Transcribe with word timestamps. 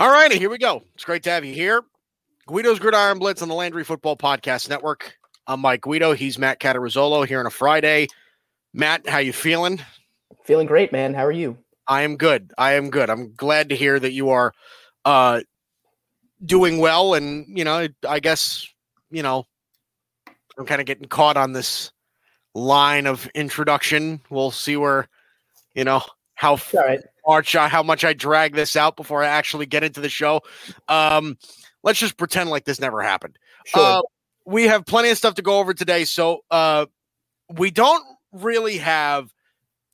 All 0.00 0.10
righty, 0.10 0.38
here 0.38 0.48
we 0.48 0.56
go. 0.56 0.82
It's 0.94 1.04
great 1.04 1.22
to 1.24 1.30
have 1.30 1.44
you 1.44 1.52
here. 1.52 1.82
Guido's 2.46 2.78
Gridiron 2.78 3.18
Blitz 3.18 3.42
on 3.42 3.48
the 3.48 3.54
Landry 3.54 3.84
Football 3.84 4.16
Podcast 4.16 4.70
Network. 4.70 5.14
I'm 5.46 5.60
Mike 5.60 5.82
Guido. 5.82 6.14
He's 6.14 6.38
Matt 6.38 6.58
Catarizzolo 6.58 7.26
here 7.26 7.38
on 7.38 7.44
a 7.44 7.50
Friday. 7.50 8.08
Matt, 8.72 9.06
how 9.06 9.18
you 9.18 9.34
feeling? 9.34 9.78
Feeling 10.42 10.66
great, 10.66 10.90
man. 10.90 11.12
How 11.12 11.26
are 11.26 11.30
you? 11.30 11.58
I 11.86 12.00
am 12.00 12.16
good. 12.16 12.50
I 12.56 12.72
am 12.72 12.88
good. 12.88 13.10
I'm 13.10 13.34
glad 13.34 13.68
to 13.68 13.76
hear 13.76 14.00
that 14.00 14.12
you 14.12 14.30
are 14.30 14.54
uh 15.04 15.42
doing 16.42 16.78
well 16.78 17.12
and 17.12 17.44
you 17.48 17.64
know, 17.64 17.86
I 18.08 18.20
guess, 18.20 18.66
you 19.10 19.22
know, 19.22 19.44
I'm 20.56 20.64
kind 20.64 20.80
of 20.80 20.86
getting 20.86 21.08
caught 21.08 21.36
on 21.36 21.52
this 21.52 21.92
line 22.54 23.06
of 23.06 23.26
introduction. 23.34 24.22
We'll 24.30 24.50
see 24.50 24.78
where, 24.78 25.08
you 25.74 25.84
know, 25.84 26.00
how 26.36 26.56
right. 26.72 27.00
Much 27.34 27.56
I, 27.56 27.68
how 27.68 27.82
much 27.82 28.04
I 28.04 28.12
drag 28.12 28.54
this 28.54 28.76
out 28.76 28.96
before 28.96 29.22
I 29.22 29.28
actually 29.28 29.66
get 29.66 29.84
into 29.84 30.00
the 30.00 30.08
show. 30.08 30.42
Um, 30.88 31.38
let's 31.82 31.98
just 31.98 32.16
pretend 32.16 32.50
like 32.50 32.64
this 32.64 32.80
never 32.80 33.02
happened. 33.02 33.38
Sure. 33.66 33.82
Uh, 33.82 34.02
we 34.46 34.64
have 34.64 34.86
plenty 34.86 35.10
of 35.10 35.18
stuff 35.18 35.34
to 35.34 35.42
go 35.42 35.58
over 35.58 35.74
today, 35.74 36.04
so 36.04 36.40
uh, 36.50 36.86
we 37.48 37.70
don't 37.70 38.04
really 38.32 38.78
have. 38.78 39.32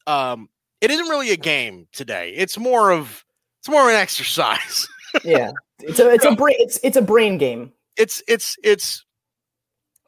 Um, 0.07 0.49
it 0.81 0.91
isn't 0.91 1.09
really 1.09 1.31
a 1.31 1.37
game 1.37 1.89
today. 1.93 2.33
It's 2.37 2.59
more 2.59 2.91
of 2.91 3.25
it's 3.61 3.69
more 3.69 3.83
of 3.83 3.89
an 3.89 3.95
exercise. 3.95 4.87
yeah. 5.25 5.53
It's 5.81 6.01
a 6.01 6.11
it's 6.11 6.25
a 6.25 6.35
brain 6.35 6.57
it's 6.59 6.81
it's 6.83 6.97
a 6.97 7.03
brain 7.03 7.37
game. 7.39 7.73
it's 7.97 8.23
it's 8.29 8.57
it's 8.63 9.05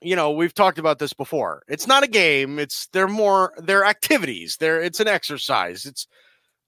you 0.00 0.16
know 0.16 0.30
we've 0.30 0.54
talked 0.54 0.78
about 0.78 0.98
this 0.98 1.12
before 1.12 1.62
it's 1.68 1.86
not 1.86 2.02
a 2.02 2.06
game 2.06 2.58
it's 2.58 2.86
they're 2.92 3.08
more 3.08 3.52
they're 3.58 3.84
activities 3.84 4.56
they're 4.58 4.80
it's 4.80 5.00
an 5.00 5.08
exercise 5.08 5.84
it's 5.84 6.06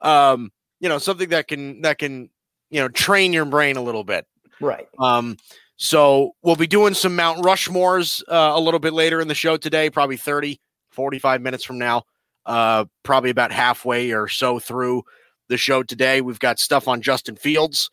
um 0.03 0.51
you 0.81 0.89
know 0.89 0.99
something 0.99 1.29
that 1.31 1.49
can 1.49 1.83
that 1.83 1.99
can 1.99 2.31
you 2.71 2.81
know 2.81 2.89
train 2.89 3.33
your 3.33 3.45
brain 3.45 3.77
a 3.77 3.83
little 3.83 4.05
bit 4.05 4.27
Right. 4.61 4.89
um 4.99 5.37
so 5.77 6.33
we'll 6.43 6.57
be 6.57 6.67
doing 6.67 6.93
some 6.95 7.17
mount 7.17 7.43
rushmores 7.43 8.23
uh, 8.29 8.53
a 8.55 8.61
little 8.61 8.81
bit 8.81 8.93
later 8.93 9.21
in 9.21 9.29
the 9.29 9.35
show 9.35 9.57
today 9.57 9.91
probably 9.91 10.17
30 10.17 10.61
45 10.91 11.41
minutes 11.41 11.65
from 11.65 11.79
now 11.79 12.05
uh 12.47 12.85
probably 13.03 13.31
about 13.31 13.53
halfway 13.53 14.13
or 14.13 14.29
so 14.29 14.59
through 14.59 15.03
the 15.49 15.57
show 15.57 15.83
today 15.83 16.21
we've 16.21 16.39
got 16.39 16.59
stuff 16.59 16.87
on 16.89 17.01
justin 17.03 17.37
fields 17.37 17.91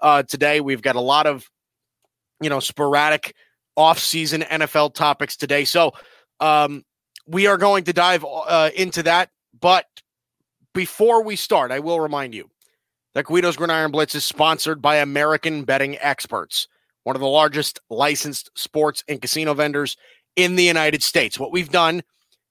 uh 0.00 0.22
today 0.22 0.60
we've 0.60 0.82
got 0.82 0.96
a 0.96 1.00
lot 1.00 1.26
of 1.26 1.48
you 2.40 2.48
know 2.48 2.60
sporadic 2.60 3.34
off-season 3.76 4.42
NFL 4.42 4.92
topics 4.94 5.36
today. 5.36 5.64
So 5.64 5.92
um, 6.40 6.84
we 7.26 7.46
are 7.46 7.56
going 7.56 7.84
to 7.84 7.92
dive 7.94 8.26
uh, 8.28 8.68
into 8.76 9.02
that. 9.04 9.30
But 9.58 9.86
before 10.74 11.22
we 11.22 11.36
start, 11.36 11.70
I 11.70 11.80
will 11.80 12.00
remind 12.00 12.34
you 12.34 12.50
that 13.14 13.26
Guido's 13.26 13.56
Gridiron 13.56 13.90
Blitz 13.90 14.14
is 14.14 14.24
sponsored 14.24 14.80
by 14.80 14.96
American 14.96 15.64
Betting 15.64 15.98
Experts, 15.98 16.68
one 17.04 17.16
of 17.16 17.20
the 17.20 17.28
largest 17.28 17.80
licensed 17.90 18.50
sports 18.54 19.04
and 19.08 19.20
casino 19.20 19.54
vendors 19.54 19.96
in 20.36 20.56
the 20.56 20.64
United 20.64 21.02
States. 21.02 21.38
What 21.38 21.52
we've 21.52 21.70
done 21.70 22.02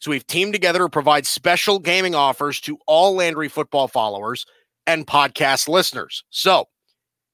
is 0.01 0.07
we've 0.07 0.27
teamed 0.27 0.53
together 0.53 0.79
to 0.79 0.89
provide 0.89 1.25
special 1.25 1.79
gaming 1.79 2.15
offers 2.15 2.59
to 2.61 2.77
all 2.87 3.15
Landry 3.15 3.47
football 3.47 3.87
followers 3.87 4.45
and 4.85 5.07
podcast 5.07 5.67
listeners. 5.67 6.23
So 6.29 6.65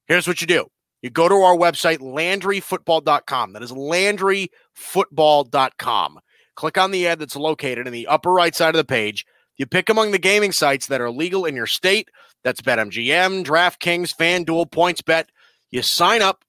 here's 0.06 0.28
what 0.28 0.40
you 0.40 0.46
do. 0.46 0.66
You 1.02 1.10
go 1.10 1.28
to 1.28 1.34
our 1.36 1.56
website, 1.56 1.98
LandryFootball.com. 1.98 3.52
That 3.52 3.62
is 3.62 3.72
LandryFootball.com. 3.72 6.18
Click 6.56 6.78
on 6.78 6.90
the 6.90 7.06
ad 7.06 7.18
that's 7.18 7.36
located 7.36 7.86
in 7.86 7.92
the 7.92 8.06
upper 8.06 8.32
right 8.32 8.54
side 8.54 8.74
of 8.74 8.78
the 8.78 8.84
page. 8.84 9.26
You 9.56 9.66
pick 9.66 9.88
among 9.88 10.10
the 10.10 10.18
gaming 10.18 10.52
sites 10.52 10.88
that 10.88 11.00
are 11.00 11.10
legal 11.10 11.44
in 11.44 11.56
your 11.56 11.66
state. 11.66 12.10
That's 12.44 12.60
BetMGM, 12.60 13.44
DraftKings, 13.44 14.14
FanDuel, 14.14 14.70
PointsBet. 14.70 15.26
You 15.70 15.82
sign 15.82 16.22
up 16.22 16.44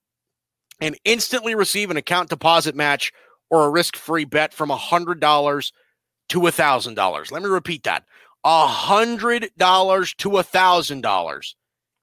and 0.79 0.97
instantly 1.05 1.55
receive 1.55 1.89
an 1.89 1.97
account 1.97 2.29
deposit 2.29 2.75
match 2.75 3.11
or 3.49 3.65
a 3.65 3.69
risk-free 3.69 4.25
bet 4.25 4.53
from 4.53 4.69
$100 4.69 5.71
to 6.29 6.39
$1,000. 6.39 7.31
Let 7.31 7.41
me 7.41 7.49
repeat 7.49 7.83
that. 7.83 8.03
$100 8.45 10.15
to 10.17 10.29
$1,000 10.29 11.53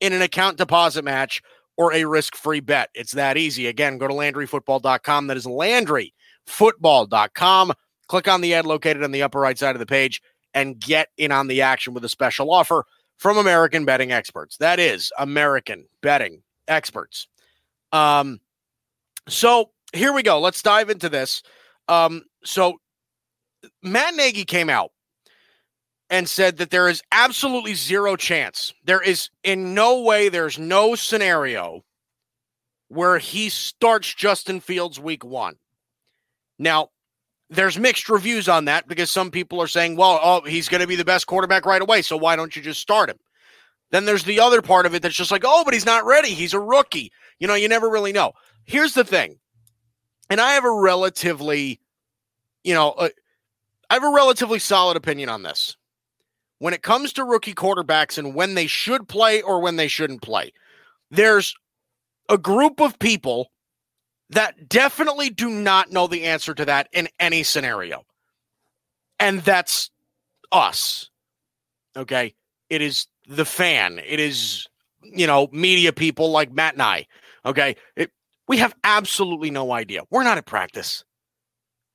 in 0.01 0.13
an 0.13 0.23
account 0.23 0.59
deposit 0.59 1.05
match 1.05 1.41
or 1.77 1.93
a 1.93 2.05
risk-free 2.05 2.61
bet. 2.61 2.89
It's 2.95 3.13
that 3.13 3.37
easy. 3.37 3.67
Again, 3.67 3.99
go 3.99 4.09
to 4.09 4.15
LandryFootball.com. 4.15 5.27
That 5.27 5.37
is 5.37 5.45
LandryFootball.com. 5.47 7.73
Click 8.07 8.29
on 8.29 8.41
the 8.41 8.55
ad 8.55 8.67
located 8.67 9.03
on 9.03 9.11
the 9.13 9.23
upper 9.23 9.41
right 9.41 9.59
side 9.59 9.77
of 9.77 9.81
the 9.81 9.87
page 9.87 10.21
and 10.55 10.79
get 10.79 11.09
in 11.19 11.33
on 11.33 11.49
the 11.49 11.63
action 11.63 11.93
with 11.93 12.05
a 12.05 12.09
special 12.09 12.53
offer 12.53 12.85
from 13.19 13.37
American 13.37 13.85
Betting 13.85 14.13
Experts. 14.13 14.57
That 14.59 14.79
is 14.79 15.13
American 15.19 15.87
Betting 16.01 16.43
Experts. 16.69 17.29
Um, 17.93 18.41
so 19.29 19.71
here 19.93 20.13
we 20.13 20.23
go. 20.23 20.41
Let's 20.41 20.63
dive 20.63 20.91
into 20.91 21.09
this. 21.09 21.43
Um, 21.89 22.23
so 22.45 22.81
Matt 23.83 24.15
Nagy 24.15 24.45
came 24.45 24.71
out 24.71 24.91
and 26.11 26.29
said 26.29 26.59
that 26.59 26.71
there 26.71 26.89
is 26.89 27.03
absolutely 27.13 27.75
zero 27.75 28.17
chance. 28.17 28.73
There 28.85 29.03
is 29.03 29.31
in 29.43 29.75
no 29.75 30.01
way, 30.01 30.29
there's 30.29 30.59
no 30.59 30.95
scenario 30.95 31.85
where 32.89 33.19
he 33.19 33.49
starts 33.49 34.13
Justin 34.15 34.61
Fields 34.61 35.01
week 35.01 35.25
one. 35.25 35.57
Now, 36.59 36.91
there's 37.51 37.79
mixed 37.79 38.09
reviews 38.09 38.49
on 38.49 38.65
that 38.67 38.89
because 38.89 39.11
some 39.11 39.31
people 39.31 39.61
are 39.61 39.67
saying, 39.67 39.97
well, 39.97 40.19
oh, 40.23 40.41
he's 40.43 40.69
going 40.69 40.81
to 40.81 40.87
be 40.87 40.97
the 40.97 41.05
best 41.05 41.27
quarterback 41.27 41.67
right 41.67 41.83
away. 41.83 42.03
So 42.03 42.17
why 42.17 42.37
don't 42.37 42.55
you 42.57 42.63
just 42.63 42.81
start 42.81 43.11
him? 43.11 43.19
Then 43.91 44.07
there's 44.07 44.25
the 44.25 44.41
other 44.41 44.63
part 44.63 44.87
of 44.87 44.95
it 44.95 45.03
that's 45.03 45.15
just 45.15 45.31
like, 45.31 45.45
oh, 45.47 45.63
but 45.65 45.75
he's 45.75 45.87
not 45.87 46.05
ready. 46.05 46.31
He's 46.31 46.55
a 46.55 46.61
rookie. 46.61 47.13
You 47.39 47.47
know, 47.47 47.55
you 47.55 47.69
never 47.69 47.89
really 47.89 48.13
know. 48.13 48.33
Here's 48.65 48.95
the 48.95 49.05
thing. 49.05 49.39
And 50.31 50.41
I 50.41 50.53
have 50.53 50.65
a 50.65 50.73
relatively, 50.73 51.81
you 52.65 52.75
know, 52.75 52.93
uh, 52.93 53.11
I 53.91 53.95
have 53.95 54.05
a 54.05 54.11
relatively 54.11 54.59
solid 54.59 54.97
opinion 54.97 55.29
on 55.29 55.43
this 55.43 55.77
when 56.59 56.75
it 56.75 56.83
comes 56.83 57.13
to 57.13 57.25
rookie 57.25 57.55
quarterbacks 57.55 58.17
and 58.17 58.35
when 58.35 58.55
they 58.55 58.67
should 58.67 59.07
play 59.07 59.43
or 59.43 59.61
when 59.61 59.77
they 59.77 59.87
shouldn't 59.87 60.23
play. 60.23 60.53
There's 61.11 61.55
a 62.29 62.39
group 62.39 62.81
of 62.81 62.99
people 62.99 63.51
that 64.35 64.69
definitely 64.69 65.31
do 65.31 65.49
not 65.49 65.91
know 65.91 66.07
the 66.07 66.25
answer 66.25 66.55
to 66.55 66.65
that 66.65 66.89
in 66.93 67.09
any 67.19 67.43
scenario. 67.43 68.05
And 69.19 69.41
that's 69.41 69.91
us. 70.53 71.11
Okay. 71.97 72.35
It 72.71 72.83
is 72.83 73.07
the 73.29 73.45
fan. 73.45 74.01
It 74.05 74.21
is, 74.21 74.67
you 75.03 75.27
know, 75.27 75.49
media 75.53 75.93
people 75.93 76.31
like 76.31 76.53
Matt 76.53 76.75
and 76.75 76.83
I. 76.83 77.07
Okay. 77.45 77.77
It, 77.97 78.11
we 78.47 78.59
have 78.59 78.75
absolutely 78.85 79.51
no 79.51 79.73
idea. 79.73 80.03
We're 80.11 80.25
not 80.25 80.39
at 80.39 80.47
practice. 80.47 81.05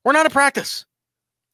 We're 0.04 0.14
not 0.14 0.26
at 0.26 0.32
practice. 0.32 0.86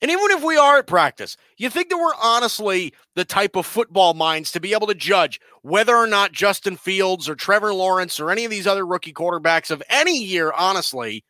And 0.05 0.11
even 0.11 0.29
if 0.37 0.43
we 0.43 0.55
are 0.55 0.77
at 0.77 0.85
practice, 0.85 1.35
you 1.57 1.67
think 1.67 1.89
that 1.89 1.97
we're 1.97 2.13
honestly 2.21 2.93
the 3.15 3.25
type 3.25 3.55
of 3.55 3.65
football 3.65 4.13
minds 4.13 4.51
to 4.51 4.59
be 4.59 4.73
able 4.73 4.85
to 4.85 4.93
judge 4.93 5.41
whether 5.63 5.95
or 5.95 6.05
not 6.05 6.31
Justin 6.31 6.75
Fields 6.75 7.27
or 7.27 7.33
Trevor 7.33 7.73
Lawrence 7.73 8.19
or 8.19 8.29
any 8.29 8.45
of 8.45 8.51
these 8.51 8.67
other 8.67 8.85
rookie 8.85 9.13
quarterbacks 9.13 9.71
of 9.71 9.81
any 9.89 10.23
year, 10.23 10.53
honestly, 10.55 11.23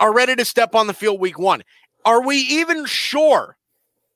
are 0.00 0.12
ready 0.12 0.34
to 0.34 0.44
step 0.44 0.74
on 0.74 0.88
the 0.88 0.94
field 0.94 1.20
week 1.20 1.38
one? 1.38 1.62
Are 2.04 2.26
we 2.26 2.38
even 2.38 2.86
sure, 2.86 3.56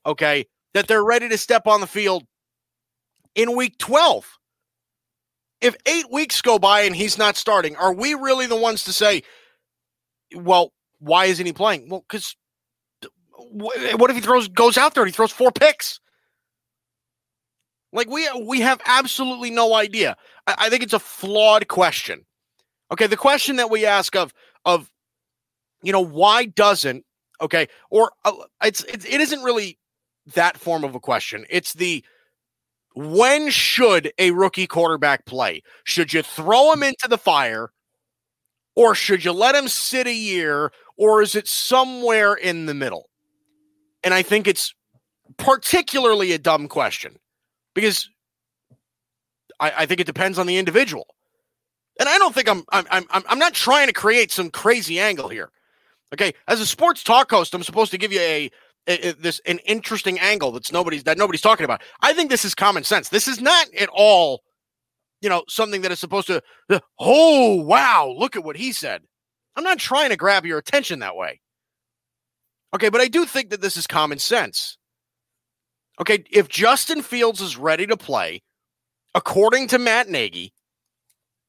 okay, 0.04 0.46
that 0.74 0.88
they're 0.88 1.04
ready 1.04 1.28
to 1.28 1.38
step 1.38 1.68
on 1.68 1.80
the 1.80 1.86
field 1.86 2.24
in 3.36 3.54
week 3.54 3.78
12? 3.78 4.36
if 5.60 5.76
eight 5.86 6.10
weeks 6.10 6.42
go 6.42 6.58
by 6.58 6.80
and 6.80 6.96
he's 6.96 7.18
not 7.18 7.36
starting, 7.36 7.76
are 7.76 7.92
we 7.92 8.14
really 8.14 8.46
the 8.46 8.56
ones 8.56 8.82
to 8.82 8.92
say, 8.92 9.22
well, 10.34 10.72
why 10.98 11.26
isn't 11.26 11.46
he 11.46 11.52
playing? 11.52 11.88
Well, 11.88 12.02
because 12.08 12.34
what 13.50 14.10
if 14.10 14.16
he 14.16 14.22
throws 14.22 14.48
goes 14.48 14.78
out 14.78 14.94
there 14.94 15.02
and 15.02 15.10
he 15.10 15.16
throws 15.16 15.32
four 15.32 15.52
picks? 15.52 16.00
Like 17.92 18.08
we 18.08 18.28
we 18.44 18.60
have 18.60 18.80
absolutely 18.86 19.50
no 19.50 19.74
idea. 19.74 20.16
I, 20.46 20.54
I 20.58 20.70
think 20.70 20.82
it's 20.82 20.92
a 20.92 20.98
flawed 21.00 21.68
question. 21.68 22.24
Okay, 22.92 23.06
the 23.06 23.16
question 23.16 23.56
that 23.56 23.70
we 23.70 23.86
ask 23.86 24.16
of 24.16 24.32
of 24.64 24.90
you 25.82 25.92
know 25.92 26.00
why 26.04 26.46
doesn't 26.46 27.04
okay 27.40 27.68
or 27.90 28.12
uh, 28.24 28.32
it's, 28.62 28.84
it's 28.84 29.04
it 29.04 29.20
isn't 29.20 29.42
really 29.42 29.78
that 30.34 30.56
form 30.56 30.84
of 30.84 30.94
a 30.94 31.00
question. 31.00 31.46
It's 31.50 31.74
the 31.74 32.04
when 32.94 33.50
should 33.50 34.12
a 34.18 34.32
rookie 34.32 34.66
quarterback 34.66 35.26
play? 35.26 35.62
Should 35.84 36.12
you 36.12 36.22
throw 36.22 36.72
him 36.72 36.82
into 36.82 37.08
the 37.08 37.18
fire 37.18 37.72
or 38.76 38.94
should 38.94 39.24
you 39.24 39.32
let 39.32 39.54
him 39.54 39.68
sit 39.68 40.06
a 40.06 40.14
year 40.14 40.72
or 40.96 41.22
is 41.22 41.34
it 41.34 41.48
somewhere 41.48 42.34
in 42.34 42.66
the 42.66 42.74
middle? 42.74 43.09
And 44.02 44.14
I 44.14 44.22
think 44.22 44.46
it's 44.46 44.74
particularly 45.36 46.32
a 46.32 46.38
dumb 46.38 46.68
question 46.68 47.16
because 47.74 48.08
I, 49.58 49.72
I 49.78 49.86
think 49.86 50.00
it 50.00 50.06
depends 50.06 50.38
on 50.38 50.46
the 50.46 50.58
individual. 50.58 51.06
And 51.98 52.08
I 52.08 52.18
don't 52.18 52.34
think 52.34 52.48
I'm 52.48 52.64
I'm 52.70 52.86
I'm 52.90 53.24
I'm 53.28 53.38
not 53.38 53.52
trying 53.52 53.86
to 53.88 53.92
create 53.92 54.32
some 54.32 54.50
crazy 54.50 54.98
angle 54.98 55.28
here. 55.28 55.50
Okay, 56.14 56.32
as 56.48 56.60
a 56.60 56.66
sports 56.66 57.04
talk 57.04 57.30
host, 57.30 57.54
I'm 57.54 57.62
supposed 57.62 57.92
to 57.92 57.98
give 57.98 58.12
you 58.12 58.20
a, 58.20 58.50
a, 58.88 59.08
a, 59.08 59.12
this 59.12 59.40
an 59.46 59.58
interesting 59.60 60.18
angle 60.18 60.50
that's 60.50 60.72
nobody's 60.72 61.04
that 61.04 61.18
nobody's 61.18 61.42
talking 61.42 61.64
about. 61.64 61.82
I 62.00 62.14
think 62.14 62.30
this 62.30 62.44
is 62.44 62.54
common 62.54 62.84
sense. 62.84 63.10
This 63.10 63.28
is 63.28 63.40
not 63.40 63.66
at 63.78 63.90
all, 63.92 64.42
you 65.20 65.28
know, 65.28 65.44
something 65.48 65.82
that 65.82 65.92
is 65.92 66.00
supposed 66.00 66.26
to. 66.28 66.42
Oh 66.98 67.56
wow, 67.56 68.14
look 68.16 68.34
at 68.34 68.44
what 68.44 68.56
he 68.56 68.72
said. 68.72 69.02
I'm 69.56 69.64
not 69.64 69.78
trying 69.78 70.08
to 70.08 70.16
grab 70.16 70.46
your 70.46 70.58
attention 70.58 71.00
that 71.00 71.16
way. 71.16 71.40
Okay, 72.74 72.88
but 72.88 73.00
I 73.00 73.08
do 73.08 73.26
think 73.26 73.50
that 73.50 73.60
this 73.60 73.76
is 73.76 73.86
common 73.86 74.18
sense. 74.18 74.78
Okay, 76.00 76.24
if 76.30 76.48
Justin 76.48 77.02
Fields 77.02 77.40
is 77.40 77.56
ready 77.56 77.86
to 77.86 77.96
play, 77.96 78.42
according 79.14 79.68
to 79.68 79.78
Matt 79.78 80.08
Nagy 80.08 80.52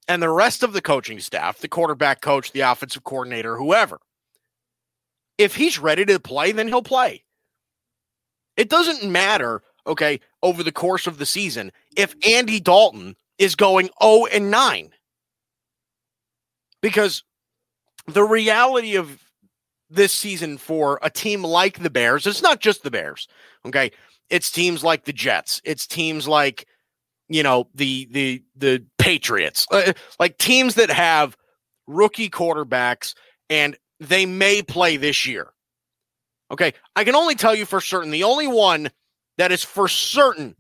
and 0.07 0.21
the 0.21 0.29
rest 0.29 0.63
of 0.63 0.73
the 0.73 0.81
coaching 0.81 1.19
staff, 1.19 1.59
the 1.59 1.67
quarterback 1.67 2.21
coach, 2.21 2.51
the 2.51 2.61
offensive 2.61 3.03
coordinator, 3.03 3.55
whoever, 3.55 3.99
if 5.37 5.55
he's 5.55 5.79
ready 5.79 6.05
to 6.05 6.19
play, 6.19 6.51
then 6.51 6.67
he'll 6.67 6.81
play. 6.81 7.23
It 8.57 8.69
doesn't 8.69 9.09
matter, 9.09 9.63
okay, 9.87 10.19
over 10.43 10.63
the 10.63 10.71
course 10.71 11.07
of 11.07 11.17
the 11.17 11.25
season 11.25 11.71
if 11.95 12.13
Andy 12.27 12.59
Dalton 12.59 13.15
is 13.37 13.55
going 13.55 13.89
0 14.03 14.25
and 14.25 14.51
9. 14.51 14.91
Because 16.81 17.23
the 18.07 18.23
reality 18.23 18.95
of 18.95 19.30
this 19.91 20.13
season 20.13 20.57
for 20.57 20.99
a 21.01 21.09
team 21.09 21.43
like 21.43 21.79
the 21.79 21.89
Bears, 21.89 22.25
it's 22.25 22.41
not 22.41 22.59
just 22.59 22.83
the 22.83 22.91
Bears, 22.91 23.27
okay? 23.65 23.91
It's 24.29 24.51
teams 24.51 24.83
like 24.83 25.05
the 25.05 25.13
Jets. 25.13 25.61
It's 25.63 25.85
teams 25.85 26.27
like 26.27 26.65
you 27.27 27.43
know 27.43 27.67
the 27.75 28.07
the 28.11 28.43
the 28.55 28.83
Patriots, 28.97 29.67
uh, 29.71 29.93
like 30.19 30.37
teams 30.37 30.75
that 30.75 30.89
have 30.89 31.37
rookie 31.87 32.29
quarterbacks 32.29 33.13
and 33.49 33.77
they 33.99 34.25
may 34.25 34.61
play 34.61 34.97
this 34.97 35.25
year. 35.25 35.51
Okay, 36.49 36.73
I 36.95 37.03
can 37.03 37.15
only 37.15 37.35
tell 37.35 37.55
you 37.55 37.65
for 37.65 37.79
certain 37.79 38.11
the 38.11 38.23
only 38.23 38.47
one 38.47 38.89
that 39.37 39.51
is 39.51 39.63
for 39.63 39.87
certain 39.87 40.55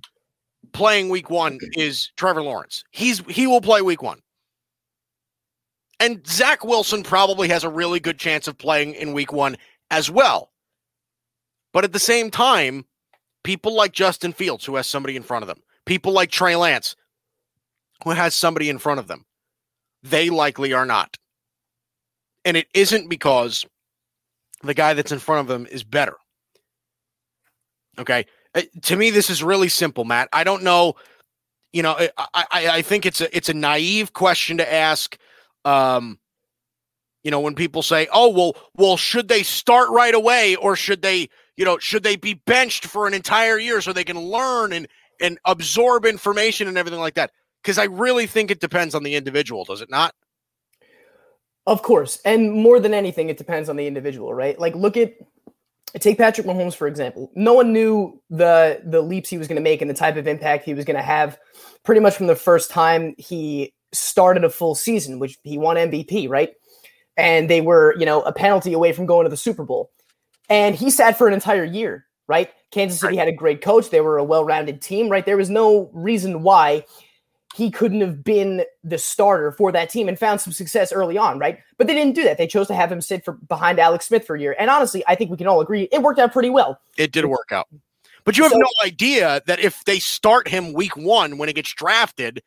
playing 0.73 1.09
week 1.09 1.29
1 1.29 1.59
is 1.77 2.11
Trevor 2.17 2.41
Lawrence. 2.41 2.83
He's 2.91 3.19
he 3.27 3.47
will 3.47 3.61
play 3.61 3.81
week 3.81 4.01
1. 4.01 4.19
And 6.01 6.25
Zach 6.25 6.65
Wilson 6.65 7.03
probably 7.03 7.47
has 7.49 7.63
a 7.63 7.69
really 7.69 7.99
good 7.99 8.17
chance 8.17 8.47
of 8.47 8.57
playing 8.57 8.95
in 8.95 9.13
week 9.13 9.31
1 9.31 9.55
as 9.91 10.09
well. 10.09 10.49
But 11.73 11.83
at 11.83 11.93
the 11.93 11.99
same 11.99 12.31
time, 12.31 12.85
people 13.43 13.75
like 13.75 13.91
Justin 13.91 14.33
Fields 14.33 14.65
who 14.65 14.77
has 14.77 14.87
somebody 14.87 15.15
in 15.15 15.21
front 15.21 15.43
of 15.43 15.47
them, 15.47 15.61
people 15.85 16.11
like 16.11 16.31
Trey 16.31 16.55
Lance, 16.55 16.95
who 18.03 18.09
has 18.09 18.33
somebody 18.33 18.67
in 18.67 18.79
front 18.79 18.99
of 18.99 19.05
them. 19.05 19.25
They 20.01 20.31
likely 20.31 20.73
are 20.73 20.87
not. 20.87 21.17
And 22.45 22.57
it 22.57 22.67
isn't 22.73 23.07
because 23.07 23.63
the 24.63 24.73
guy 24.73 24.95
that's 24.95 25.11
in 25.11 25.19
front 25.19 25.41
of 25.41 25.47
them 25.47 25.67
is 25.67 25.83
better. 25.83 26.15
Okay. 27.99 28.25
Uh, 28.55 28.63
to 28.81 28.95
me, 28.95 29.11
this 29.11 29.29
is 29.29 29.43
really 29.43 29.69
simple, 29.69 30.03
Matt. 30.03 30.29
I 30.33 30.43
don't 30.43 30.63
know. 30.63 30.95
You 31.73 31.83
know, 31.83 31.95
I, 32.17 32.25
I, 32.33 32.67
I 32.69 32.81
think 32.81 33.05
it's 33.05 33.21
a 33.21 33.37
it's 33.37 33.49
a 33.49 33.53
naive 33.53 34.13
question 34.13 34.57
to 34.57 34.73
ask. 34.73 35.15
Um, 35.65 36.19
you 37.23 37.31
know, 37.31 37.39
when 37.39 37.55
people 37.55 37.83
say, 37.83 38.07
"Oh, 38.11 38.29
well, 38.29 38.55
well, 38.75 38.97
should 38.97 39.27
they 39.27 39.43
start 39.43 39.89
right 39.89 40.13
away, 40.13 40.55
or 40.55 40.75
should 40.75 41.01
they, 41.01 41.29
you 41.55 41.65
know, 41.65 41.77
should 41.77 42.03
they 42.03 42.15
be 42.15 42.33
benched 42.33 42.85
for 42.85 43.07
an 43.07 43.13
entire 43.13 43.59
year 43.59 43.81
so 43.81 43.93
they 43.93 44.03
can 44.03 44.19
learn 44.19 44.73
and 44.73 44.87
and 45.21 45.39
absorb 45.45 46.05
information 46.05 46.67
and 46.67 46.77
everything 46.77 46.99
like 46.99 47.13
that. 47.15 47.31
Because 47.61 47.77
I 47.77 47.85
really 47.85 48.25
think 48.25 48.49
it 48.49 48.59
depends 48.59 48.95
on 48.95 49.03
the 49.03 49.15
individual, 49.15 49.63
does 49.63 49.81
it 49.81 49.89
not? 49.89 50.15
Of 51.67 51.83
course. 51.83 52.19
And 52.25 52.51
more 52.51 52.79
than 52.79 52.93
anything, 52.93 53.29
it 53.29 53.37
depends 53.37 53.69
on 53.69 53.75
the 53.75 53.85
individual, 53.85 54.33
right? 54.33 54.59
Like 54.59 54.75
look 54.75 54.97
at 54.97 55.13
take 55.99 56.17
Patrick 56.17 56.47
Mahomes, 56.47 56.75
for 56.75 56.87
example. 56.87 57.31
No 57.35 57.53
one 57.53 57.71
knew 57.71 58.19
the 58.29 58.81
the 58.83 59.01
leaps 59.01 59.29
he 59.29 59.37
was 59.37 59.47
going 59.47 59.57
to 59.57 59.61
make 59.61 59.81
and 59.81 59.89
the 59.89 59.95
type 59.95 60.17
of 60.17 60.27
impact 60.27 60.65
he 60.65 60.73
was 60.73 60.85
going 60.85 60.97
to 60.97 61.03
have 61.03 61.37
pretty 61.83 62.01
much 62.01 62.15
from 62.15 62.27
the 62.27 62.35
first 62.35 62.71
time 62.71 63.13
he 63.17 63.73
started 63.93 64.43
a 64.43 64.49
full 64.49 64.75
season, 64.75 65.19
which 65.19 65.37
he 65.43 65.57
won 65.57 65.75
MVP, 65.77 66.29
right? 66.29 66.53
And 67.17 67.49
they 67.49 67.61
were, 67.61 67.95
you 67.97 68.05
know, 68.05 68.21
a 68.21 68.31
penalty 68.31 68.73
away 68.73 68.93
from 68.93 69.05
going 69.05 69.25
to 69.25 69.29
the 69.29 69.37
Super 69.37 69.63
Bowl. 69.63 69.91
And 70.49 70.75
he 70.75 70.89
sat 70.89 71.17
for 71.17 71.27
an 71.27 71.33
entire 71.33 71.63
year 71.63 72.05
right? 72.31 72.49
Kansas 72.71 73.01
City 73.01 73.17
had 73.17 73.27
a 73.27 73.33
great 73.33 73.61
coach. 73.61 73.89
They 73.89 73.99
were 73.99 74.17
a 74.17 74.23
well 74.23 74.45
rounded 74.45 74.81
team, 74.81 75.09
right? 75.09 75.25
There 75.25 75.35
was 75.35 75.49
no 75.49 75.89
reason 75.93 76.43
why 76.43 76.85
he 77.53 77.69
couldn't 77.69 77.99
have 77.99 78.23
been 78.23 78.63
the 78.85 78.97
starter 78.97 79.51
for 79.51 79.73
that 79.73 79.89
team 79.89 80.07
and 80.07 80.17
found 80.17 80.39
some 80.39 80.53
success 80.53 80.93
early 80.93 81.17
on, 81.17 81.37
right? 81.37 81.59
But 81.77 81.87
they 81.87 81.93
didn't 81.93 82.15
do 82.15 82.23
that. 82.23 82.37
They 82.37 82.47
chose 82.47 82.67
to 82.67 82.73
have 82.73 82.89
him 82.89 83.01
sit 83.01 83.25
for 83.25 83.33
behind 83.33 83.77
Alex 83.77 84.07
Smith 84.07 84.25
for 84.25 84.37
a 84.37 84.39
year. 84.39 84.55
And 84.57 84.69
honestly, 84.69 85.03
I 85.07 85.15
think 85.15 85.29
we 85.29 85.35
can 85.35 85.47
all 85.47 85.59
agree 85.59 85.89
it 85.91 86.01
worked 86.01 86.19
out 86.19 86.31
pretty 86.31 86.49
well. 86.49 86.79
It 86.97 87.11
did 87.11 87.25
work 87.25 87.51
out. 87.51 87.67
But 88.23 88.37
you 88.37 88.43
have 88.43 88.53
so, 88.53 88.59
no 88.59 88.69
idea 88.85 89.41
that 89.47 89.59
if 89.59 89.83
they 89.83 89.99
start 89.99 90.47
him 90.47 90.71
week 90.71 90.95
one 90.95 91.37
when 91.37 91.49
he 91.49 91.53
gets 91.53 91.73
drafted, 91.73 92.41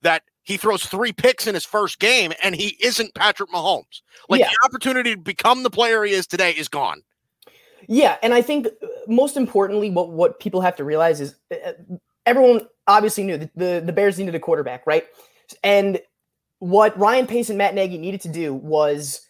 that 0.00 0.22
he 0.46 0.56
throws 0.56 0.86
three 0.86 1.12
picks 1.12 1.46
in 1.46 1.54
his 1.54 1.64
first 1.64 1.98
game 1.98 2.32
and 2.42 2.54
he 2.54 2.76
isn't 2.80 3.14
Patrick 3.14 3.50
Mahomes. 3.50 4.00
Like 4.28 4.40
yeah. 4.40 4.48
the 4.48 4.56
opportunity 4.64 5.14
to 5.14 5.20
become 5.20 5.64
the 5.64 5.70
player 5.70 6.04
he 6.04 6.12
is 6.12 6.26
today 6.26 6.52
is 6.52 6.68
gone. 6.68 7.02
Yeah, 7.88 8.16
and 8.22 8.32
I 8.32 8.42
think 8.42 8.66
uh, 8.66 8.86
most 9.06 9.36
importantly, 9.36 9.90
what 9.90 10.10
what 10.10 10.40
people 10.40 10.60
have 10.60 10.76
to 10.76 10.84
realize 10.84 11.20
is 11.20 11.34
uh, 11.52 11.72
everyone 12.24 12.62
obviously 12.86 13.24
knew 13.24 13.36
that 13.36 13.50
the 13.54 13.82
the 13.84 13.92
Bears 13.92 14.18
needed 14.18 14.34
a 14.34 14.40
quarterback, 14.40 14.86
right? 14.86 15.04
And 15.62 16.00
what 16.60 16.96
Ryan 16.98 17.26
Pace 17.26 17.48
and 17.48 17.58
Matt 17.58 17.74
Nagy 17.74 17.98
needed 17.98 18.20
to 18.22 18.28
do 18.28 18.54
was 18.54 19.20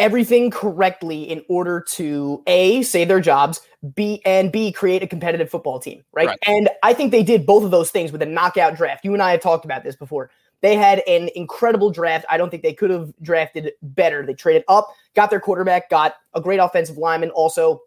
everything 0.00 0.50
correctly 0.50 1.22
in 1.22 1.44
order 1.48 1.80
to 1.80 2.42
a 2.46 2.82
save 2.82 3.06
their 3.06 3.20
jobs, 3.20 3.60
b 3.94 4.20
and 4.24 4.50
b 4.50 4.72
create 4.72 5.02
a 5.02 5.06
competitive 5.06 5.48
football 5.48 5.78
team, 5.78 6.02
right? 6.12 6.28
right? 6.28 6.38
And 6.46 6.68
I 6.82 6.94
think 6.94 7.12
they 7.12 7.22
did 7.22 7.46
both 7.46 7.62
of 7.62 7.70
those 7.70 7.90
things 7.90 8.10
with 8.10 8.22
a 8.22 8.26
knockout 8.26 8.76
draft. 8.76 9.04
You 9.04 9.12
and 9.12 9.22
I 9.22 9.32
have 9.32 9.40
talked 9.40 9.64
about 9.64 9.84
this 9.84 9.94
before. 9.94 10.30
They 10.62 10.74
had 10.74 11.02
an 11.06 11.30
incredible 11.36 11.90
draft. 11.90 12.26
I 12.28 12.36
don't 12.36 12.50
think 12.50 12.62
they 12.62 12.74
could 12.74 12.90
have 12.90 13.12
drafted 13.22 13.72
better. 13.82 14.26
They 14.26 14.34
traded 14.34 14.64
up, 14.68 14.88
got 15.14 15.30
their 15.30 15.40
quarterback, 15.40 15.88
got 15.88 16.16
a 16.34 16.40
great 16.40 16.58
offensive 16.58 16.98
lineman 16.98 17.30
also, 17.30 17.82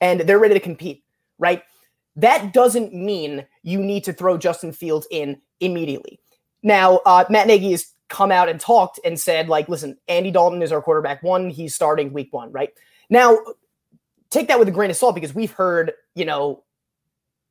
and 0.00 0.20
they're 0.20 0.38
ready 0.38 0.54
to 0.54 0.60
compete, 0.60 1.02
right? 1.38 1.62
That 2.16 2.52
doesn't 2.52 2.92
mean 2.92 3.46
you 3.62 3.80
need 3.80 4.04
to 4.04 4.12
throw 4.12 4.36
Justin 4.36 4.72
Fields 4.72 5.06
in 5.10 5.40
immediately. 5.60 6.20
Now, 6.62 6.98
uh, 7.06 7.24
Matt 7.30 7.46
Nagy 7.46 7.70
has 7.70 7.94
come 8.10 8.30
out 8.30 8.48
and 8.48 8.60
talked 8.60 9.00
and 9.04 9.18
said, 9.18 9.48
like, 9.48 9.68
listen, 9.68 9.96
Andy 10.08 10.30
Dalton 10.30 10.62
is 10.62 10.72
our 10.72 10.82
quarterback 10.82 11.22
one. 11.22 11.48
He's 11.48 11.74
starting 11.74 12.12
week 12.12 12.32
one, 12.32 12.52
right? 12.52 12.70
Now, 13.08 13.38
take 14.28 14.48
that 14.48 14.58
with 14.58 14.68
a 14.68 14.72
grain 14.72 14.90
of 14.90 14.96
salt 14.96 15.14
because 15.14 15.34
we've 15.34 15.52
heard, 15.52 15.92
you 16.14 16.24
know, 16.24 16.62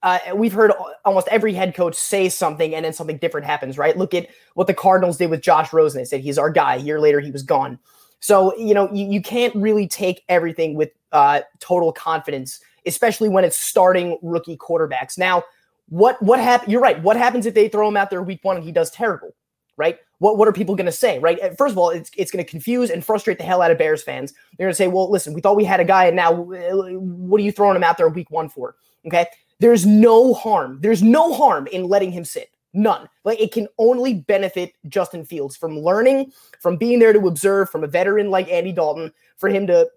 uh, 0.04 0.20
we've 0.36 0.54
heard 0.54 0.72
almost 1.04 1.28
every 1.30 1.54
head 1.54 1.75
coach 1.75 1.96
say 1.96 2.30
something 2.30 2.74
and 2.74 2.86
then 2.86 2.94
something 2.94 3.18
different 3.18 3.46
happens, 3.46 3.78
right? 3.78 3.98
Look 3.98 4.13
at 4.13 4.28
what 4.54 4.68
the 4.68 4.74
Cardinals 4.74 5.18
did 5.18 5.30
with 5.30 5.42
Josh 5.42 5.74
Rosen. 5.74 6.00
They 6.00 6.06
said 6.06 6.22
he's 6.22 6.38
our 6.38 6.50
guy. 6.50 6.75
A 6.75 6.80
year 6.80 7.00
later, 7.01 7.20
he 7.20 7.32
was 7.32 7.44
gone. 7.44 7.80
So, 8.22 8.56
you 8.58 8.74
know, 8.74 8.92
you, 8.94 9.06
you 9.06 9.22
can't 9.22 9.56
really 9.56 9.88
take 9.88 10.24
everything 10.30 10.75
with 10.75 10.92
uh, 11.12 11.42
total 11.60 11.92
confidence, 11.92 12.60
especially 12.86 13.30
when 13.30 13.44
it's 13.44 13.58
starting 13.58 14.18
rookie 14.22 14.58
quarterbacks. 14.58 15.18
Now, 15.18 15.44
what 15.89 16.22
what 16.22 16.39
happens? 16.39 16.72
You're 16.72 16.82
right. 16.82 17.01
What 17.01 17.18
happens 17.18 17.46
if 17.46 17.54
they 17.54 17.68
throw 17.68 17.88
him 17.88 17.98
out 17.98 18.10
there 18.10 18.22
week 18.22 18.44
one 18.44 18.58
and 18.58 18.66
he 18.66 18.72
does 18.72 18.92
terrible, 18.92 19.36
right? 19.80 19.98
What 20.20 20.38
what 20.38 20.48
are 20.48 20.54
people 20.54 20.76
going 20.76 20.86
to 20.86 20.92
say, 20.92 21.18
right? 21.18 21.40
First 21.58 21.72
of 21.72 21.78
all, 21.78 21.90
it's 21.90 22.12
it's 22.16 22.30
going 22.30 22.44
to 22.44 22.50
confuse 22.50 22.92
and 22.92 23.04
frustrate 23.04 23.40
the 23.40 23.46
hell 23.46 23.64
out 23.64 23.72
of 23.72 23.80
Bears 23.80 24.04
fans. 24.04 24.34
They're 24.58 24.68
going 24.68 24.74
to 24.74 24.76
say, 24.76 24.90
well, 24.90 25.10
listen, 25.10 25.34
we 25.34 25.42
thought 25.42 25.56
we 25.56 25.64
had 25.64 25.80
a 25.80 25.86
guy, 25.86 26.06
and 26.06 26.16
now 26.16 26.34
uh, 26.34 26.92
what 27.00 27.40
are 27.40 27.44
you 27.44 27.52
throwing 27.52 27.78
him 27.78 27.84
out 27.84 27.98
there 27.98 28.10
week 28.10 28.30
one 28.30 28.50
for? 28.50 28.76
Okay. 29.08 29.26
There's 29.60 29.86
no 29.86 30.34
harm. 30.34 30.80
There's 30.82 31.02
no 31.02 31.34
harm 31.34 31.68
in 31.68 31.86
letting 31.88 32.12
him 32.12 32.24
sit. 32.24 32.50
None. 32.74 33.10
Like 33.24 33.40
it 33.40 33.52
can 33.52 33.68
only 33.78 34.14
benefit 34.14 34.74
Justin 34.88 35.26
Fields 35.26 35.58
from 35.58 35.80
learning, 35.80 36.32
from 36.60 36.78
being 36.78 37.00
there 37.00 37.14
to 37.14 37.28
observe, 37.28 37.70
from 37.70 37.84
a 37.84 37.88
veteran 37.88 38.30
like 38.30 38.48
Andy 38.50 38.72
Dalton, 38.72 39.12
for 39.38 39.50
him 39.50 39.66
to 39.68 39.90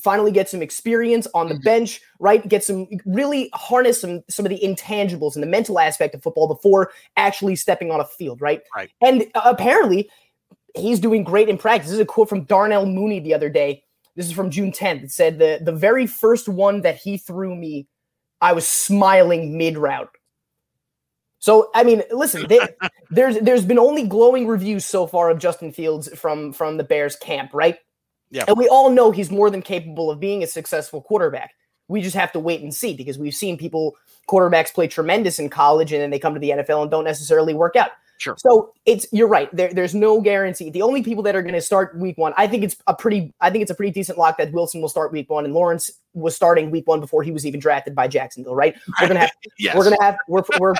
finally 0.00 0.30
get 0.30 0.48
some 0.48 0.62
experience 0.62 1.26
on 1.34 1.48
the 1.48 1.54
Mm-hmm. 1.54 1.62
bench, 1.62 2.00
right? 2.20 2.46
Get 2.48 2.64
some 2.64 2.86
really 3.04 3.50
harness 3.54 4.00
some 4.00 4.22
some 4.28 4.44
of 4.44 4.50
the 4.50 4.60
intangibles 4.62 5.34
and 5.34 5.42
the 5.42 5.48
mental 5.48 5.78
aspect 5.78 6.14
of 6.14 6.22
football 6.22 6.48
before 6.48 6.90
actually 7.16 7.56
stepping 7.56 7.90
on 7.90 8.00
a 8.00 8.04
field, 8.04 8.40
right? 8.40 8.62
Right. 8.74 8.90
And 9.00 9.26
uh, 9.34 9.42
apparently 9.44 10.10
he's 10.74 11.00
doing 11.00 11.24
great 11.24 11.48
in 11.48 11.58
practice. 11.58 11.88
This 11.88 11.94
is 11.94 12.00
a 12.00 12.06
quote 12.06 12.28
from 12.28 12.44
Darnell 12.44 12.86
Mooney 12.86 13.20
the 13.20 13.34
other 13.34 13.48
day. 13.48 13.82
This 14.14 14.26
is 14.26 14.32
from 14.32 14.50
June 14.50 14.72
10th. 14.72 15.04
It 15.04 15.12
said 15.12 15.38
the 15.38 15.60
the 15.62 15.72
very 15.72 16.06
first 16.06 16.48
one 16.48 16.82
that 16.82 16.96
he 16.96 17.18
threw 17.18 17.54
me, 17.54 17.86
I 18.40 18.52
was 18.52 18.66
smiling 18.66 19.56
mid 19.56 19.78
route. 19.78 20.10
So 21.38 21.70
I 21.74 21.84
mean, 21.84 22.02
listen, 22.10 22.46
they, 22.48 22.60
there's 23.10 23.38
there's 23.38 23.64
been 23.64 23.78
only 23.78 24.06
glowing 24.06 24.46
reviews 24.46 24.84
so 24.84 25.06
far 25.06 25.30
of 25.30 25.38
Justin 25.38 25.72
Fields 25.72 26.08
from 26.18 26.52
from 26.52 26.76
the 26.76 26.84
Bears 26.84 27.16
camp, 27.16 27.52
right? 27.54 27.78
Yeah. 28.30 28.44
And 28.48 28.56
we 28.56 28.68
all 28.68 28.90
know 28.90 29.10
he's 29.10 29.30
more 29.30 29.50
than 29.50 29.62
capable 29.62 30.10
of 30.10 30.20
being 30.20 30.42
a 30.42 30.46
successful 30.46 31.00
quarterback. 31.02 31.54
We 31.88 32.02
just 32.02 32.16
have 32.16 32.32
to 32.32 32.40
wait 32.40 32.62
and 32.62 32.74
see 32.74 32.94
because 32.94 33.18
we've 33.18 33.34
seen 33.34 33.56
people 33.56 33.96
quarterbacks 34.28 34.74
play 34.74 34.88
tremendous 34.88 35.38
in 35.38 35.48
college 35.48 35.92
and 35.92 36.02
then 36.02 36.10
they 36.10 36.18
come 36.18 36.34
to 36.34 36.40
the 36.40 36.50
NFL 36.50 36.82
and 36.82 36.90
don't 36.90 37.04
necessarily 37.04 37.54
work 37.54 37.76
out. 37.76 37.90
Sure. 38.18 38.34
So 38.38 38.72
it's 38.86 39.06
you're 39.12 39.28
right. 39.28 39.54
There, 39.54 39.72
there's 39.72 39.94
no 39.94 40.20
guarantee. 40.20 40.70
The 40.70 40.82
only 40.82 41.02
people 41.02 41.22
that 41.24 41.36
are 41.36 41.42
going 41.42 41.54
to 41.54 41.60
start 41.60 41.96
week 41.98 42.16
one, 42.16 42.32
I 42.36 42.46
think 42.46 42.64
it's 42.64 42.76
a 42.86 42.94
pretty, 42.94 43.34
I 43.40 43.50
think 43.50 43.62
it's 43.62 43.70
a 43.70 43.74
pretty 43.74 43.92
decent 43.92 44.18
lock 44.18 44.38
that 44.38 44.52
Wilson 44.52 44.80
will 44.80 44.88
start 44.88 45.12
week 45.12 45.28
one, 45.28 45.44
and 45.44 45.52
Lawrence 45.52 45.90
was 46.14 46.34
starting 46.34 46.70
week 46.70 46.86
one 46.86 47.00
before 47.00 47.22
he 47.22 47.30
was 47.30 47.44
even 47.44 47.60
drafted 47.60 47.94
by 47.94 48.08
Jacksonville. 48.08 48.54
Right? 48.54 48.74
We're 49.00 49.08
gonna 49.08 49.20
have, 49.20 49.32
Yes. 49.58 49.76
we're 49.76 49.84
gonna 49.84 50.02
have, 50.02 50.16
we're 50.28 50.44
we're 50.58 50.74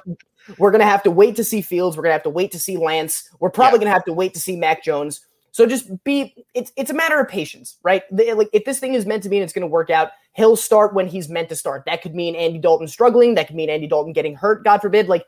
we're 0.59 0.71
gonna 0.71 0.85
have 0.85 1.03
to 1.03 1.11
wait 1.11 1.37
to 1.37 1.45
see 1.45 1.61
Fields. 1.61 1.97
We're 1.97 2.05
gonna 2.05 2.15
have 2.15 2.23
to 2.23 2.31
wait 2.31 2.53
to 2.53 2.59
see 2.59 2.79
Lance. 2.79 3.29
We're 3.39 3.51
probably 3.51 3.81
gonna 3.81 3.93
have 3.93 4.05
to 4.07 4.15
wait 4.15 4.33
to 4.35 4.41
see 4.41 4.57
Mac 4.57 4.83
Jones. 4.83 5.21
So 5.57 5.65
just 5.65 5.89
be, 6.05 6.45
it's 6.53 6.71
it's 6.77 6.91
a 6.91 6.95
matter 6.95 7.19
of 7.19 7.29
patience, 7.29 7.79
right? 7.83 8.03
Like 8.13 8.51
if 8.53 8.67
this 8.67 8.79
thing 8.79 8.93
is 8.93 9.07
meant 9.07 9.23
to 9.23 9.31
be 9.31 9.39
and 9.39 9.43
it's 9.43 9.55
going 9.55 9.63
to 9.63 9.67
work 9.67 9.89
out, 9.89 10.11
he'll 10.35 10.55
start 10.55 10.93
when 10.93 11.07
he's 11.07 11.31
meant 11.31 11.49
to 11.49 11.57
start. 11.57 11.85
That 11.87 12.03
could 12.03 12.15
mean 12.15 12.37
Andy 12.37 12.59
Dalton 12.59 12.87
struggling. 12.87 13.37
That 13.37 13.47
could 13.47 13.57
mean 13.57 13.71
Andy 13.71 13.87
Dalton 13.87 14.13
getting 14.13 14.35
hurt. 14.35 14.65
God 14.65 14.83
forbid. 14.83 15.09
Like 15.09 15.25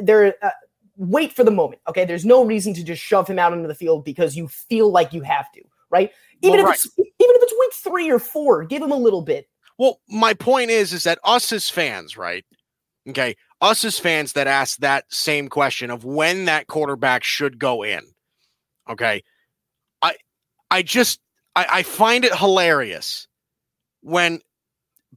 there, 0.00 0.36
uh, 0.40 0.50
wait 0.96 1.32
for 1.32 1.42
the 1.42 1.50
moment. 1.50 1.80
Okay, 1.88 2.04
there's 2.04 2.24
no 2.24 2.44
reason 2.44 2.74
to 2.74 2.84
just 2.84 3.02
shove 3.02 3.26
him 3.26 3.40
out 3.40 3.52
into 3.52 3.66
the 3.66 3.74
field 3.74 4.04
because 4.04 4.36
you 4.36 4.46
feel 4.46 4.92
like 4.92 5.12
you 5.12 5.22
have 5.22 5.50
to, 5.50 5.62
right? 5.90 6.12
Even 6.42 6.62
Well, 6.62 6.70
if 6.70 6.76
it's 6.76 6.86
even 6.96 7.10
if 7.18 7.42
it's 7.42 7.54
week 7.58 7.74
three 7.74 8.08
or 8.08 8.20
four, 8.20 8.64
give 8.64 8.80
him 8.80 8.92
a 8.92 8.96
little 8.96 9.22
bit. 9.22 9.48
Well, 9.78 9.98
my 10.08 10.32
point 10.32 10.70
is, 10.70 10.92
is 10.92 11.02
that 11.02 11.18
us 11.24 11.52
as 11.52 11.68
fans, 11.68 12.16
right? 12.16 12.44
Okay, 13.08 13.34
us 13.60 13.84
as 13.84 13.98
fans 13.98 14.34
that 14.34 14.46
ask 14.46 14.78
that 14.78 15.06
same 15.08 15.48
question 15.48 15.90
of 15.90 16.04
when 16.04 16.44
that 16.44 16.68
quarterback 16.68 17.24
should 17.24 17.58
go 17.58 17.82
in. 17.82 18.04
Okay, 18.88 19.24
I, 20.70 20.82
just, 20.82 21.20
I, 21.54 21.66
I 21.70 21.82
find 21.82 22.24
it 22.24 22.34
hilarious 22.36 23.28
when 24.02 24.40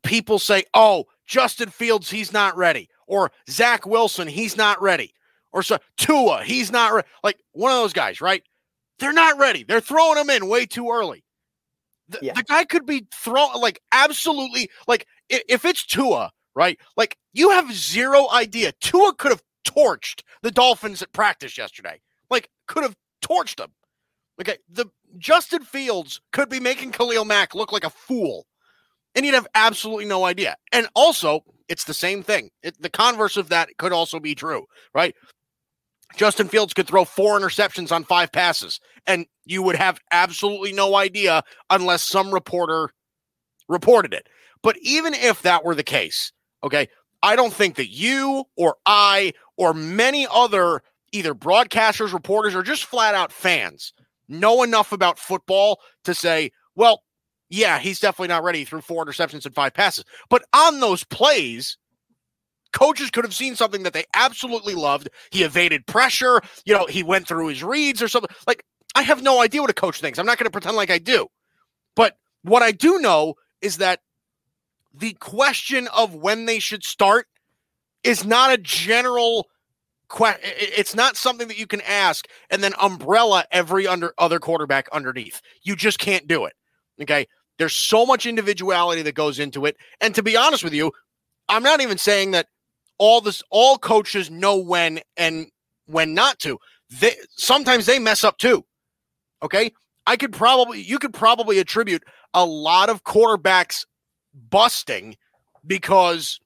people 0.03 0.39
say, 0.39 0.63
"Oh, 0.73 1.05
Justin 1.25 1.69
Fields, 1.69 2.09
he's 2.09 2.33
not 2.33 2.55
ready," 2.57 2.89
or 3.07 3.31
Zach 3.49 3.85
Wilson, 3.85 4.27
he's 4.27 4.57
not 4.57 4.81
ready, 4.81 5.13
or 5.51 5.63
so 5.63 5.77
Tua, 5.97 6.43
he's 6.43 6.71
not 6.71 6.93
ready. 6.93 7.07
Like 7.23 7.39
one 7.51 7.71
of 7.71 7.77
those 7.77 7.93
guys, 7.93 8.21
right? 8.21 8.43
They're 8.99 9.13
not 9.13 9.37
ready. 9.37 9.63
They're 9.63 9.81
throwing 9.81 10.17
him 10.19 10.29
in 10.29 10.47
way 10.49 10.65
too 10.65 10.89
early. 10.91 11.23
The, 12.09 12.19
Yeah. 12.21 12.33
the 12.33 12.43
guy 12.43 12.65
could 12.65 12.85
be 12.85 13.07
thrown 13.13 13.53
like 13.61 13.79
absolutely 13.91 14.69
like 14.87 15.07
i- 15.31 15.43
if 15.47 15.63
it's 15.65 15.85
Tua, 15.85 16.31
right? 16.55 16.79
Like 16.97 17.17
you 17.33 17.51
have 17.51 17.71
zero 17.73 18.29
idea. 18.31 18.71
Tua 18.81 19.13
could 19.15 19.31
have 19.31 19.43
torched 19.65 20.23
the 20.41 20.51
Dolphins 20.51 21.01
at 21.01 21.13
practice 21.13 21.57
yesterday. 21.57 22.01
Like 22.29 22.49
could 22.67 22.83
have 22.83 22.95
torched 23.21 23.57
them. 23.57 23.71
Okay, 24.39 24.57
the 24.69 24.85
Justin 25.17 25.63
Fields 25.63 26.21
could 26.31 26.49
be 26.49 26.59
making 26.59 26.91
Khalil 26.91 27.25
Mack 27.25 27.55
look 27.55 27.71
like 27.71 27.83
a 27.83 27.89
fool, 27.89 28.45
and 29.15 29.25
you'd 29.25 29.35
have 29.35 29.47
absolutely 29.53 30.05
no 30.05 30.25
idea. 30.25 30.55
And 30.71 30.87
also, 30.95 31.43
it's 31.67 31.83
the 31.83 31.93
same 31.93 32.23
thing. 32.23 32.49
It, 32.63 32.81
the 32.81 32.89
converse 32.89 33.35
of 33.35 33.49
that 33.49 33.69
could 33.77 33.91
also 33.91 34.19
be 34.19 34.35
true, 34.35 34.65
right? 34.93 35.15
Justin 36.15 36.47
Fields 36.47 36.73
could 36.73 36.87
throw 36.87 37.05
four 37.05 37.39
interceptions 37.39 37.91
on 37.91 38.03
five 38.03 38.31
passes, 38.31 38.79
and 39.05 39.25
you 39.45 39.61
would 39.61 39.75
have 39.75 39.99
absolutely 40.11 40.71
no 40.71 40.95
idea 40.95 41.43
unless 41.69 42.03
some 42.03 42.33
reporter 42.33 42.89
reported 43.67 44.13
it. 44.13 44.27
But 44.63 44.77
even 44.81 45.13
if 45.13 45.41
that 45.41 45.63
were 45.63 45.75
the 45.75 45.83
case, 45.83 46.31
okay, 46.63 46.87
I 47.21 47.35
don't 47.35 47.53
think 47.53 47.75
that 47.75 47.89
you 47.89 48.45
or 48.55 48.77
I 48.85 49.33
or 49.57 49.73
many 49.73 50.25
other 50.31 50.81
either 51.11 51.35
broadcasters, 51.35 52.13
reporters, 52.13 52.55
or 52.55 52.63
just 52.63 52.85
flat 52.85 53.15
out 53.15 53.31
fans 53.31 53.93
know 54.29 54.63
enough 54.63 54.91
about 54.91 55.19
football 55.19 55.79
to 56.05 56.13
say, 56.13 56.51
well, 56.75 57.03
yeah, 57.49 57.79
he's 57.79 57.99
definitely 57.99 58.27
not 58.27 58.43
ready. 58.43 58.59
He 58.59 58.65
threw 58.65 58.81
four 58.81 59.03
interceptions 59.03 59.45
and 59.45 59.55
five 59.55 59.73
passes. 59.73 60.05
But 60.29 60.43
on 60.53 60.79
those 60.79 61.03
plays, 61.03 61.77
coaches 62.71 63.09
could 63.09 63.25
have 63.25 63.33
seen 63.33 63.55
something 63.55 63.83
that 63.83 63.93
they 63.93 64.05
absolutely 64.13 64.75
loved. 64.75 65.09
He 65.31 65.43
evaded 65.43 65.87
pressure. 65.87 66.41
You 66.65 66.75
know, 66.75 66.85
he 66.85 67.03
went 67.03 67.27
through 67.27 67.47
his 67.47 67.63
reads 67.63 68.01
or 68.01 68.07
something. 68.07 68.33
Like, 68.45 68.63
I 68.95 69.01
have 69.01 69.23
no 69.23 69.41
idea 69.41 69.61
what 69.61 69.69
a 69.69 69.73
coach 69.73 69.99
thinks. 69.99 70.19
I'm 70.19 70.25
not 70.25 70.37
going 70.37 70.45
to 70.45 70.51
pretend 70.51 70.77
like 70.77 70.91
I 70.91 70.99
do. 70.99 71.27
But 71.95 72.17
what 72.43 72.63
I 72.63 72.71
do 72.71 72.99
know 72.99 73.35
is 73.61 73.77
that 73.77 73.99
the 74.93 75.13
question 75.13 75.87
of 75.87 76.15
when 76.15 76.45
they 76.45 76.59
should 76.59 76.83
start 76.83 77.27
is 78.03 78.25
not 78.25 78.53
a 78.53 78.57
general 78.57 79.47
It's 80.19 80.95
not 80.95 81.17
something 81.17 81.47
that 81.47 81.59
you 81.59 81.67
can 81.67 81.81
ask 81.81 82.27
and 82.49 82.63
then 82.63 82.73
umbrella 82.79 83.45
every 83.51 83.87
under 83.87 84.13
other 84.17 84.39
quarterback 84.39 84.87
underneath. 84.91 85.41
You 85.63 85.75
just 85.75 85.99
can't 85.99 86.27
do 86.27 86.45
it. 86.45 86.53
Okay. 87.01 87.27
There's 87.57 87.75
so 87.75 88.05
much 88.05 88.25
individuality 88.25 89.01
that 89.03 89.15
goes 89.15 89.37
into 89.37 89.65
it. 89.65 89.75
And 90.01 90.15
to 90.15 90.23
be 90.23 90.37
honest 90.37 90.63
with 90.63 90.73
you, 90.73 90.91
I'm 91.49 91.63
not 91.63 91.81
even 91.81 91.97
saying 91.97 92.31
that 92.31 92.47
all 92.97 93.21
this 93.21 93.43
all 93.49 93.77
coaches 93.77 94.31
know 94.31 94.57
when 94.57 94.99
and 95.17 95.47
when 95.85 96.13
not 96.13 96.39
to. 96.39 96.57
They 96.99 97.15
sometimes 97.35 97.85
they 97.85 97.99
mess 97.99 98.23
up 98.23 98.37
too. 98.37 98.65
Okay? 99.43 99.71
I 100.07 100.15
could 100.15 100.33
probably 100.33 100.81
you 100.81 100.99
could 100.99 101.13
probably 101.13 101.59
attribute 101.59 102.03
a 102.33 102.45
lot 102.45 102.89
of 102.89 103.03
quarterbacks 103.03 103.85
busting 104.49 105.17
because 105.65 106.39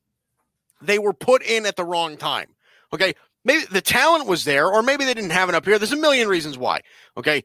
they 0.82 1.00
were 1.00 1.13
put 1.13 1.43
in 1.43 1.65
at 1.65 1.75
the 1.75 1.86
wrong 1.86 2.17
time. 2.17 2.48
Okay? 2.93 3.13
Maybe 3.45 3.65
the 3.65 3.81
talent 3.81 4.27
was 4.27 4.45
there 4.45 4.67
or 4.67 4.81
maybe 4.81 5.05
they 5.05 5.13
didn't 5.13 5.31
have 5.31 5.50
it 5.50 5.55
up 5.55 5.65
here. 5.65 5.77
There's 5.77 5.91
a 5.91 5.97
million 5.97 6.27
reasons 6.27 6.57
why. 6.57 6.81
Okay? 7.17 7.43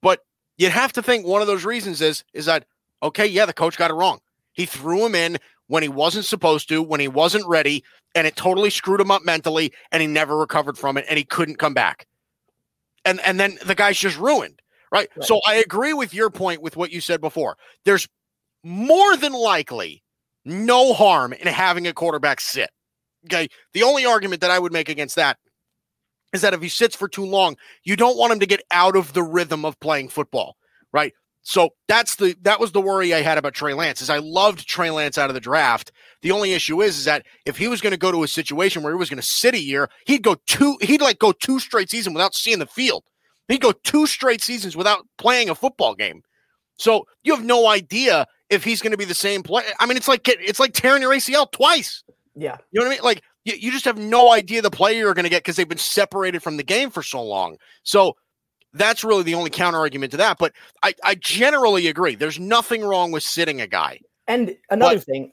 But 0.00 0.20
you'd 0.56 0.72
have 0.72 0.92
to 0.94 1.02
think 1.02 1.26
one 1.26 1.40
of 1.40 1.46
those 1.46 1.64
reasons 1.64 2.00
is 2.00 2.24
is 2.32 2.46
that 2.46 2.66
okay, 3.02 3.26
yeah, 3.26 3.46
the 3.46 3.52
coach 3.52 3.76
got 3.76 3.90
it 3.90 3.94
wrong. 3.94 4.20
He 4.52 4.66
threw 4.66 5.04
him 5.04 5.14
in 5.14 5.38
when 5.66 5.82
he 5.82 5.88
wasn't 5.88 6.24
supposed 6.24 6.68
to, 6.68 6.82
when 6.82 7.00
he 7.00 7.08
wasn't 7.08 7.46
ready, 7.46 7.84
and 8.14 8.26
it 8.26 8.36
totally 8.36 8.70
screwed 8.70 9.00
him 9.00 9.10
up 9.10 9.24
mentally, 9.24 9.72
and 9.90 10.00
he 10.00 10.06
never 10.06 10.36
recovered 10.36 10.78
from 10.78 10.96
it, 10.96 11.04
and 11.08 11.18
he 11.18 11.24
couldn't 11.24 11.56
come 11.56 11.74
back. 11.74 12.06
And 13.04 13.20
and 13.20 13.38
then 13.38 13.58
the 13.64 13.74
guy's 13.74 13.98
just 13.98 14.18
ruined, 14.18 14.62
right? 14.92 15.08
Right. 15.16 15.26
So 15.26 15.40
I 15.46 15.56
agree 15.56 15.92
with 15.92 16.14
your 16.14 16.30
point 16.30 16.62
with 16.62 16.76
what 16.76 16.92
you 16.92 17.00
said 17.00 17.20
before. 17.20 17.56
There's 17.84 18.08
more 18.62 19.16
than 19.16 19.32
likely 19.32 20.02
no 20.44 20.94
harm 20.94 21.32
in 21.32 21.46
having 21.46 21.86
a 21.86 21.92
quarterback 21.92 22.40
sit. 22.40 22.70
Okay. 23.26 23.48
The 23.72 23.82
only 23.82 24.04
argument 24.04 24.40
that 24.42 24.50
I 24.50 24.58
would 24.58 24.72
make 24.72 24.88
against 24.88 25.16
that 25.16 25.38
is 26.32 26.42
that 26.42 26.54
if 26.54 26.60
he 26.60 26.68
sits 26.68 26.96
for 26.96 27.08
too 27.08 27.24
long, 27.24 27.56
you 27.84 27.96
don't 27.96 28.18
want 28.18 28.32
him 28.32 28.40
to 28.40 28.46
get 28.46 28.62
out 28.70 28.96
of 28.96 29.12
the 29.12 29.22
rhythm 29.22 29.64
of 29.64 29.78
playing 29.80 30.08
football, 30.08 30.56
right? 30.92 31.12
So 31.42 31.70
that's 31.88 32.16
the 32.16 32.34
that 32.42 32.58
was 32.58 32.72
the 32.72 32.80
worry 32.80 33.12
I 33.12 33.20
had 33.20 33.36
about 33.36 33.52
Trey 33.52 33.74
Lance. 33.74 34.00
Is 34.00 34.08
I 34.08 34.18
loved 34.18 34.66
Trey 34.66 34.90
Lance 34.90 35.18
out 35.18 35.28
of 35.28 35.34
the 35.34 35.40
draft. 35.40 35.92
The 36.22 36.30
only 36.30 36.54
issue 36.54 36.80
is, 36.80 36.98
is 36.98 37.04
that 37.04 37.26
if 37.44 37.58
he 37.58 37.68
was 37.68 37.82
going 37.82 37.92
to 37.92 37.98
go 37.98 38.10
to 38.10 38.22
a 38.24 38.28
situation 38.28 38.82
where 38.82 38.92
he 38.92 38.98
was 38.98 39.10
going 39.10 39.20
to 39.20 39.26
sit 39.26 39.54
a 39.54 39.60
year, 39.60 39.90
he'd 40.06 40.22
go 40.22 40.36
two 40.46 40.78
he'd 40.80 41.02
like 41.02 41.18
go 41.18 41.32
two 41.32 41.60
straight 41.60 41.90
seasons 41.90 42.14
without 42.14 42.34
seeing 42.34 42.58
the 42.58 42.66
field. 42.66 43.04
He'd 43.48 43.60
go 43.60 43.72
two 43.72 44.06
straight 44.06 44.40
seasons 44.40 44.74
without 44.74 45.06
playing 45.18 45.50
a 45.50 45.54
football 45.54 45.94
game. 45.94 46.22
So 46.78 47.06
you 47.22 47.34
have 47.34 47.44
no 47.44 47.68
idea 47.68 48.26
if 48.48 48.64
he's 48.64 48.80
going 48.80 48.92
to 48.92 48.96
be 48.96 49.04
the 49.04 49.14
same 49.14 49.42
player. 49.42 49.66
I 49.78 49.86
mean, 49.86 49.98
it's 49.98 50.08
like 50.08 50.26
it's 50.28 50.60
like 50.60 50.72
tearing 50.72 51.02
your 51.02 51.12
ACL 51.12 51.50
twice. 51.52 52.03
Yeah. 52.34 52.56
You 52.72 52.80
know 52.80 52.86
what 52.86 52.92
I 52.92 52.96
mean? 52.96 53.04
Like 53.04 53.22
you, 53.44 53.54
you 53.54 53.70
just 53.70 53.84
have 53.84 53.98
no 53.98 54.32
idea 54.32 54.62
the 54.62 54.70
player 54.70 54.98
you're 54.98 55.14
going 55.14 55.24
to 55.24 55.30
get 55.30 55.42
because 55.42 55.56
they've 55.56 55.68
been 55.68 55.78
separated 55.78 56.42
from 56.42 56.56
the 56.56 56.62
game 56.62 56.90
for 56.90 57.02
so 57.02 57.22
long. 57.22 57.56
So 57.84 58.16
that's 58.72 59.04
really 59.04 59.22
the 59.22 59.34
only 59.34 59.50
counter 59.50 59.78
argument 59.78 60.10
to 60.12 60.16
that. 60.18 60.38
But 60.38 60.52
I, 60.82 60.94
I 61.04 61.14
generally 61.14 61.86
agree. 61.86 62.16
There's 62.16 62.40
nothing 62.40 62.82
wrong 62.82 63.12
with 63.12 63.22
sitting 63.22 63.60
a 63.60 63.66
guy. 63.66 64.00
And 64.26 64.56
another 64.70 64.96
But- 64.96 65.04
thing, 65.04 65.32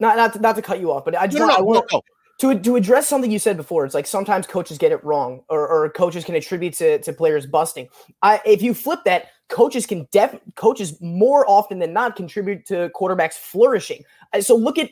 not 0.00 0.16
not 0.16 0.32
to, 0.32 0.40
not 0.40 0.56
to 0.56 0.62
cut 0.62 0.80
you 0.80 0.90
off, 0.90 1.04
but 1.04 1.16
I 1.16 1.26
just 1.26 1.38
No, 1.38 1.46
want, 1.46 1.52
no, 1.52 1.58
I 1.58 1.60
want 1.60 1.86
no. 1.92 2.02
to 2.40 2.58
to 2.60 2.76
address 2.76 3.06
something 3.08 3.30
you 3.30 3.38
said 3.38 3.56
before. 3.56 3.84
It's 3.84 3.94
like 3.94 4.06
sometimes 4.06 4.46
coaches 4.46 4.78
get 4.78 4.90
it 4.90 5.04
wrong, 5.04 5.42
or, 5.48 5.68
or 5.68 5.90
coaches 5.90 6.24
can 6.24 6.34
attribute 6.34 6.74
to, 6.74 6.98
to 7.00 7.12
players 7.12 7.46
busting. 7.46 7.88
I 8.22 8.40
if 8.46 8.62
you 8.62 8.74
flip 8.74 9.00
that, 9.04 9.26
coaches 9.48 9.86
can 9.86 10.08
def 10.10 10.34
coaches 10.56 11.00
more 11.00 11.44
often 11.48 11.78
than 11.78 11.92
not 11.92 12.16
contribute 12.16 12.64
to 12.66 12.90
quarterbacks 12.98 13.34
flourishing. 13.34 14.02
Uh, 14.32 14.40
So 14.40 14.56
look 14.56 14.78
at 14.78 14.90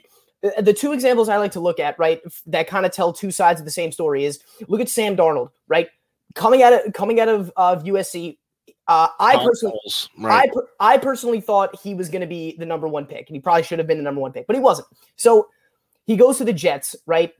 the 0.58 0.72
two 0.72 0.92
examples 0.92 1.28
I 1.28 1.36
like 1.36 1.52
to 1.52 1.60
look 1.60 1.78
at, 1.80 1.98
right, 1.98 2.20
that 2.46 2.66
kind 2.66 2.86
of 2.86 2.92
tell 2.92 3.12
two 3.12 3.30
sides 3.30 3.60
of 3.60 3.66
the 3.66 3.70
same 3.70 3.92
story 3.92 4.24
is 4.24 4.40
look 4.68 4.80
at 4.80 4.88
Sam 4.88 5.16
Darnold, 5.16 5.50
right, 5.68 5.88
coming 6.34 6.62
out 6.62 6.72
of 6.72 6.92
coming 6.92 7.20
out 7.20 7.28
of, 7.28 7.52
of 7.56 7.84
USC. 7.84 8.38
Uh, 8.88 9.08
I 9.20 9.36
personally, 9.44 9.78
right. 10.18 10.50
I, 10.80 10.94
I 10.94 10.98
personally 10.98 11.40
thought 11.40 11.78
he 11.80 11.94
was 11.94 12.08
going 12.08 12.22
to 12.22 12.26
be 12.26 12.56
the 12.58 12.66
number 12.66 12.88
one 12.88 13.06
pick, 13.06 13.28
and 13.28 13.36
he 13.36 13.40
probably 13.40 13.62
should 13.62 13.78
have 13.78 13.86
been 13.86 13.98
the 13.98 14.04
number 14.04 14.20
one 14.20 14.32
pick, 14.32 14.46
but 14.46 14.56
he 14.56 14.60
wasn't. 14.60 14.88
So 15.16 15.48
he 16.06 16.16
goes 16.16 16.38
to 16.38 16.44
the 16.44 16.52
Jets, 16.52 16.96
right? 17.06 17.32